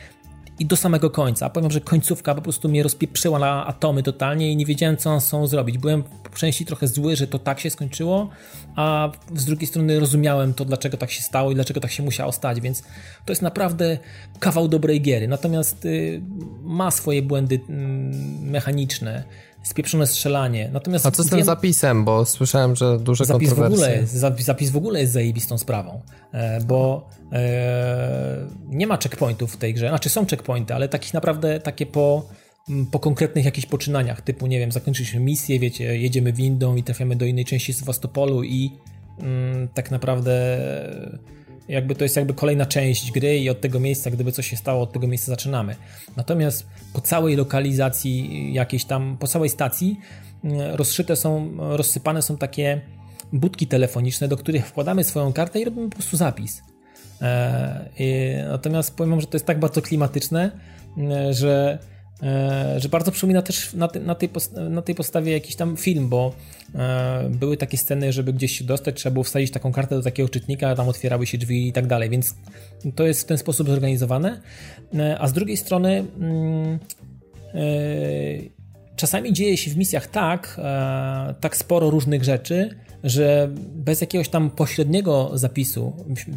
[0.59, 1.51] i do samego końca.
[1.51, 5.47] Powiem, że końcówka po prostu mnie rozpieprzyła na atomy totalnie i nie wiedziałem, co są
[5.47, 5.79] zrobić.
[5.79, 8.29] Byłem po części trochę zły, że to tak się skończyło,
[8.77, 12.33] a z drugiej strony rozumiałem to, dlaczego tak się stało i dlaczego tak się musiało
[12.33, 12.83] stać, więc
[13.25, 13.99] to jest naprawdę
[14.41, 15.29] kawał dobrej giery.
[15.29, 16.23] Natomiast y,
[16.63, 17.61] ma swoje błędy y,
[18.41, 19.25] mechaniczne
[19.65, 20.71] spieprzone strzelanie.
[20.73, 23.79] Natomiast A co z tym wiem, zapisem, bo słyszałem, że duże zapis kontrowersje.
[23.79, 26.01] W ogóle jest, zapis w ogóle jest zajebistą sprawą,
[26.33, 29.89] e, bo e, nie ma checkpointów w tej grze.
[29.89, 32.29] Znaczy są checkpointy, ale takich naprawdę takie po,
[32.91, 37.25] po konkretnych jakichś poczynaniach, typu nie wiem, zakończyliśmy misję, wiecie, jedziemy windą i trafiamy do
[37.25, 38.71] innej części Sewastopolu i
[39.21, 40.59] mm, tak naprawdę
[41.69, 44.83] jakby to jest jakby kolejna część gry i od tego miejsca, gdyby coś się stało,
[44.83, 45.77] od tego miejsca zaczynamy.
[46.17, 50.01] Natomiast po całej lokalizacji jakiejś tam, po całej stacji
[50.45, 52.81] mm, rozszyte są, rozsypane są takie
[53.33, 56.63] budki telefoniczne, do których wkładamy swoją kartę i robimy po prostu zapis.
[57.23, 60.51] E, natomiast powiem, że to jest tak bardzo klimatyczne,
[60.97, 61.94] mm, że E,
[62.77, 64.31] że bardzo przypomina też na, na, tej,
[64.71, 66.33] na tej podstawie jakiś tam film, bo
[66.75, 70.29] e, były takie sceny, żeby gdzieś się dostać, trzeba było wsadzić taką kartę do takiego
[70.29, 72.35] czytnika, tam otwierały się drzwi i tak dalej, więc
[72.95, 74.41] to jest w ten sposób zorganizowane.
[74.95, 76.79] E, a z drugiej strony mm,
[78.97, 80.61] czasami dzieje się w misjach tak,
[81.41, 82.71] tak sporo różnych rzeczy,
[83.05, 85.93] że bez jakiegoś tam pośredniego zapisu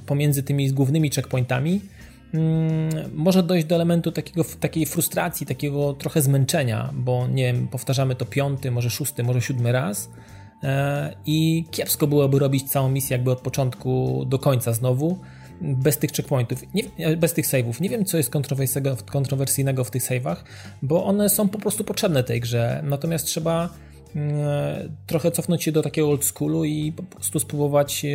[0.06, 1.82] pomiędzy tymi głównymi checkpointami
[3.14, 8.26] może dojść do elementu takiego, takiej frustracji, takiego trochę zmęczenia, bo nie wiem, powtarzamy to
[8.26, 10.10] piąty, może szósty, może siódmy raz
[10.64, 15.20] e, i kiepsko byłoby robić całą misję jakby od początku do końca znowu,
[15.62, 17.82] bez tych checkpointów, nie, bez tych save'ów.
[17.82, 18.32] Nie wiem, co jest
[19.06, 20.36] kontrowersyjnego w tych save'ach,
[20.82, 23.87] bo one są po prostu potrzebne tej grze, natomiast trzeba E,
[25.08, 28.06] trochę cofnąć się do takiego old schoolu i po prostu spróbować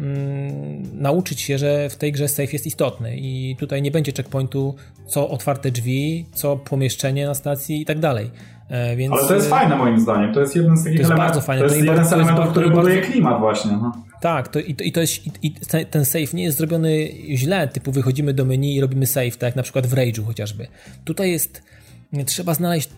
[0.00, 4.74] mm, nauczyć się, że w tej grze safe jest istotny i tutaj nie będzie checkpointu
[5.06, 8.30] co otwarte drzwi, co pomieszczenie na stacji i tak dalej.
[8.68, 9.12] E, więc...
[9.12, 10.34] Ale to jest fajne moim zdaniem.
[10.34, 11.34] To jest jeden z takich to jest elementów.
[11.34, 11.68] Bardzo fajne.
[11.68, 13.72] To jest jeden z elementów, który buduje klimat właśnie.
[13.72, 13.92] No.
[14.20, 15.54] Tak, to, i, i to jest, i, i
[15.90, 19.56] ten save nie jest zrobiony źle, typu wychodzimy do menu i robimy save, tak jak
[19.56, 20.66] na przykład w Rage'u chociażby.
[21.04, 21.62] Tutaj jest
[22.26, 22.88] trzeba znaleźć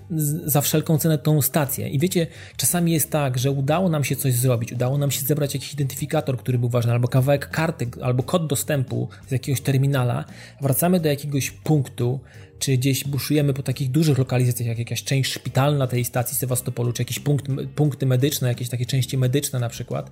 [0.45, 1.89] za wszelką cenę tą stację.
[1.89, 2.27] I wiecie,
[2.57, 6.39] czasami jest tak, że udało nam się coś zrobić, udało nam się zebrać jakiś identyfikator,
[6.39, 10.25] który był ważny, albo kawałek karty, albo kod dostępu z jakiegoś terminala.
[10.61, 12.21] Wracamy do jakiegoś punktu,
[12.59, 17.03] czy gdzieś buszujemy po takich dużych lokalizacjach, jak jakaś część szpitalna tej stacji Sewastopolu, czy
[17.03, 20.11] jakieś punkt, punkty medyczne, jakieś takie części medyczne na przykład,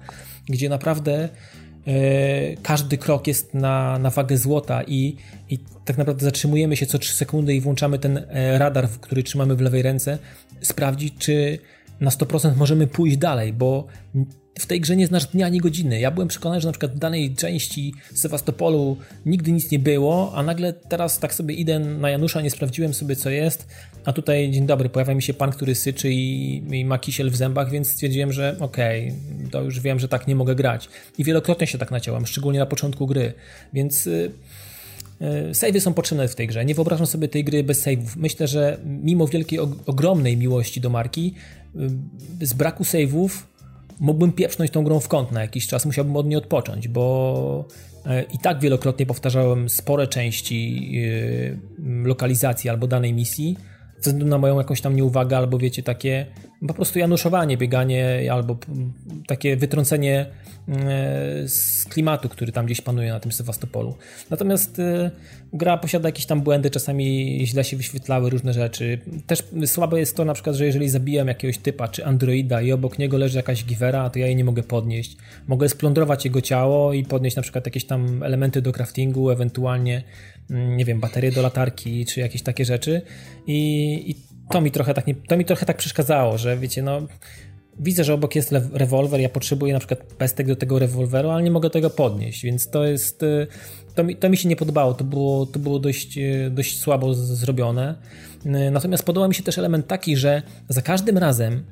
[0.49, 1.29] gdzie naprawdę
[2.63, 5.17] każdy krok jest na, na wagę złota i,
[5.51, 9.57] i tak naprawdę zatrzymujemy się co 3 sekundy i włączamy ten e, radar, który trzymamy
[9.57, 10.19] w lewej ręce,
[10.61, 11.59] sprawdzić, czy
[12.01, 13.87] na 100% możemy pójść dalej, bo
[14.59, 16.01] w tej grze nie znasz dnia ani godziny.
[16.01, 18.97] Ja byłem przekonany, że na przykład w danej części Sewastopolu
[19.27, 23.17] nigdy nic nie było, a nagle teraz tak sobie idę na Janusza, nie sprawdziłem sobie
[23.17, 23.69] co jest,
[24.05, 27.37] a tutaj dzień dobry, pojawia mi się pan, który syczy i, i ma kisiel w
[27.37, 30.89] zębach, więc stwierdziłem, że okej, okay, to już wiem, że tak nie mogę grać.
[31.19, 33.33] I wielokrotnie się tak naciąłem, szczególnie na początku gry,
[33.73, 34.07] więc...
[34.07, 34.31] Yy,
[35.53, 36.65] Savey są potrzebne w tej grze.
[36.65, 38.17] Nie wyobrażam sobie tej gry bez saveów.
[38.17, 41.35] Myślę, że mimo wielkiej, ogromnej miłości do marki,
[42.41, 43.50] y, z braku saveów
[44.01, 47.65] mógłbym pieprznąć tą grą w kąt na jakiś czas, musiałbym od niej odpocząć, bo
[48.07, 50.93] e, i tak wielokrotnie powtarzałem spore części
[51.85, 53.57] e, lokalizacji albo danej misji,
[54.01, 56.27] ze względu na moją jakąś tam nieuwagę, albo wiecie, takie
[56.69, 58.59] po prostu januszowanie, bieganie, albo
[59.27, 60.27] takie wytrącenie
[60.69, 63.95] e, z klimatu, który tam gdzieś panuje na tym Sewastopolu.
[64.31, 65.11] Natomiast e,
[65.53, 68.99] gra posiada jakieś tam błędy, czasami źle się wyświetlały różne rzeczy.
[69.27, 72.99] Też słabe jest to na przykład, że jeżeli zabijam jakiegoś typa czy androida i obok
[72.99, 75.17] niego leży jakaś givera, to ja jej nie mogę podnieść.
[75.49, 80.03] Mogę splądrować jego ciało i podnieść na przykład jakieś tam elementy do craftingu, ewentualnie
[80.51, 83.03] nie wiem, baterie do latarki czy jakieś takie rzeczy
[83.47, 84.15] i, i
[84.51, 87.03] to mi trochę tak, nie, to mi trochę tak przeszkadzało, że wiecie, no
[87.81, 91.51] widzę, że obok jest rewolwer, ja potrzebuję na przykład pestek do tego rewolweru, ale nie
[91.51, 93.47] mogę tego podnieść, więc to jest, y,
[93.95, 97.15] to mi, to mi się nie podobało, to było, to było dość, y, dość słabo
[97.15, 97.95] zrobione.
[98.47, 101.65] Y, natomiast podoba mi się też element taki, że za każdym razem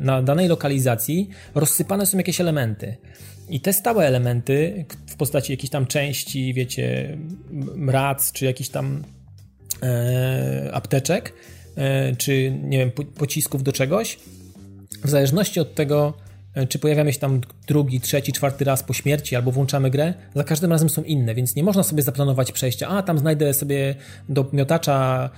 [0.00, 2.96] na danej lokalizacji rozsypane są jakieś elementy.
[3.48, 7.18] I te stałe elementy w postaci jakiejś tam części, wiecie,
[7.76, 9.04] mrac, czy jakichś tam
[9.82, 11.32] e, apteczek,
[11.76, 14.18] E, czy nie wiem, pocisków do czegoś,
[15.04, 16.14] w zależności od tego,
[16.68, 20.70] czy pojawiamy się tam drugi, trzeci, czwarty raz po śmierci albo włączamy grę, za każdym
[20.70, 23.94] razem są inne, więc nie można sobie zaplanować przejścia, a tam znajdę sobie
[24.28, 25.30] do miotacza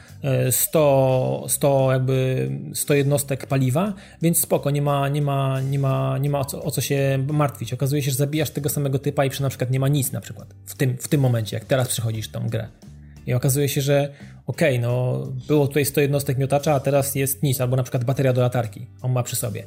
[0.51, 3.93] 100, e, 100 jakby 100 jednostek paliwa,
[4.23, 7.27] więc spoko, nie ma, nie ma, nie ma, nie ma o, co, o co się
[7.33, 7.73] martwić.
[7.73, 10.21] Okazuje się, że zabijasz tego samego typa i przy na przykład nie ma nic na
[10.21, 12.69] przykład w tym, w tym momencie, jak teraz przechodzisz tą grę.
[13.27, 14.13] I okazuje się, że
[14.47, 18.05] okej, okay, no było tutaj 100 jednostek miotacza, a teraz jest nic, albo na przykład
[18.05, 19.65] bateria do latarki, on ma przy sobie.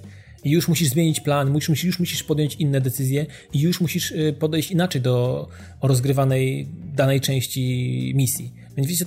[0.50, 4.72] Już musisz zmienić plan, musisz, już musisz podjąć inne decyzje i już musisz y, podejść
[4.72, 5.48] inaczej do
[5.82, 8.54] rozgrywanej danej części misji.
[8.78, 9.06] Więc widzicie,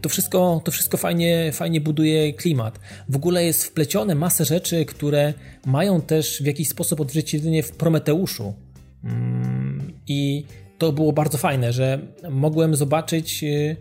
[0.00, 2.80] to wszystko, to wszystko fajnie, fajnie buduje klimat.
[3.08, 5.34] W ogóle jest wplecione masę rzeczy, które
[5.66, 8.54] mają też w jakiś sposób odzwierciedlenie w Prometeuszu.
[9.04, 10.44] Mm, I
[10.78, 12.00] to było bardzo fajne, że
[12.30, 13.76] mogłem zobaczyć y,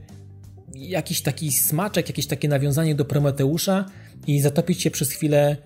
[0.75, 3.85] jakiś taki smaczek, jakieś takie nawiązanie do Prometeusza
[4.27, 5.57] i zatopić się przez chwilę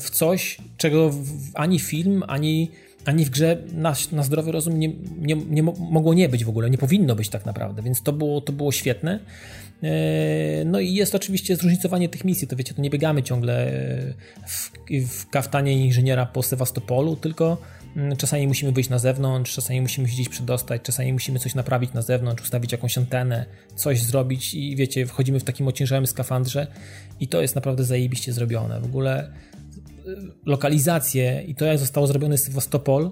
[0.00, 1.10] w coś, czego
[1.54, 2.70] ani film, ani,
[3.04, 6.70] ani w grze na, na zdrowy rozum nie, nie, nie mogło nie być w ogóle,
[6.70, 9.20] nie powinno być tak naprawdę, więc to było, to było świetne.
[9.82, 13.72] E, no i jest oczywiście zróżnicowanie tych misji, to wiecie, to nie biegamy ciągle
[14.46, 14.70] w,
[15.08, 17.58] w kaftanie inżyniera po Sewastopolu, tylko
[18.18, 22.02] czasami musimy wyjść na zewnątrz, czasami musimy się gdzieś przedostać, czasami musimy coś naprawić na
[22.02, 26.66] zewnątrz, ustawić jakąś antenę, coś zrobić i wiecie, wchodzimy w takim ociężałym skafandrze
[27.20, 28.80] i to jest naprawdę zajebiście zrobione.
[28.80, 30.16] W ogóle y,
[30.46, 33.10] lokalizacje i to jak zostało zrobione Sewastopol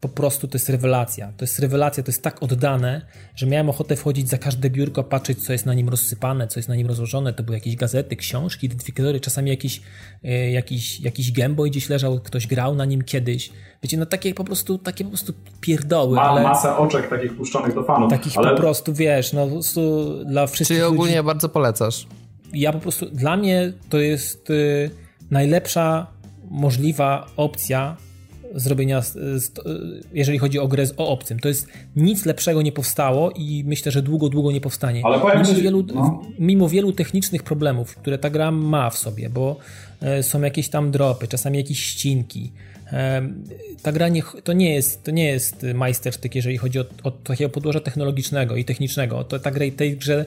[0.00, 1.32] po prostu to jest rewelacja.
[1.36, 5.46] To jest rewelacja, to jest tak oddane, że miałem ochotę wchodzić za każde biurko, patrzeć,
[5.46, 7.32] co jest na nim rozsypane, co jest na nim rozłożone.
[7.32, 9.82] To były jakieś gazety, książki, identyfikatory, czasami jakiś,
[10.24, 13.50] e, jakiś, jakiś gębo gdzieś leżał, ktoś grał na nim kiedyś.
[13.82, 16.16] Wiecie, no takie po prostu, takie po prostu pierdoły.
[16.16, 16.42] Ma, ale...
[16.42, 18.10] Masę oczek takich puszczonych do fanów.
[18.10, 18.50] Takich ale...
[18.50, 21.26] po prostu, wiesz, no po prostu dla wszystkich Czyli ogólnie ludzi...
[21.26, 22.06] bardzo polecasz.
[22.52, 24.90] Ja po prostu, dla mnie to jest y,
[25.30, 26.06] najlepsza
[26.50, 27.96] możliwa opcja
[28.54, 29.02] zrobienia,
[30.12, 31.38] jeżeli chodzi o grę o obcym.
[31.38, 35.02] To jest nic lepszego nie powstało i myślę, że długo, długo nie powstanie.
[35.04, 36.22] Ale mimo, ci, wielu, no.
[36.38, 39.56] mimo wielu technicznych problemów, które ta gra ma w sobie, bo
[40.00, 42.52] e, są jakieś tam dropy, czasami jakieś ścinki.
[42.92, 43.28] E,
[43.82, 47.50] ta gra nie, to, nie jest, to nie jest majstersztyk, jeżeli chodzi o, o takiego
[47.50, 49.24] podłoża technologicznego i technicznego.
[49.24, 50.24] To ta gra, tej grze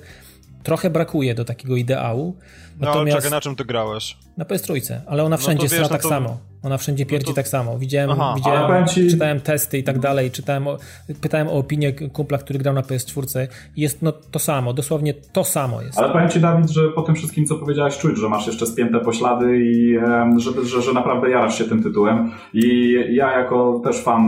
[0.64, 2.36] trochę brakuje do takiego ideału.
[2.82, 3.16] Natomiast...
[3.16, 4.18] No czekaj, na czym ty grałeś?
[4.38, 6.10] Na PS3, ale ona wszędzie no jest no tak to...
[6.10, 6.38] samo.
[6.64, 7.36] Ona wszędzie pierdzi no to...
[7.36, 7.78] tak samo.
[7.78, 9.10] Widziałem, Aha, widziałem ci...
[9.10, 10.78] czytałem testy i tak dalej, czytałem o,
[11.22, 13.48] pytałem o opinię kumpla, który grał na PS4.
[13.78, 15.98] Jest no to samo, dosłownie to samo jest.
[15.98, 19.00] Ale powiem ci, Dawid, że po tym wszystkim, co powiedziałeś, czuć, że masz jeszcze spięte
[19.00, 19.98] poślady i
[20.38, 22.32] że, że, że naprawdę jarasz się tym tytułem.
[22.54, 24.24] I ja jako też fan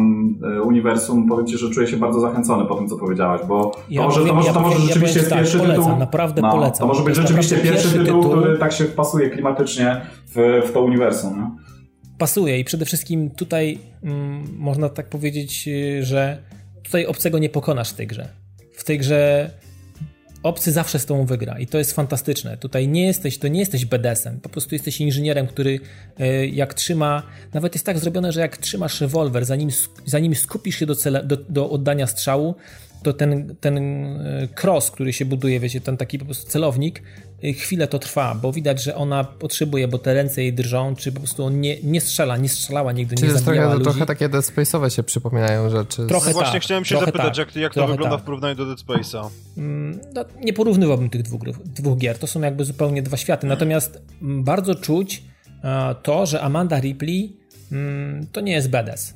[0.57, 4.01] e, uniwersum powiem ci, że czuję się bardzo zachęcony po tym, co powiedziałeś, bo ja
[4.01, 5.83] to, może, powiem, to może, ja to może powiem, rzeczywiście ja jest tak, pierwszy polecam,
[5.83, 5.99] tytuł.
[5.99, 6.79] naprawdę no, polecam.
[6.79, 10.01] To może być rzeczywiście pierwszy, pierwszy tytuł, tytuł, który tak się pasuje klimatycznie
[10.35, 11.57] w, w to uniwersum.
[12.17, 16.37] Pasuje i przede wszystkim tutaj mm, można tak powiedzieć, y, że
[16.83, 18.27] tutaj obcego nie pokonasz w tej grze.
[18.73, 19.49] W tej grze
[20.43, 22.57] obcy zawsze z tobą wygra i to jest fantastyczne.
[22.57, 25.79] Tutaj nie jesteś, to nie jesteś BDS-em, po prostu jesteś inżynierem, który
[26.19, 29.69] y, jak trzyma, nawet jest tak zrobione, że jak trzymasz rewolwer, zanim,
[30.05, 32.55] zanim skupisz się do, cele, do, do oddania strzału,
[33.03, 37.03] to ten, ten y, cross, który się buduje, wiecie, ten taki po prostu celownik,
[37.43, 41.19] chwilę to trwa, bo widać, że ona potrzebuje, bo te ręce jej drżą, czy po
[41.19, 43.83] prostu on nie, nie strzela, nie strzelała nigdy, Czyli nie zabijała trochę, ludzi.
[43.83, 46.07] trochę takie Dead Space'owe się przypominają rzeczy.
[46.07, 48.21] Trochę no właśnie tak, chciałem się zapytać, tak, jak, jak to wygląda tak.
[48.21, 49.29] w porównaniu do Dead Space'a.
[49.57, 54.01] Mm, no, nie porównywałbym tych dwóch, dwóch gier, to są jakby zupełnie dwa światy, natomiast
[54.21, 55.23] mm, bardzo czuć
[55.63, 57.37] e, to, że Amanda Ripley
[57.71, 59.13] mm, to nie jest badass.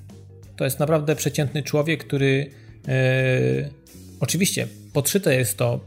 [0.55, 2.51] To jest naprawdę przeciętny człowiek, który
[2.87, 3.69] e,
[4.19, 5.79] oczywiście podszyte jest to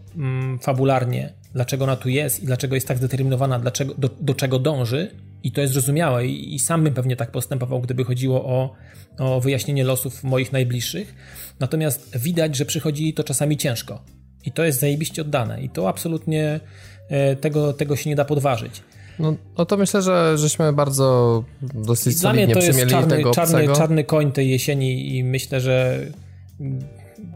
[0.61, 5.11] fabularnie dlaczego ona tu jest i dlaczego jest tak zdeterminowana, dlaczego, do, do czego dąży,
[5.43, 8.75] i to jest zrozumiałe, i, i sam bym pewnie tak postępował, gdyby chodziło o,
[9.19, 11.15] o wyjaśnienie losów moich najbliższych.
[11.61, 14.03] Natomiast widać, że przychodzi to czasami ciężko.
[14.45, 15.63] I to jest zajebiście oddane.
[15.63, 16.61] I to absolutnie
[17.09, 18.83] e, tego, tego się nie da podważyć.
[19.19, 23.69] No, no to myślę, że żeśmy bardzo dosyć I Dla mnie to jest czarny, czarny,
[23.69, 26.07] czarny koń tej jesieni i myślę, że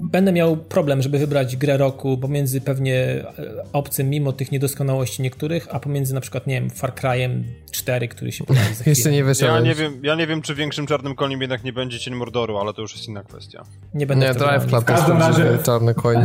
[0.01, 3.25] będę miał problem, żeby wybrać grę roku pomiędzy pewnie e,
[3.73, 7.43] obcym, mimo tych niedoskonałości niektórych, a pomiędzy na przykład, nie wiem, Far Cry'em
[7.75, 9.53] 4, który się pojawi za Jeszcze nie wyszedł.
[9.53, 12.59] Ja nie, wiem, ja nie wiem, czy większym czarnym koniem jednak nie będzie Cień Mordoru,
[12.59, 13.65] ale to już jest inna kwestia.
[13.95, 16.17] Nie będę Nie, Drive Club w każdym razie czarny koń.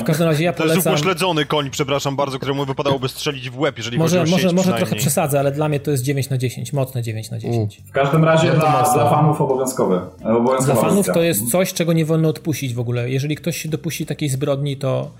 [0.00, 0.82] W każdym razie ja polecam...
[0.82, 4.36] To jest upośledzony koń, przepraszam bardzo, któremu wypadałoby strzelić w łeb, jeżeli może, chodzi o
[4.36, 7.38] Może, może trochę przesadzę, ale dla mnie to jest 9 na 10, mocne 9 na
[7.38, 7.82] 10.
[7.86, 10.00] W każdym razie no dla, dla fanów obowiązkowe.
[10.64, 13.10] Dla fanów to jest coś, czego nie wolno odpuścić w ogóle.
[13.10, 15.10] Jeżeli ktoś się dopuści takiej zbrodni, to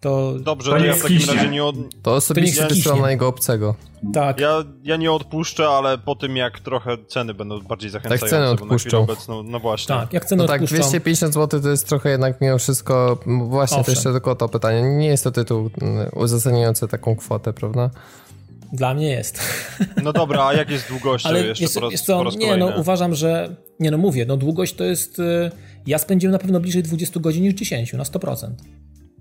[0.00, 0.34] to...
[0.38, 1.64] Dobrze, to, to ja w takim razie nie...
[1.64, 1.76] Od...
[2.02, 3.74] To osobiście strona jego obcego.
[4.14, 4.40] Tak.
[4.40, 8.26] Ja, ja nie odpuszczę, ale po tym jak trochę ceny będą bardziej zachęcające.
[8.26, 9.02] Tak ceny odpuszczą.
[9.02, 9.94] Obecną, no właśnie.
[9.94, 13.84] Tak, jak ceny no tak, 250 zł to jest trochę jednak mimo wszystko, właśnie Owszem.
[13.84, 15.70] to jeszcze tylko to pytanie, nie jest to tytuł
[16.12, 17.90] uzasadniający taką kwotę, prawda?
[18.72, 19.40] Dla mnie jest.
[20.02, 22.36] No dobra, a jak jest długością Ale jeszcze jest, po raz, jest to, po raz
[22.36, 22.70] Nie, kolejny?
[22.70, 23.56] no uważam, że...
[23.80, 25.18] Nie no mówię, no długość to jest...
[25.18, 25.50] Y,
[25.86, 28.50] ja spędziłem na pewno bliżej 20 godzin niż 10, na 100%.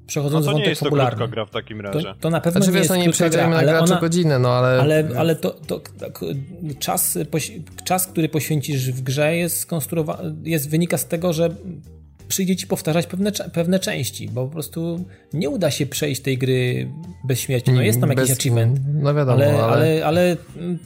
[0.07, 1.27] Przechodząc no to nie jest to popularny.
[1.27, 2.01] gra w takim razie.
[2.01, 4.39] To, to na pewno znaczy, nie wiesz, jest no nie przejdziemy na gracza ona, godzinę,
[4.39, 4.81] no ale...
[4.81, 6.19] Ale, ale to, to, tak,
[6.79, 7.17] czas,
[7.83, 11.49] czas, który poświęcisz w grze jest skonstruowany, jest, wynika z tego, że
[12.27, 16.91] przyjdzie ci powtarzać pewne, pewne części, bo po prostu nie uda się przejść tej gry
[17.23, 17.71] bez śmierci.
[17.71, 19.65] No jest tam jakiś bez, achievement, no wiadomo, ale, ale...
[19.65, 20.37] ale, ale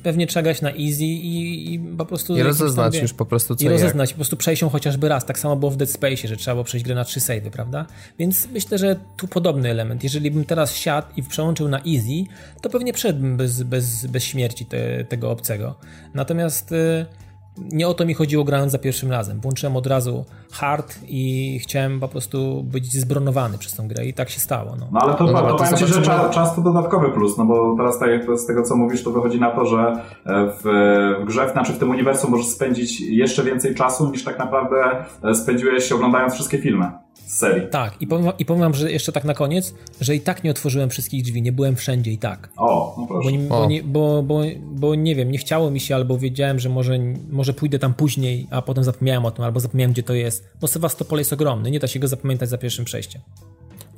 [0.04, 2.38] pewnie trzeba grać na easy i, i po prostu...
[2.38, 4.16] I rozeznać tam, już po prostu co I rozeznać, jak.
[4.16, 5.26] po prostu przejść ją chociażby raz.
[5.26, 7.86] Tak samo było w Dead Space, że trzeba było przejść grę na trzy savey, prawda?
[8.20, 10.04] Więc myślę, że tu podobny element.
[10.04, 12.24] Jeżeli bym teraz siadł i przełączył na easy,
[12.62, 15.76] to pewnie przeszedłbym bez, bez, bez śmierci te, tego obcego.
[16.14, 16.72] Natomiast...
[16.72, 17.06] Y,
[17.72, 19.40] nie o to mi chodziło grając za pierwszym razem.
[19.40, 24.30] Włączyłem od razu hard i chciałem po prostu być zbronowany przez tą grę i tak
[24.30, 24.76] się stało.
[24.80, 27.38] No, no ale to, no, to, to powiem Ci, że czas, czas, to dodatkowy plus,
[27.38, 29.78] no bo teraz tak, z tego co mówisz, to wychodzi na to, że
[30.26, 30.62] e, w,
[31.22, 35.36] w grze, znaczy w tym uniwersum możesz spędzić jeszcze więcej czasu niż tak naprawdę e,
[35.36, 36.92] spędziłeś oglądając wszystkie filmy
[37.26, 37.68] serii.
[37.68, 40.52] Tak, i powiem, i powiem wam, że jeszcze tak na koniec, że i tak nie
[40.52, 42.50] otworzyłem wszystkich drzwi, nie byłem wszędzie i tak.
[42.58, 43.30] O, no proszę.
[43.30, 46.60] Bo, nie, bo, nie, bo, bo, bo, nie wiem, nie chciało mi się, albo wiedziałem,
[46.60, 50.14] że może, może pójdę tam później, a potem zapomniałem o tym, albo zapomniałem, gdzie to
[50.14, 50.50] jest.
[50.62, 53.22] Bo Sewastopol jest ogromny, nie da się go zapamiętać za pierwszym przejściem.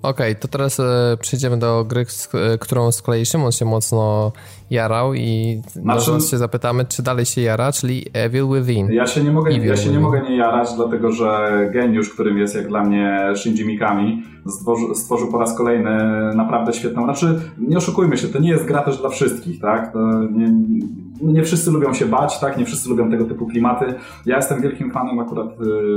[0.02, 3.66] Okej, okay, to teraz e, przejdziemy do gry, z, e, którą z kolei Szymon się
[3.66, 4.32] mocno
[4.72, 8.92] jarał i znaczy, może się zapytamy, czy dalej się jara, czyli Evil Within.
[8.92, 12.56] Ja się nie mogę, ja się nie mogę nie jarać, dlatego że geniusz, którym jest
[12.56, 15.98] jak dla mnie Shinji Mikami, stworzył, stworzył po raz kolejny
[16.36, 19.94] naprawdę świetną, znaczy nie oszukujmy się, to nie jest gra też dla wszystkich, tak?
[20.32, 20.48] Nie,
[21.22, 22.58] nie wszyscy lubią się bać, tak?
[22.58, 23.86] Nie wszyscy lubią tego typu klimaty.
[24.26, 25.48] Ja jestem wielkim fanem akurat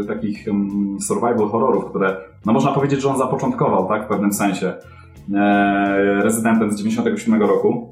[0.03, 0.47] y, takich
[1.01, 4.05] survival horrorów, które, no można powiedzieć, że on zapoczątkował, tak?
[4.05, 4.75] W pewnym sensie.
[5.35, 7.91] E, rezydentem z 97 roku.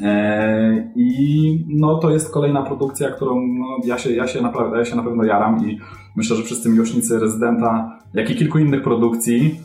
[0.00, 4.84] E, I no, to jest kolejna produkcja, którą no, ja, się, ja, się naprawdę, ja
[4.84, 5.78] się na pewno jaram i
[6.16, 9.60] myślę, że wszyscy miłośnicy Rezydenta, jak i kilku innych produkcji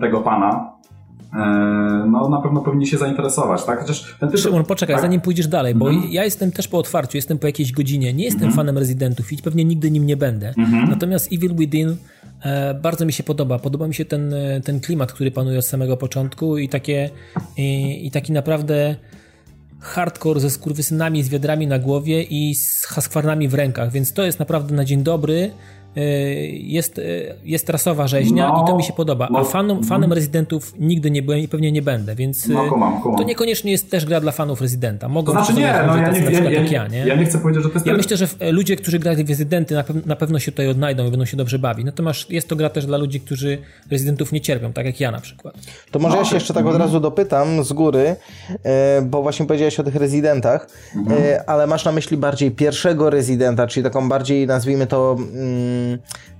[0.00, 0.71] tego pana,
[2.10, 3.80] no na pewno powinni się zainteresować, tak?
[3.80, 4.42] Chociaż ten tytuł...
[4.42, 5.02] Szymon, poczekaj, tak?
[5.02, 6.10] zanim pójdziesz dalej, bo mm -hmm.
[6.10, 8.56] ja jestem też po otwarciu, jestem po jakiejś godzinie, nie jestem mm -hmm.
[8.56, 10.54] fanem Residentów i pewnie nigdy nim nie będę.
[10.58, 10.88] Mm -hmm.
[10.88, 11.96] Natomiast Evil Within
[12.42, 13.58] E, bardzo mi się podoba.
[13.58, 17.10] Podoba mi się ten, e, ten klimat, który panuje od samego początku i takie
[17.56, 18.96] i, i taki naprawdę
[19.80, 24.38] hardcore ze skurwysynami, z wiadrami na głowie i z haskwarnami w rękach, więc to jest
[24.38, 25.50] naprawdę na dzień dobry
[26.52, 29.28] jest, y, jest rasowa rzeźnia no, i to mi się podoba.
[29.28, 29.88] A no, fanom, mhm.
[29.88, 33.18] fanem Residentów nigdy nie byłem i pewnie nie będę, więc no, kumam, kumam.
[33.18, 35.08] to niekoniecznie jest też gra dla fanów Rezydenta.
[35.08, 36.98] Mogą to znaczy nie, no ja nie, ja, ja, ja, nie?
[36.98, 37.86] ja nie chcę powiedzieć, że to jest...
[37.86, 41.10] Ja myślę, że ludzie, którzy grali w Rezydenty na, na, pewno się tutaj odnajdą i
[41.10, 41.86] będą się dobrze bawić.
[41.86, 43.58] Natomiast jest to gra też dla ludzi, którzy
[43.90, 45.54] Rezydentów nie cierpią, tak jak ja na przykład.
[45.90, 48.16] To może ja się jeszcze tak od razu dopytam z góry,
[48.64, 51.22] e, bo właśnie powiedziałeś o tych Rezydentach, mhm.
[51.22, 55.81] E, ale masz na myśli bardziej pierwszego Rezydenta, czyli taką bardziej, nazwijmy to mm,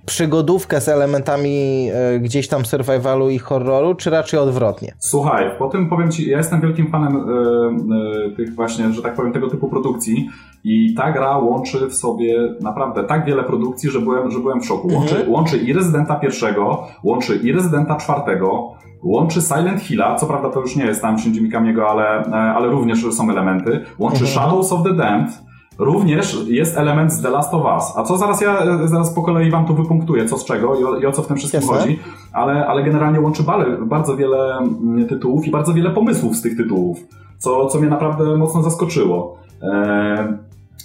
[0.06, 4.94] przygodówkę z elementami e, gdzieś tam survivalu i horroru, czy raczej odwrotnie?
[4.98, 9.14] Słuchaj, po tym powiem Ci, ja jestem wielkim fanem e, e, tych właśnie, że tak
[9.14, 10.28] powiem, tego typu produkcji
[10.64, 14.66] i ta gra łączy w sobie naprawdę tak wiele produkcji, że byłem, że byłem w
[14.66, 14.89] szoku.
[14.94, 15.32] Łączy, mhm.
[15.32, 20.77] łączy i Rezydenta pierwszego, łączy i Rezydenta czwartego, łączy Silent Hilla, co prawda to już
[20.77, 24.32] nie jest tam Shinji Mikamiego, ale, ale również są elementy, łączy mhm.
[24.32, 25.31] Shadows of the Damned,
[25.78, 27.97] Również jest element z The Last of Us.
[27.97, 30.99] A co zaraz ja zaraz po kolei wam tu wypunktuję, co z czego i o,
[30.99, 31.77] i o co w tym wszystkim Jasne.
[31.77, 31.99] chodzi,
[32.32, 33.43] ale, ale generalnie łączy
[33.86, 36.99] bardzo wiele mm, tytułów i bardzo wiele pomysłów z tych tytułów,
[37.39, 39.36] co, co mnie naprawdę mocno zaskoczyło.
[39.62, 40.19] Eee,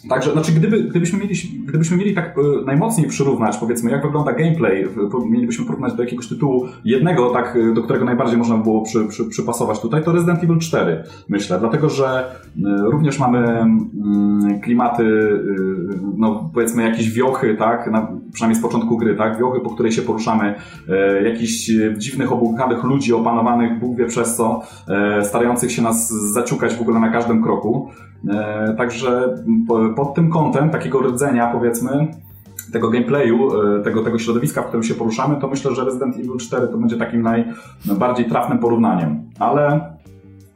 [0.09, 1.33] Także, znaczy, gdyby, gdybyśmy, mieli,
[1.65, 4.87] gdybyśmy mieli tak e, najmocniej przyrównać, powiedzmy, jak wygląda gameplay,
[5.29, 9.25] mielibyśmy porównać do jakiegoś tytułu jednego, tak, e, do którego najbardziej można było przy, przy,
[9.25, 11.59] przypasować tutaj, to Resident Evil 4, myślę.
[11.59, 15.03] Dlatego, że e, również mamy mm, klimaty,
[16.17, 20.01] no, powiedzmy, jakieś wiochy, tak, na, przynajmniej z początku gry, tak, wiochy, po której się
[20.01, 20.55] poruszamy,
[21.23, 24.61] jakichś dziwnych, obłąkanych ludzi opanowanych, Bóg wie przez co,
[25.23, 27.89] starających się nas zaciukać w ogóle na każdym kroku.
[28.77, 29.35] Także
[29.97, 32.07] pod tym kątem takiego rdzenia, powiedzmy,
[32.73, 36.37] tego gameplayu, e, tego, tego środowiska, w którym się poruszamy, to myślę, że Resident Evil
[36.37, 37.27] 4 to będzie takim
[37.85, 39.21] najbardziej trafnym porównaniem.
[39.39, 39.79] Ale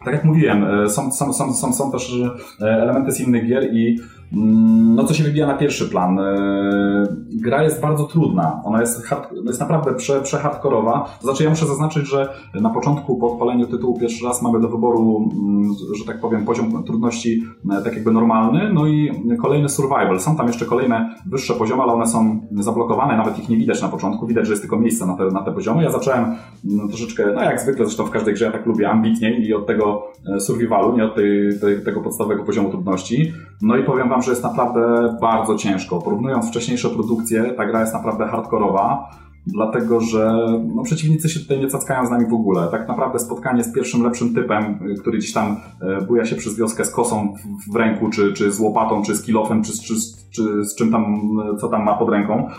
[0.05, 2.15] tak jak mówiłem, e, są, są, są, są, są też
[2.59, 3.99] elementy z innych gier i
[4.31, 6.19] no co się wybija na pierwszy plan.
[6.19, 8.61] E, gra jest bardzo trudna.
[8.63, 11.17] Ona jest, hard, jest naprawdę prze, przehardkorowa.
[11.21, 15.29] Znaczy ja muszę zaznaczyć, że na początku po odpaleniu tytułu pierwszy raz mamy do wyboru,
[15.33, 20.19] mm, że tak powiem, poziom trudności e, tak jakby normalny, no i kolejny survival.
[20.19, 23.87] Są tam jeszcze kolejne wyższe poziomy, ale one są zablokowane, nawet ich nie widać na
[23.87, 24.27] początku.
[24.27, 25.83] Widać, że jest tylko miejsce na te, na te poziomy.
[25.83, 26.35] Ja zacząłem
[26.71, 29.67] mm, troszeczkę, no jak zwykle, zresztą w każdej grze ja tak lubię, ambitniej i od
[29.67, 33.33] tego e, survivalu, nie od tej, tej, tego podstawowego poziomu trudności.
[33.61, 34.81] No i powiem wam, że jest naprawdę
[35.21, 36.01] bardzo ciężko.
[36.01, 39.09] Porównując wcześniejsze produkcje, ta gra jest naprawdę hardkorowa.
[39.47, 40.31] dlatego że
[40.75, 42.67] no, przeciwnicy się tutaj nie cackają z nami w ogóle.
[42.67, 46.85] Tak naprawdę spotkanie z pierwszym lepszym typem, który gdzieś tam e, buja się przez wioskę
[46.85, 47.33] z kosą
[47.71, 49.93] w ręku, czy, czy z łopatą, czy z kilofem, czy, czy,
[50.31, 51.21] czy z czym tam,
[51.59, 52.49] co tam ma pod ręką,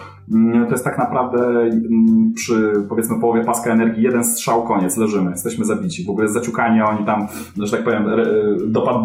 [0.64, 5.64] to jest tak naprawdę mm, przy powiedzmy połowie paska energii jeden strzał, koniec, leżymy, jesteśmy
[5.64, 6.04] zabici.
[6.04, 7.26] W ogóle zaciukani, a oni tam,
[7.62, 8.04] że tak powiem,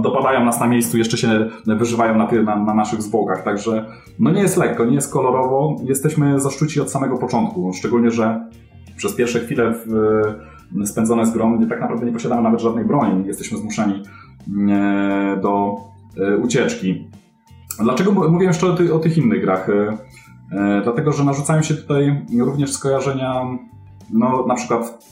[0.02, 3.86] dopadają nas na miejscu, jeszcze się wyżywają na, na, na naszych zwłokach, także
[4.20, 8.50] no nie jest lekko, nie jest kolorowo, jesteśmy zaszczuci od samego początku, szczególnie, że
[8.98, 9.88] przez pierwsze chwile w,
[10.86, 14.04] spędzone z grą tak naprawdę nie posiadamy nawet żadnej broni, jesteśmy zmuszeni
[14.48, 15.76] mm, do
[16.18, 17.08] e, ucieczki.
[17.80, 19.70] Dlaczego mówię jeszcze o, ty, o tych innych grach?
[20.52, 23.46] E, e, dlatego, że narzucają się tutaj również skojarzenia,
[24.14, 25.08] no na przykład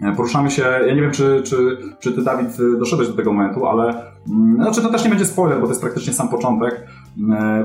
[0.00, 2.48] e, poruszamy się, ja nie wiem, czy, czy, czy ty, Dawid,
[2.78, 5.82] doszedłeś do tego momentu, ale mm, znaczy to też nie będzie spoiler, bo to jest
[5.82, 6.86] praktycznie sam początek.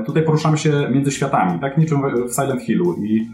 [0.06, 3.30] Tutaj poruszamy się między światami, tak niczym w Silent Hillu i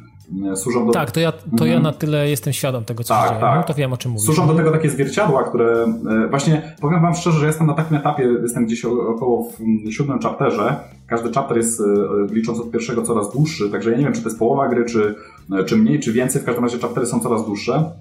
[0.55, 0.93] służą do...
[0.93, 1.71] Tak, to ja, to mhm.
[1.71, 3.41] ja na tyle jestem świadom tego, co tak, się dzieje.
[3.41, 3.57] Tak.
[3.57, 4.27] No, to wiem, o czym mówisz.
[4.27, 5.87] Służą do tego takie zwierciadła, które
[6.31, 10.77] właśnie, powiem wam szczerze, że jestem na takim etapie, jestem gdzieś około w siódmym chapterze.
[11.07, 11.83] Każdy chapter jest,
[12.31, 15.15] licząc od pierwszego, coraz dłuższy, także ja nie wiem, czy to jest połowa gry, czy,
[15.67, 16.43] czy mniej, czy więcej.
[16.43, 17.93] W każdym razie chaptery są coraz dłuższe.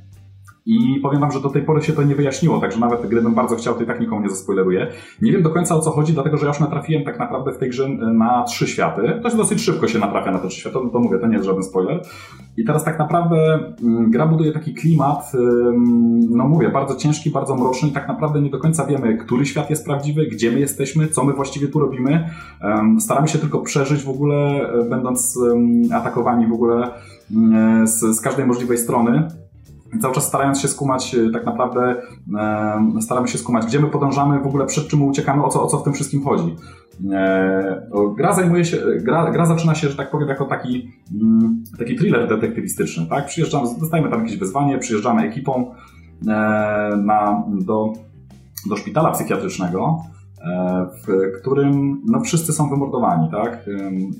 [0.70, 3.56] I powiem wam, że do tej pory się to nie wyjaśniło, także nawet gdybym bardzo
[3.56, 4.88] chciał, to i tak nikomu nie zaspoileruję.
[5.22, 7.58] Nie wiem do końca o co chodzi, dlatego że ja już natrafiłem tak naprawdę w
[7.58, 9.20] tej grze na trzy światy.
[9.24, 11.46] To dosyć szybko się natrafia na te trzy światy, to, to mówię, to nie jest
[11.46, 12.02] żaden spoiler.
[12.58, 15.32] I teraz tak naprawdę mm, gra buduje taki klimat,
[16.30, 19.70] no mówię, bardzo ciężki, bardzo mroczny i tak naprawdę nie do końca wiemy, który świat
[19.70, 22.30] jest prawdziwy, gdzie my jesteśmy, co my właściwie tu robimy.
[23.00, 25.40] Staramy się tylko przeżyć w ogóle, e, będąc
[25.94, 26.92] atakowani w ogóle
[27.36, 29.28] mm, z, z każdej możliwej strony
[30.02, 32.02] cały czas starając się skumać e, tak naprawdę,
[32.38, 35.68] e, staramy się skumać, gdzie my podążamy, w ogóle przed czym uciekamy, o co, o
[35.68, 36.56] co w tym wszystkim chodzi.
[37.12, 40.92] E, gra zajmuje się, gra, gra zaczyna się, że tak powiem, jako taki,
[41.22, 43.26] mm, taki thriller detektywistyczny, tak?
[43.26, 45.72] Przyjeżdżamy, dostajemy tam jakieś wyzwanie, przyjeżdżamy ekipą
[46.22, 46.26] e,
[46.98, 47.94] na, do,
[48.70, 50.04] do szpitala psychiatrycznego,
[51.08, 53.66] w którym no, wszyscy są wymordowani, tak?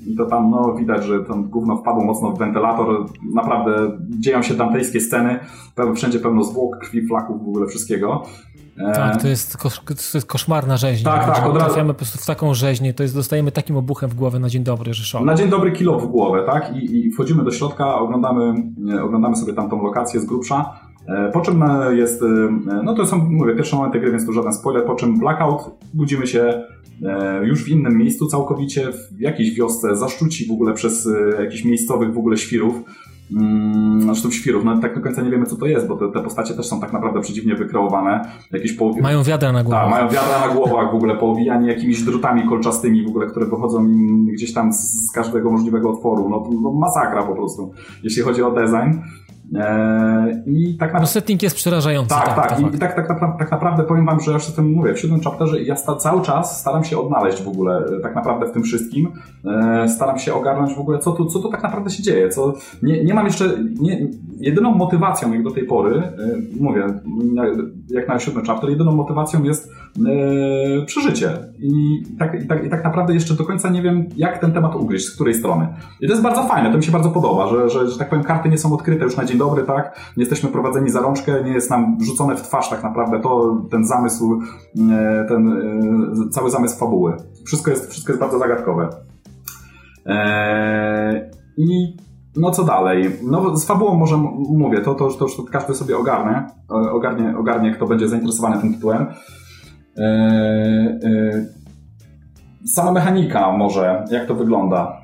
[0.06, 3.06] I to tam no, widać, że ten gówno wpadło mocno w wentylator.
[3.34, 5.38] Naprawdę dzieją się dantejskie sceny,
[5.94, 8.22] wszędzie pełno zwłok, krwi, flaków, w ogóle wszystkiego.
[8.78, 11.12] E, tak, to jest, kosz, to jest koszmarna rzeźnia.
[11.12, 11.46] Tak, tak.
[11.46, 11.66] Od razu...
[11.66, 14.64] Trafiamy po prostu w taką rzeźnię, to jest, dostajemy takim obuchem w głowę na dzień
[14.64, 15.24] dobry, że szok.
[15.24, 16.76] Na dzień dobry kilo w głowę, tak?
[16.76, 18.54] I, I wchodzimy do środka, oglądamy,
[19.02, 20.89] oglądamy sobie tam tą lokację z grubsza E,
[21.32, 22.26] po czym e, jest, e,
[22.84, 26.26] no to są, mówię, pierwsze momenty gry, więc tu żaden spoiler, po czym Blackout, budzimy
[26.26, 26.62] się
[27.42, 31.08] już w innym miejscu całkowicie, w jakiejś wiosce, zaszczuci w ogóle przez
[31.40, 32.82] jakichś miejscowych w ogóle świrów,
[33.36, 36.22] mm, znaczy świrów, no tak do końca nie wiemy co to jest, bo te, te
[36.22, 38.20] postacie też są tak naprawdę przeciwnie wykreowane.
[38.52, 39.02] Jakieś połowi...
[39.02, 39.82] Mają wiadra na głowach.
[39.82, 43.84] Tak, mają wiadra na głowach w ogóle, powijani jakimiś drutami kolczastymi w ogóle, które wychodzą
[43.86, 46.28] im gdzieś tam z każdego możliwego otworu.
[46.28, 47.72] No, no masakra po prostu,
[48.02, 48.98] jeśli chodzi o design.
[49.54, 51.00] Eee, I tak na...
[51.00, 52.08] No setting jest przerażający.
[52.08, 52.48] Tak, tak.
[52.48, 52.74] tak.
[52.74, 55.20] I tak, tak, tak, tak naprawdę powiem wam, że już o tym mówię, w siódmym
[55.20, 58.62] chapterze ja sta, cały czas staram się odnaleźć w ogóle e, tak naprawdę w tym
[58.62, 59.08] wszystkim.
[59.44, 62.28] Eee, staram się ogarnąć w ogóle, co tu, co tu tak naprawdę się dzieje.
[62.28, 63.44] Co, nie, nie mam jeszcze,
[63.80, 64.08] nie,
[64.40, 66.12] jedyną motywacją jak do tej pory, e,
[66.60, 66.86] mówię,
[67.90, 69.72] jak na siódmy chapter, jedyną motywacją jest
[70.06, 71.30] e, przeżycie.
[71.58, 74.76] I tak, i, tak, I tak naprawdę jeszcze do końca nie wiem, jak ten temat
[74.76, 75.68] ugryźć, z której strony.
[76.00, 78.24] I to jest bardzo fajne, to mi się bardzo podoba, że, że, że tak powiem,
[78.24, 80.00] karty nie są odkryte już na dzień dobry, tak?
[80.16, 84.40] Jesteśmy prowadzeni za rączkę, nie jest nam rzucone w twarz tak naprawdę to, ten zamysł,
[84.92, 85.52] e, ten
[86.26, 87.16] e, cały zamysł fabuły.
[87.46, 88.88] Wszystko jest, wszystko jest bardzo zagadkowe.
[90.06, 91.96] Eee, I
[92.36, 93.10] no co dalej?
[93.22, 94.16] No z fabułą może
[94.48, 99.06] mówię, to, to, to, to każdy sobie ogarnie, ogarnie, ogarnie, kto będzie zainteresowany tym tytułem.
[102.66, 104.99] Sama mechanika może, jak to wygląda.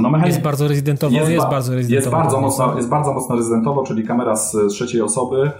[0.00, 0.26] No.
[0.26, 2.16] Jest bardzo rezydentowo, jest, jest, ba bardzo rezydentowo.
[2.16, 5.50] Jest bardzo, mocno, jest bardzo mocno rezydentowo, czyli kamera z trzeciej osoby.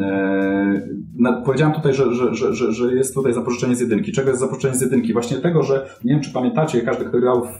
[0.00, 4.12] Eee, powiedziałem tutaj, że, że, że, że jest tutaj zapożyczenie z jedynki.
[4.12, 5.12] Czego jest zapożyczenie z jedynki?
[5.12, 7.58] Właśnie tego, że nie wiem, czy pamiętacie, każdy, kto grał w,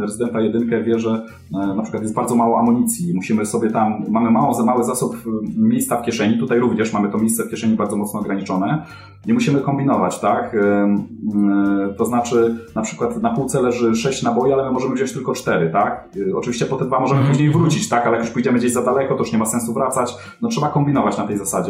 [0.00, 3.14] Rezydenta jedynkę wie, że e, na przykład jest bardzo mało amunicji.
[3.14, 5.16] Musimy sobie tam, mamy mało, za mały zasób
[5.56, 6.38] miejsca w kieszeni.
[6.38, 8.82] Tutaj również mamy to miejsce w kieszeni bardzo mocno ograniczone.
[9.26, 10.54] Nie musimy kombinować, tak?
[10.54, 15.12] E, e, to znaczy, na przykład na półce leży 6 naboi, ale my możemy wziąć
[15.12, 16.08] tylko 4, tak?
[16.30, 18.06] E, oczywiście po te dwa możemy później wrócić, tak?
[18.06, 20.14] Ale jak już pójdziemy gdzieś za daleko, to już nie ma sensu wracać.
[20.42, 21.65] No trzeba kombinować na tej zasadzie.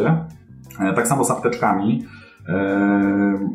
[0.95, 2.05] Tak samo z apteczkami.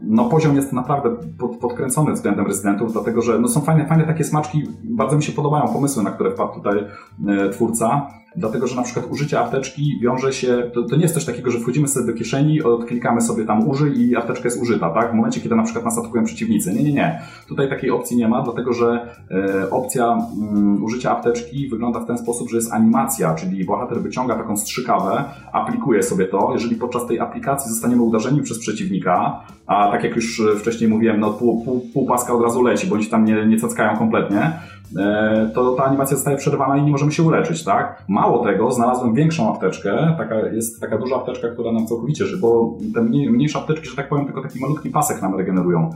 [0.02, 4.24] No poziom jest naprawdę pod, podkręcony względem rezydentów, dlatego że no są fajne, fajne takie
[4.24, 6.84] smaczki, bardzo mi się podobają pomysły, na które wpadł tutaj
[7.52, 8.06] twórca.
[8.36, 11.58] Dlatego, że na przykład użycie apteczki wiąże się, to, to, nie jest coś takiego, że
[11.58, 15.10] wchodzimy sobie do kieszeni, odklikamy sobie tam użyj i apteczka jest użyta, tak?
[15.12, 16.74] W momencie, kiedy na przykład nas atakują przeciwnicy.
[16.74, 17.20] Nie, nie, nie.
[17.48, 20.18] Tutaj takiej opcji nie ma, dlatego, że e, opcja
[20.52, 25.24] mm, użycia apteczki wygląda w ten sposób, że jest animacja, czyli bohater wyciąga taką strzykawę,
[25.52, 26.50] aplikuje sobie to.
[26.52, 28.81] Jeżeli podczas tej aplikacji zostaniemy uderzeni przez przeciwnika,
[29.66, 33.10] a tak jak już wcześniej mówiłem, no pół, pół, pół paska od razu leci, bądź
[33.10, 34.52] tam nie, nie cackają kompletnie,
[34.98, 38.04] E, to ta animacja zostaje przerwana i nie możemy się uleczyć, tak?
[38.08, 43.02] Mało tego, znalazłem większą apteczkę, taka, jest taka duża apteczka, która nam całkowicie, bo te
[43.02, 45.90] mniejsze apteczki, że tak powiem, tylko taki malutki pasek nam regenerują.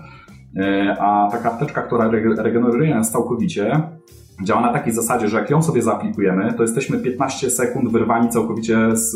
[0.57, 3.81] E, a taka apteczka, która regeneruje nas całkowicie,
[4.43, 8.97] działa na takiej zasadzie, że jak ją sobie zaaplikujemy, to jesteśmy 15 sekund wyrwani całkowicie
[8.97, 9.13] z,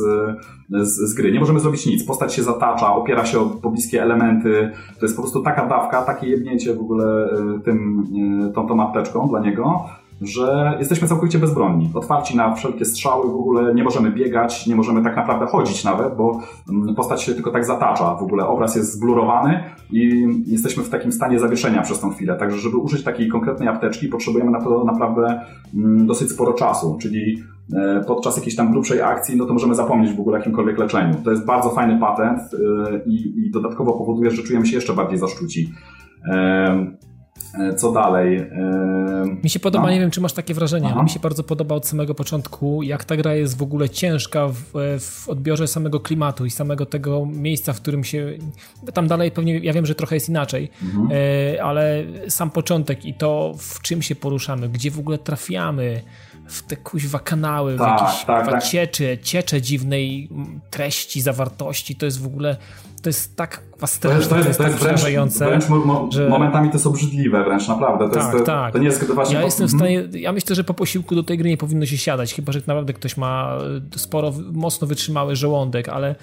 [0.70, 1.32] z, z, gry.
[1.32, 2.04] Nie możemy zrobić nic.
[2.04, 4.70] Postać się zatacza, opiera się o pobliskie elementy.
[4.98, 8.06] To jest po prostu taka dawka, takie jebnięcie w ogóle e, tym,
[8.48, 9.84] e, tą, tą apteczką dla niego,
[10.20, 11.90] że jesteśmy całkowicie bezbronni.
[11.94, 16.16] Otwarci na wszelkie strzały, w ogóle nie możemy biegać, nie możemy tak naprawdę chodzić nawet,
[16.16, 16.40] bo
[16.70, 18.14] mm, postać się tylko tak zatacza.
[18.14, 22.36] W ogóle obraz jest zblurowany i jesteśmy w takim stanie zawieszenia przez tą chwilę.
[22.36, 25.40] Także, żeby użyć takiej konkretnej apteczki, potrzebujemy na to naprawdę
[25.74, 27.42] mm, dosyć sporo czasu, czyli
[27.76, 31.14] e, podczas jakiejś tam grubszej akcji, no to możemy zapomnieć w ogóle o jakimkolwiek leczeniu.
[31.24, 35.18] To jest bardzo fajny patent e, i, i dodatkowo powoduje, że czujemy się jeszcze bardziej
[35.18, 35.72] zaszczuci.
[37.54, 38.36] E, co dalej?
[38.36, 39.92] E, mi się podoba, no.
[39.92, 40.94] nie wiem czy masz takie wrażenie, Aha.
[40.94, 44.48] ale mi się bardzo podoba od samego początku, jak ta gra jest w ogóle ciężka
[44.48, 44.62] w,
[45.00, 48.38] w, odbiorze samego klimatu i samego tego miejsca, w którym się.
[48.94, 51.08] Tam dalej pewnie, ja wiem, że trochę jest inaczej, mhm.
[51.12, 56.02] E, ale sam początek i to, w czym się poruszamy, gdzie w ogóle trafiamy,
[56.46, 58.62] w te kuźwa kanały, tak, w jakieś tak, tak.
[58.64, 60.28] ciecze, ciecze dziwnej
[60.70, 62.56] treści, zawartości, to jest w ogóle
[63.02, 65.46] to jest tak straszne, to jest, tak przerażające.
[65.46, 66.28] Wręcz, wręcz że...
[66.28, 68.08] momentami to jest obrzydliwe wręcz, naprawdę.
[68.08, 68.72] To, tak, jest, to, tak.
[68.72, 69.34] to nie jest właśnie...
[69.34, 71.98] Ja jestem w stanie, ja myślę, że po posiłku do tej gry nie powinno się
[71.98, 73.58] siadać, chyba, że naprawdę ktoś ma
[73.96, 76.14] sporo, mocno wytrzymały żołądek, ale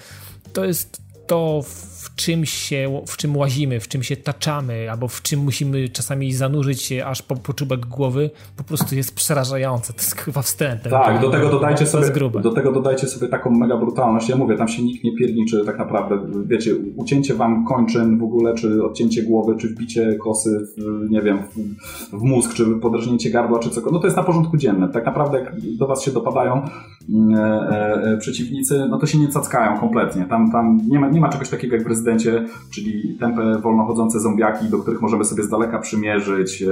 [0.52, 5.22] to jest to, w czym się, w czym łazimy, w czym się taczamy, albo w
[5.22, 9.92] czym musimy czasami zanurzyć się aż po, po czubek głowy, po prostu jest przerażające.
[9.92, 10.92] To jest chyba wstępem.
[10.92, 14.28] Tak, do tego dodajcie sobie, do tego dodajcie sobie taką mega brutalność.
[14.28, 16.18] Ja mówię, tam się nikt nie pierniczy tak naprawdę.
[16.46, 21.38] Wiecie, ucięcie wam kończyn w ogóle, czy odcięcie głowy, czy wbicie kosy w, nie wiem,
[21.42, 23.92] w, w mózg, czy podrażnięcie gardła, czy cokolwiek.
[23.92, 24.92] No to jest na porządku dziennym.
[24.92, 26.62] Tak naprawdę jak do was się dopadają
[28.18, 30.24] przeciwnicy, no to się nie cackają kompletnie.
[30.24, 34.68] Tam, tam nie ma, nie ma czegoś takiego jak w prezydencie, czyli tempe wolnochodzące zombiaki,
[34.68, 36.66] do których możemy sobie z daleka przymierzyć, e,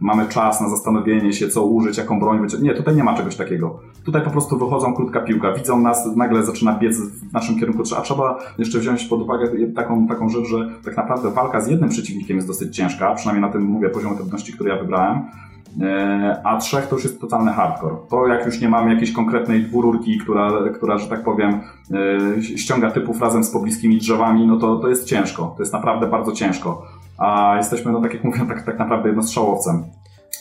[0.00, 2.72] mamy czas na zastanowienie się, co użyć, jaką broń wyciągnąć.
[2.72, 3.80] Nie, tutaj nie ma czegoś takiego.
[4.04, 8.00] Tutaj po prostu wychodzą krótka piłka, widzą nas, nagle zaczyna biec w naszym kierunku, a
[8.00, 12.36] trzeba jeszcze wziąć pod uwagę taką, taką rzecz, że tak naprawdę walka z jednym przeciwnikiem
[12.36, 15.49] jest dosyć ciężka, przynajmniej na tym, mówię, poziomie trudności, który ja wybrałem, E,
[16.44, 17.96] a trzech to już jest totalny hardcore.
[18.10, 21.60] To jak już nie mamy jakiejś konkretnej dwururki, która, która że tak powiem,
[22.38, 25.54] e, ściąga typów razem z pobliskimi drzewami, no to, to jest ciężko.
[25.56, 26.86] To jest naprawdę bardzo ciężko.
[27.18, 29.84] A jesteśmy, no tak jak mówię, tak, tak naprawdę jednostrzałowcem.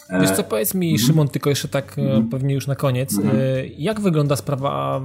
[0.09, 3.19] E, Wiesz co, powiedz mi, mm Szymon, tylko jeszcze tak mm pewnie już na koniec,
[3.19, 3.35] mm
[3.77, 5.01] jak wygląda sprawa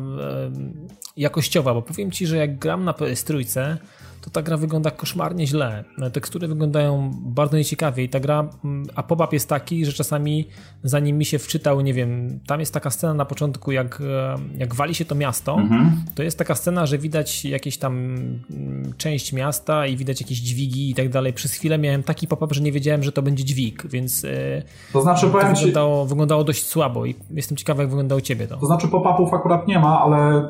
[1.16, 1.74] jakościowa?
[1.74, 3.78] Bo powiem Ci, że jak gram na PS Trójce,
[4.24, 5.84] to ta gra wygląda koszmarnie źle.
[6.12, 10.48] Tekstury wyglądają bardzo nieciekawie i ta gra, mm, a pop-up jest taki, że czasami
[10.82, 14.74] zanim mi się wczytał, nie wiem, tam jest taka scena na początku, jak, e, jak
[14.74, 16.04] wali się to miasto, mhm.
[16.14, 20.90] to jest taka scena, że widać jakieś tam mm, część miasta i widać jakieś dźwigi
[20.90, 21.32] i tak dalej.
[21.32, 25.02] Przez chwilę miałem taki pop-up, że nie wiedziałem, że to będzie dźwig, więc e, to
[25.02, 26.08] znaczy, to wyglądało, ci...
[26.08, 28.56] wyglądało dość słabo i jestem ciekawy, jak wyglądało u ciebie to.
[28.56, 30.48] To znaczy pop-upów akurat nie ma, ale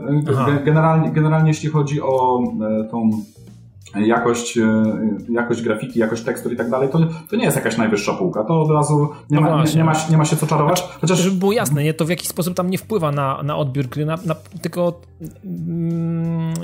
[0.65, 3.11] generalnie, generalnie jeśli chodzi o e, tą
[3.97, 4.83] jakość, e,
[5.31, 6.99] jakość grafiki, jakość tekstur i tak dalej, to,
[7.31, 8.45] to nie jest jakaś najwyższa półka.
[8.45, 10.83] To od razu nie, no ma, nie, nie, ma, nie ma się co czarować.
[11.01, 11.19] Chociaż...
[11.19, 11.95] Żeby było jasne, nie?
[11.95, 15.01] to w jakiś sposób tam nie wpływa na, na odbiór gry, na, na, tylko
[15.45, 16.55] mm,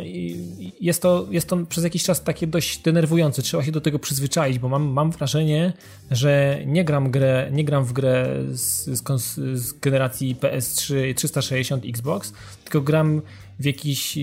[0.80, 3.42] jest, to, jest to przez jakiś czas takie dość denerwujące.
[3.42, 5.72] Trzeba się do tego przyzwyczaić, bo mam, mam wrażenie,
[6.10, 12.32] że nie gram, grę, nie gram w grę z, z, z generacji PS3 360 Xbox,
[12.64, 13.22] tylko gram
[13.60, 14.16] w jakiś,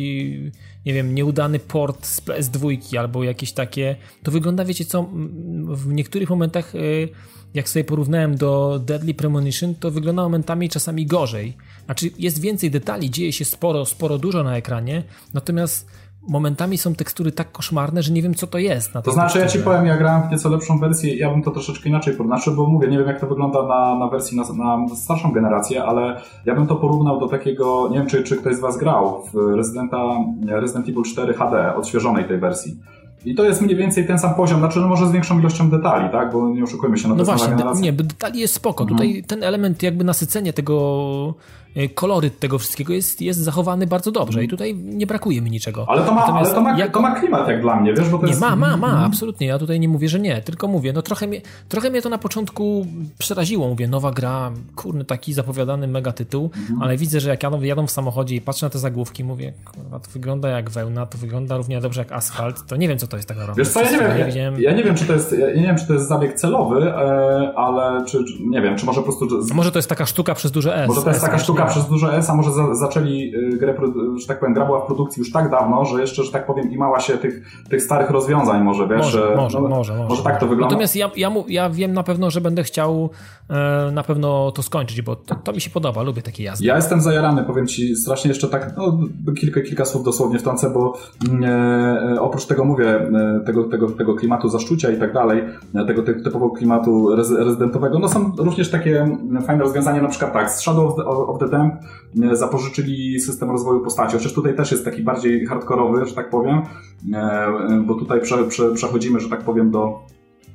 [0.86, 5.10] nie wiem, nieudany port z PS2 albo jakieś takie, to wygląda, wiecie co,
[5.68, 7.10] w niektórych momentach, y,
[7.54, 11.54] jak sobie porównałem do Deadly Premonition, to wygląda momentami czasami gorzej.
[11.86, 15.04] Znaczy, jest więcej detali, dzieje się sporo, sporo dużo na ekranie,
[15.34, 15.88] natomiast
[16.28, 18.94] momentami są tekstury tak koszmarne, że nie wiem, co to jest.
[19.04, 21.90] to znaczy, ja ci powiem, ja grałem w nieco lepszą wersję, ja bym to troszeczkę
[21.90, 24.95] inaczej porównał, znaczy, bo mówię, nie wiem, jak to wygląda na, na wersji na, na
[24.95, 28.60] starszą generację, ale ja bym to porównał do takiego, nie wiem, czy, czy ktoś z
[28.60, 29.98] Was grał w Residenta,
[30.48, 32.78] Resident Evil 4 HD, odświeżonej tej wersji.
[33.26, 36.12] I to jest mniej więcej ten sam poziom, znaczy no może z większą ilością detali,
[36.12, 36.32] tak?
[36.32, 38.84] Bo nie oszukujmy się, no, no właśnie, nie, detali jest spoko.
[38.84, 38.98] Mhm.
[38.98, 41.34] Tutaj ten element jakby nasycenia tego
[41.95, 45.85] koloryt tego wszystkiego jest, jest zachowany bardzo dobrze i tutaj nie brakuje mi niczego.
[45.89, 46.94] Ale to ma, ale to ma, jak...
[46.94, 48.10] to ma klimat jak dla mnie, wiesz?
[48.10, 48.41] Bo to nie, jest...
[48.41, 49.48] ma, ma, ma, absolutnie.
[49.48, 52.18] Ja tutaj nie mówię, że nie, tylko mówię, no trochę mnie, trochę mnie to na
[52.18, 52.88] początku
[53.18, 53.68] przeraziło.
[53.68, 56.81] Mówię, nowa gra, kurny, taki zapowiadany mega tytuł, mhm.
[56.81, 59.99] ale widzę, że jak jadą, jadą w samochodzie i patrzę na te zagłówki, mówię, kurwa,
[59.99, 63.18] to wygląda jak wełna, to wygląda równie dobrze jak asfalt, to nie wiem, co to
[63.18, 63.61] jest tak naprawdę.
[63.61, 65.77] Wiesz co, ja nie wiem, ja, ja, nie wiem, czy to jest, ja nie wiem,
[65.77, 69.27] czy to jest zabieg celowy, e, ale czy, nie wiem, czy może po prostu...
[69.53, 70.88] Może to jest taka sztuka przez duże S.
[70.88, 73.76] Może to jest taka sztuka przez duże S, a może za, zaczęli y, grę,
[74.16, 76.72] że tak powiem, gra była w produkcji już tak dawno, że jeszcze, że tak powiem,
[76.72, 78.98] imała się tych, tych starych rozwiązań może, wiesz?
[78.98, 80.24] Może, że, może, no, może, może, może.
[80.24, 80.76] tak to wygląda.
[80.76, 83.10] Natomiast ja, ja, ja wiem na pewno, że będę chciał
[83.50, 86.66] e, na pewno to skończyć, bo to, to, mi się podoba, lubię takie jazdy.
[86.66, 88.98] Ja jestem zajarany, powiem Ci, strasznie jeszcze tak, no,
[89.40, 90.98] kilka, kilka słów dosłownie wtrącę, bo
[91.30, 95.44] mm, e, e, oprócz tego mówię, e, tego, tego, tego klimatu zaszczucia i tak dalej,
[95.76, 99.18] e, tego typowego klimatu rezydentowego, no są również takie
[99.48, 101.74] fajne rozwiązania, na przykład tak, z Shadow of the, of the Damp
[102.32, 104.14] zapożyczyli system rozwoju postaci.
[104.18, 106.61] Chociaż tutaj też jest taki bardziej hardkorowy, że tak powiem,
[107.14, 109.99] e, bo tutaj prze, prze, przechodzimy, że tak powiem, do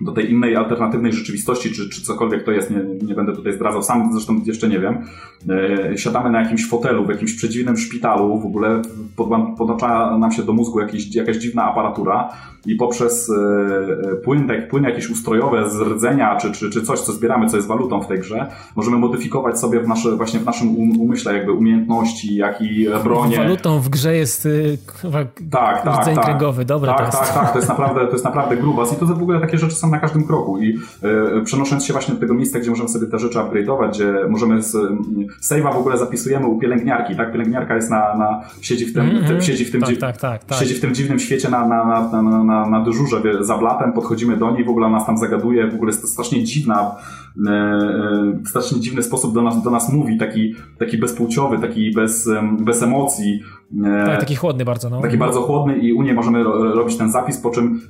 [0.05, 3.82] do tej innej alternatywnej rzeczywistości, czy, czy cokolwiek to jest, nie, nie będę tutaj zdradzał,
[3.82, 5.05] sam zresztą jeszcze nie wiem.
[5.48, 8.82] E, siadamy na jakimś fotelu, w jakimś przedziwnym szpitalu, w ogóle
[9.59, 12.28] podłącza nam się do mózgu jakieś, jakaś dziwna aparatura
[12.66, 17.12] i poprzez e, płyn, tak, płyny jakieś ustrojowe z rdzenia, czy, czy, czy coś, co
[17.12, 18.47] zbieramy, co jest walutą w tej grze,
[18.77, 23.36] możemy modyfikować sobie w nasze, właśnie w naszym um, umyśle jakby umiejętności, jak i bronie.
[23.36, 24.78] Walutą w grze jest y,
[25.51, 27.19] tak, tak, rdzeń tak, kręgowy, dobre tak, to jest.
[27.19, 29.74] Tak, tak, to jest naprawdę, to jest naprawdę grubas i to w ogóle takie rzeczy
[29.74, 30.78] są na każdym kroku i
[31.44, 34.77] przenosząc się właśnie do tego miejsca, gdzie możemy sobie te rzeczy upgrade'ować, gdzie możemy z,
[35.41, 37.33] save'a w ogóle zapisujemy u pielęgniarki, tak?
[37.33, 39.41] Pielęgniarka jest na, na siedzi w tym, mm -hmm.
[39.41, 42.23] siedzi w tym, tak, tak, tak, tak, siedzi w tym dziwnym świecie na, na, na,
[42.23, 45.75] na, na, na dyżurze za blatem, podchodzimy do niej, w ogóle nas tam zagaduje, w
[45.75, 46.97] ogóle jest to strasznie dziwna,
[47.47, 52.29] e, e, strasznie dziwny sposób do nas, do nas mówi, taki, taki bezpłciowy, taki bez,
[52.61, 53.43] bez emocji,
[54.07, 54.90] tak, taki chłodny bardzo.
[54.90, 55.01] No.
[55.01, 56.44] Taki bardzo chłodny i u niej możemy
[56.74, 57.81] robić ten zapis, po czym,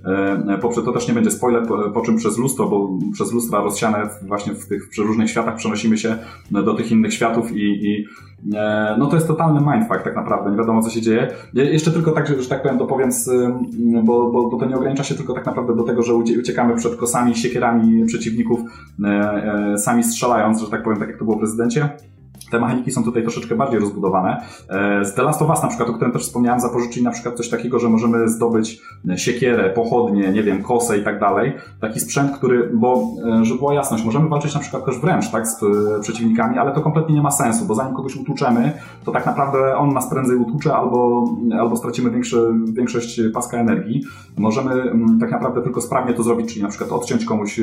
[0.49, 3.61] e, poprzez, to też nie będzie spoiler, po, po czym przez lustro, bo przez lustra
[3.61, 6.17] rozsiane właśnie w tych różnych światach przenosimy się
[6.51, 8.07] do tych innych światów i, i
[8.55, 11.29] e, no to jest totalny mindfuck tak naprawdę, nie wiadomo co się dzieje.
[11.55, 13.31] Jeszcze tylko tak, że, że tak powiem, dopowiem, z,
[14.05, 16.97] bo, bo, bo to nie ogranicza się tylko tak naprawdę do tego, że uciekamy przed
[16.97, 18.61] kosami, siekierami przeciwników,
[19.77, 21.89] sami strzelając, że tak powiem, tak jak to było w prezydencie
[22.53, 24.45] te mechaniki są tutaj troszeczkę bardziej rozbudowane.
[24.69, 27.37] E, z The Last of Us na przykład, o którym też wspomniałem, zapożyczyli na przykład
[27.37, 28.83] coś takiego, że możemy zdobyć
[29.17, 31.53] siekierę, pochodnie, nie wiem, kosę i tak dalej.
[31.81, 33.09] Taki sprzęt, który, bo
[33.41, 36.73] e, żeby była jasność, możemy walczyć na przykład też wręcz, tak, z e, przeciwnikami, ale
[36.73, 38.73] to kompletnie nie ma sensu, bo zanim kogoś utłuczemy,
[39.05, 44.03] to tak naprawdę on nas prędzej utłucze albo, albo stracimy większy, większość paska energii.
[44.39, 47.61] Możemy mm, tak naprawdę tylko sprawnie to zrobić, czyli na przykład odciąć komuś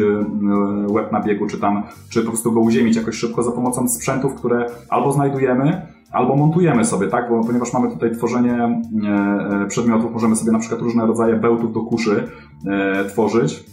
[0.88, 4.36] łeb na biegu, czy tam, czy po prostu go uziemić jakoś szybko za pomocą sprzętów,
[4.36, 5.82] które albo znajdujemy,
[6.12, 7.30] albo montujemy sobie, tak?
[7.30, 8.80] Bo, ponieważ mamy tutaj tworzenie e,
[9.64, 12.28] e, przedmiotów, możemy sobie na przykład różne rodzaje bełtów do kuszy
[12.68, 13.64] e, tworzyć.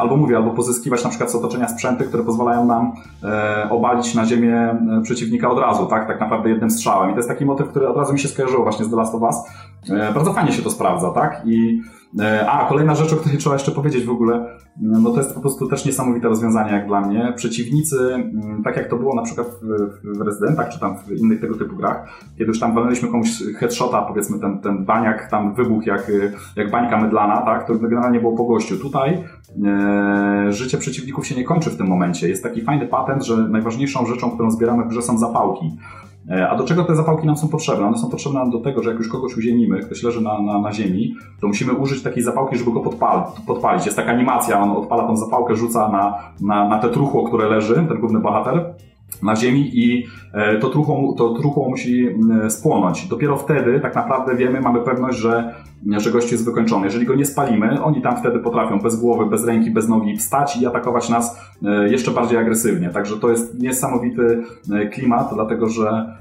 [0.00, 2.92] Albo mówię, albo pozyskiwać na przykład z otoczenia sprzęty, które pozwalają nam
[3.70, 6.06] obalić na ziemię przeciwnika od razu, tak?
[6.06, 7.10] Tak naprawdę jednym strzałem.
[7.10, 9.14] I to jest taki motyw, który od razu mi się skojarzył właśnie z The Last
[9.14, 9.36] of Us.
[10.14, 11.42] Bardzo fajnie się to sprawdza, tak?
[11.44, 12.03] I E,
[12.48, 15.68] a, kolejna rzecz, o której trzeba jeszcze powiedzieć w ogóle, no to jest po prostu
[15.68, 17.32] też niesamowite rozwiązanie jak dla mnie.
[17.36, 19.46] Przeciwnicy, mm, tak jak to było na przykład
[20.04, 22.08] w, Residentach, czy tam w innych tego typu grach,
[22.38, 23.28] kiedy już tam walnęliśmy komuś
[23.58, 26.10] headshota, powiedzmy ten, ten baniak tam wybuchł jak,
[26.56, 28.78] jak bańka mydlana, tak, to generalnie było po gościu.
[28.78, 29.24] Tutaj
[29.64, 32.28] e, życie przeciwników się nie kończy w tym momencie.
[32.28, 35.76] Jest taki fajny patent, że najważniejszą rzeczą, którą zbieramy w grze są zapałki.
[36.30, 37.86] E, a do czego te zapałki nam są potrzebne?
[37.86, 40.72] One są potrzebne do tego, że jak już kogoś uziemimy, ktoś leży na, na, na
[40.72, 43.84] ziemi, to musimy użyć takiej zapałki, żeby go podpal, podpalić.
[43.84, 47.74] Jest taka animacja, on odpala tą zapałkę, rzuca na, na, na te truchło, które leży,
[47.74, 48.74] ten główny bohater
[49.22, 52.08] na ziemi i e, to truchło, to truchło musi
[52.48, 53.08] spłonąć.
[53.08, 55.54] Dopiero wtedy tak naprawdę wiemy, mamy pewność, że,
[55.96, 56.86] że gość jest wykończony.
[56.86, 60.56] Jeżeli go nie spalimy, oni tam wtedy potrafią bez głowy, bez ręki, bez nogi wstać
[60.56, 62.90] i atakować nas e, jeszcze bardziej agresywnie.
[62.90, 64.42] Także to jest niesamowity
[64.92, 66.16] klimat, dlatego że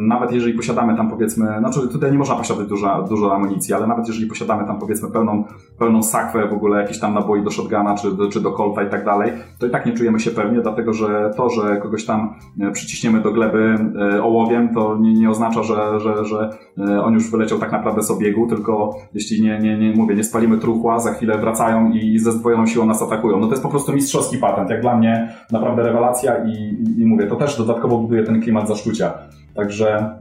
[0.00, 4.08] nawet jeżeli posiadamy tam powiedzmy, znaczy tutaj nie można posiadać dużo, dużo amunicji, ale nawet
[4.08, 5.44] jeżeli posiadamy tam powiedzmy pełną,
[5.78, 9.04] pełną sakwę, w ogóle jakieś tam naboi do shotguna czy, czy do kolta i tak
[9.04, 12.70] dalej, to i tak nie czujemy się pewnie, dlatego że to, że kogoś tam e,
[12.70, 13.78] przyciśniemy do gleby
[14.14, 18.02] e, ołowiem, to nie, nie oznacza, że, że, że e, on już wyleciał tak naprawdę
[18.02, 22.18] z obiegu, tylko jeśli nie, nie, nie mówię, nie spalimy truchła, za chwilę wracają i
[22.18, 23.40] ze zdwojoną siłą nas atakują.
[23.40, 27.06] No to jest po prostu mistrzowski patent, jak dla mnie naprawdę rewelacja i, i, i
[27.06, 29.12] mówię, to też dodatkowo buduje ten klimat zaszczucia.
[29.56, 30.18] Także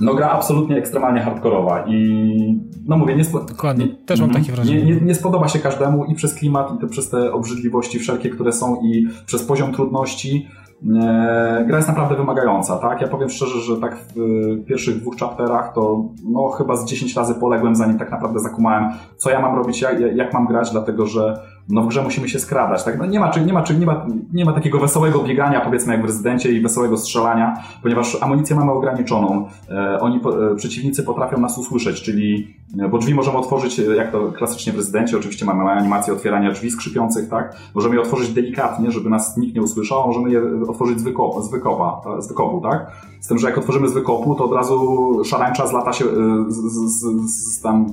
[0.00, 4.82] no gra absolutnie ekstremalnie hardkorowa i no mówię, nie Dokładnie, też mam takie wrażenie.
[4.84, 8.30] Nie, nie, nie, spodoba się każdemu i przez klimat, i te, przez te obrzydliwości wszelkie,
[8.30, 10.48] które są i przez poziom trudności.
[11.02, 13.00] E, gra jest naprawdę wymagająca, tak?
[13.00, 17.34] Ja powiem szczerze, że tak w pierwszych dwóch chapterach to no chyba z 10 razy
[17.34, 21.40] poległem, zanim tak naprawdę zakumałem, co ja mam robić, jak, jak mam grać, dlatego że
[21.68, 22.98] no w grze musimy się skradać, tak?
[22.98, 26.04] No nie ma, nie ma, nie ma, nie ma takiego wesołego biegania, powiedzmy jak w
[26.04, 29.48] rezydencie i wesołego strzelania, ponieważ amunicję mamy ograniczoną.
[29.70, 30.20] E, oni,
[30.52, 34.72] e, przeciwnicy potrafią nas usłyszeć, czyli, e, bo drzwi możemy otworzyć, e, jak to klasycznie
[34.72, 37.56] w rezydencie, oczywiście mamy animację otwierania drzwi skrzypiących, tak?
[37.74, 41.50] Możemy je otworzyć delikatnie, żeby nas nikt nie usłyszał, możemy je otworzyć z, wyko z,
[41.50, 42.90] wykopa, z wykopu, tak?
[43.20, 46.04] Z tym, że jak otworzymy z wykopu, to od razu szarańcza zlata się
[46.48, 47.86] z, z, z, z tam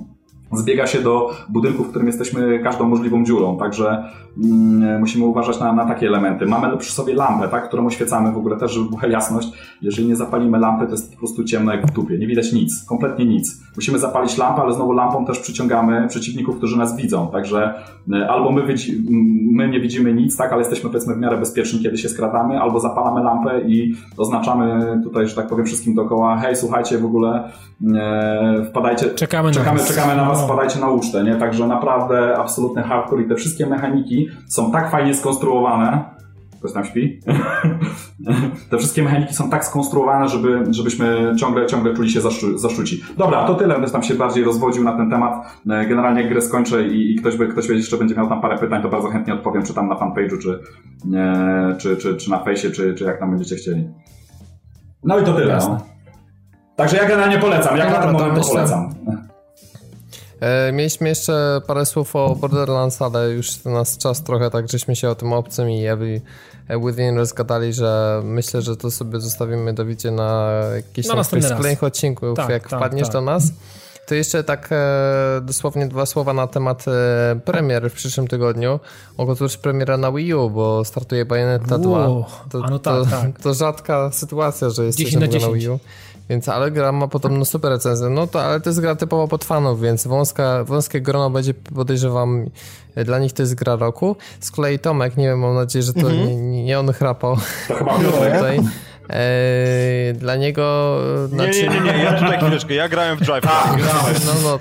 [0.58, 4.04] zbiega się do budynku, w którym jesteśmy każdą możliwą dziurą, także
[4.44, 6.46] mm, musimy uważać na, na, takie elementy.
[6.46, 9.52] Mamy przy sobie lampę, tak, którą oświecamy w ogóle też, żeby była jasność.
[9.82, 12.86] Jeżeli nie zapalimy lampy, to jest po prostu ciemno jak w dupie, nie widać nic,
[12.86, 13.62] kompletnie nic.
[13.76, 17.74] Musimy zapalić lampę, ale znowu lampą też przyciągamy przeciwników, którzy nas widzą, także
[18.14, 19.04] y, albo my, widzi,
[19.52, 22.80] my nie widzimy nic, tak, ale jesteśmy powiedzmy w miarę bezpieczni, kiedy się skradamy, albo
[22.80, 27.50] zapalamy lampę i oznaczamy tutaj, że tak powiem wszystkim dookoła, hej, słuchajcie, w ogóle
[27.95, 31.36] e, wpadajcie, czekamy, czekamy, na czekamy na was, wpadajcie na ucztę, nie?
[31.36, 36.04] Także naprawdę absolutny hardcore i te wszystkie mechaniki są tak fajnie skonstruowane,
[36.64, 37.19] ktoś tam śpi?
[38.69, 43.03] Te wszystkie mechaniki są tak skonstruowane, żeby, żebyśmy ciągle, ciągle czuli się zaszczu, zaszczuci.
[43.18, 43.73] Dobra, to tyle.
[43.73, 45.34] Będę tam się bardziej rozwodził na ten temat.
[45.69, 48.57] E, generalnie jak grę skończę i, i ktoś, by, ktoś jeszcze będzie miał tam parę
[48.57, 50.60] pytań, to bardzo chętnie odpowiem, czy tam na fanpage'u, czy,
[51.18, 53.90] e, czy, czy, czy na fejsie, czy, czy jak tam będziecie chcieli.
[55.03, 55.57] No i to tyle.
[55.57, 55.77] No.
[56.76, 57.77] Także ja generalnie polecam.
[57.77, 58.90] Jak no na ten moment to polecam.
[60.74, 65.15] Mieliśmy jeszcze parę słów o Borderlands, ale już nas czas trochę, tak żeśmy się o
[65.15, 66.22] tym obcym i Every
[66.70, 71.84] Within rozgadali, że myślę, że to sobie zostawimy do widzenia na jakiś no, z kolejnych
[71.84, 73.14] odcinków, tak, jak tak, wpadniesz tak.
[73.14, 73.44] do nas.
[74.07, 78.80] To jeszcze tak e, dosłownie dwa słowa na temat e, premier w przyszłym tygodniu.
[79.18, 82.06] Otóż premiera na Wii U, bo startuje Bayonetta 2.
[82.52, 83.41] To, no tak, to, tak.
[83.41, 85.80] to rzadka sytuacja, że jest coś na, na Wii U.
[86.30, 88.10] Więc ale gra ma podobno super recenzję.
[88.10, 92.50] No to, ale to jest gra typowo pod fanów, więc wąska, wąskie grono będzie, podejrzewam,
[92.95, 94.16] dla nich to jest gra roku.
[94.40, 96.41] Z kolei Tomek, nie wiem, mam nadzieję, że to mm -hmm.
[96.41, 97.38] nie, nie on chrapał.
[97.68, 98.60] To chyba tutaj.
[99.10, 100.98] Eee, dla niego...
[101.28, 101.64] Znaczy...
[101.64, 103.45] Nie, nie, nie, nie, ja tutaj chwileczkę, ja grałem w Drive.
[103.48, 104.26] A, grałeś.
[104.26, 104.60] No, no,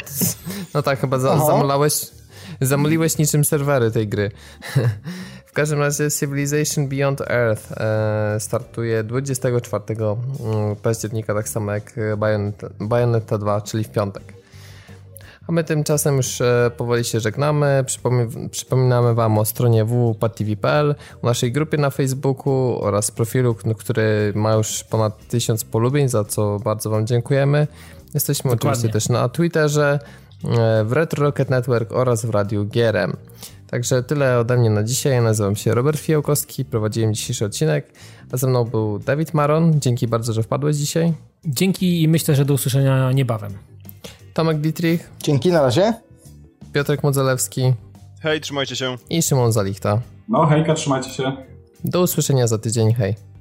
[0.75, 1.95] no tak, chyba za, zamulałeś,
[2.61, 4.31] zamuliłeś niczym serwery tej gry.
[5.53, 12.69] W każdym razie Civilization Beyond Earth e, startuje 24 mm, października, tak samo jak Bayonetta,
[12.81, 14.23] Bayonetta 2, czyli w piątek.
[15.49, 17.85] A my tymczasem już e, powoli się żegnamy.
[18.51, 24.85] przypominamy Wam o stronie www.patv.pl, o naszej grupie na Facebooku oraz profilu, który ma już
[24.85, 27.67] ponad 1000 polubień, za co bardzo Wam dziękujemy.
[28.15, 28.71] Jesteśmy Dokładnie.
[28.71, 29.99] oczywiście też na Twitterze,
[30.45, 33.17] e, w Retro Rocket Network oraz w Radiu GRM.
[33.73, 35.13] Także tyle ode mnie na dzisiaj.
[35.13, 37.93] Ja nazywam się Robert Fiołkowski, prowadziłem dzisiejszy odcinek,
[38.33, 39.81] a ze mną był Dawid Maron.
[39.81, 41.13] Dzięki bardzo, że wpadłeś dzisiaj.
[41.45, 43.53] Dzięki i myślę, że do usłyszenia niebawem.
[44.35, 45.11] Tomek Dietrich.
[45.23, 45.95] Dzięki, na razie.
[46.73, 47.73] Piotrek Modzelewski.
[48.21, 48.97] Hej, trzymajcie się.
[49.11, 50.01] I Szymon Zalichta.
[50.29, 51.33] No hejka, trzymajcie się.
[51.85, 53.32] Do usłyszenia za tydzień, hej.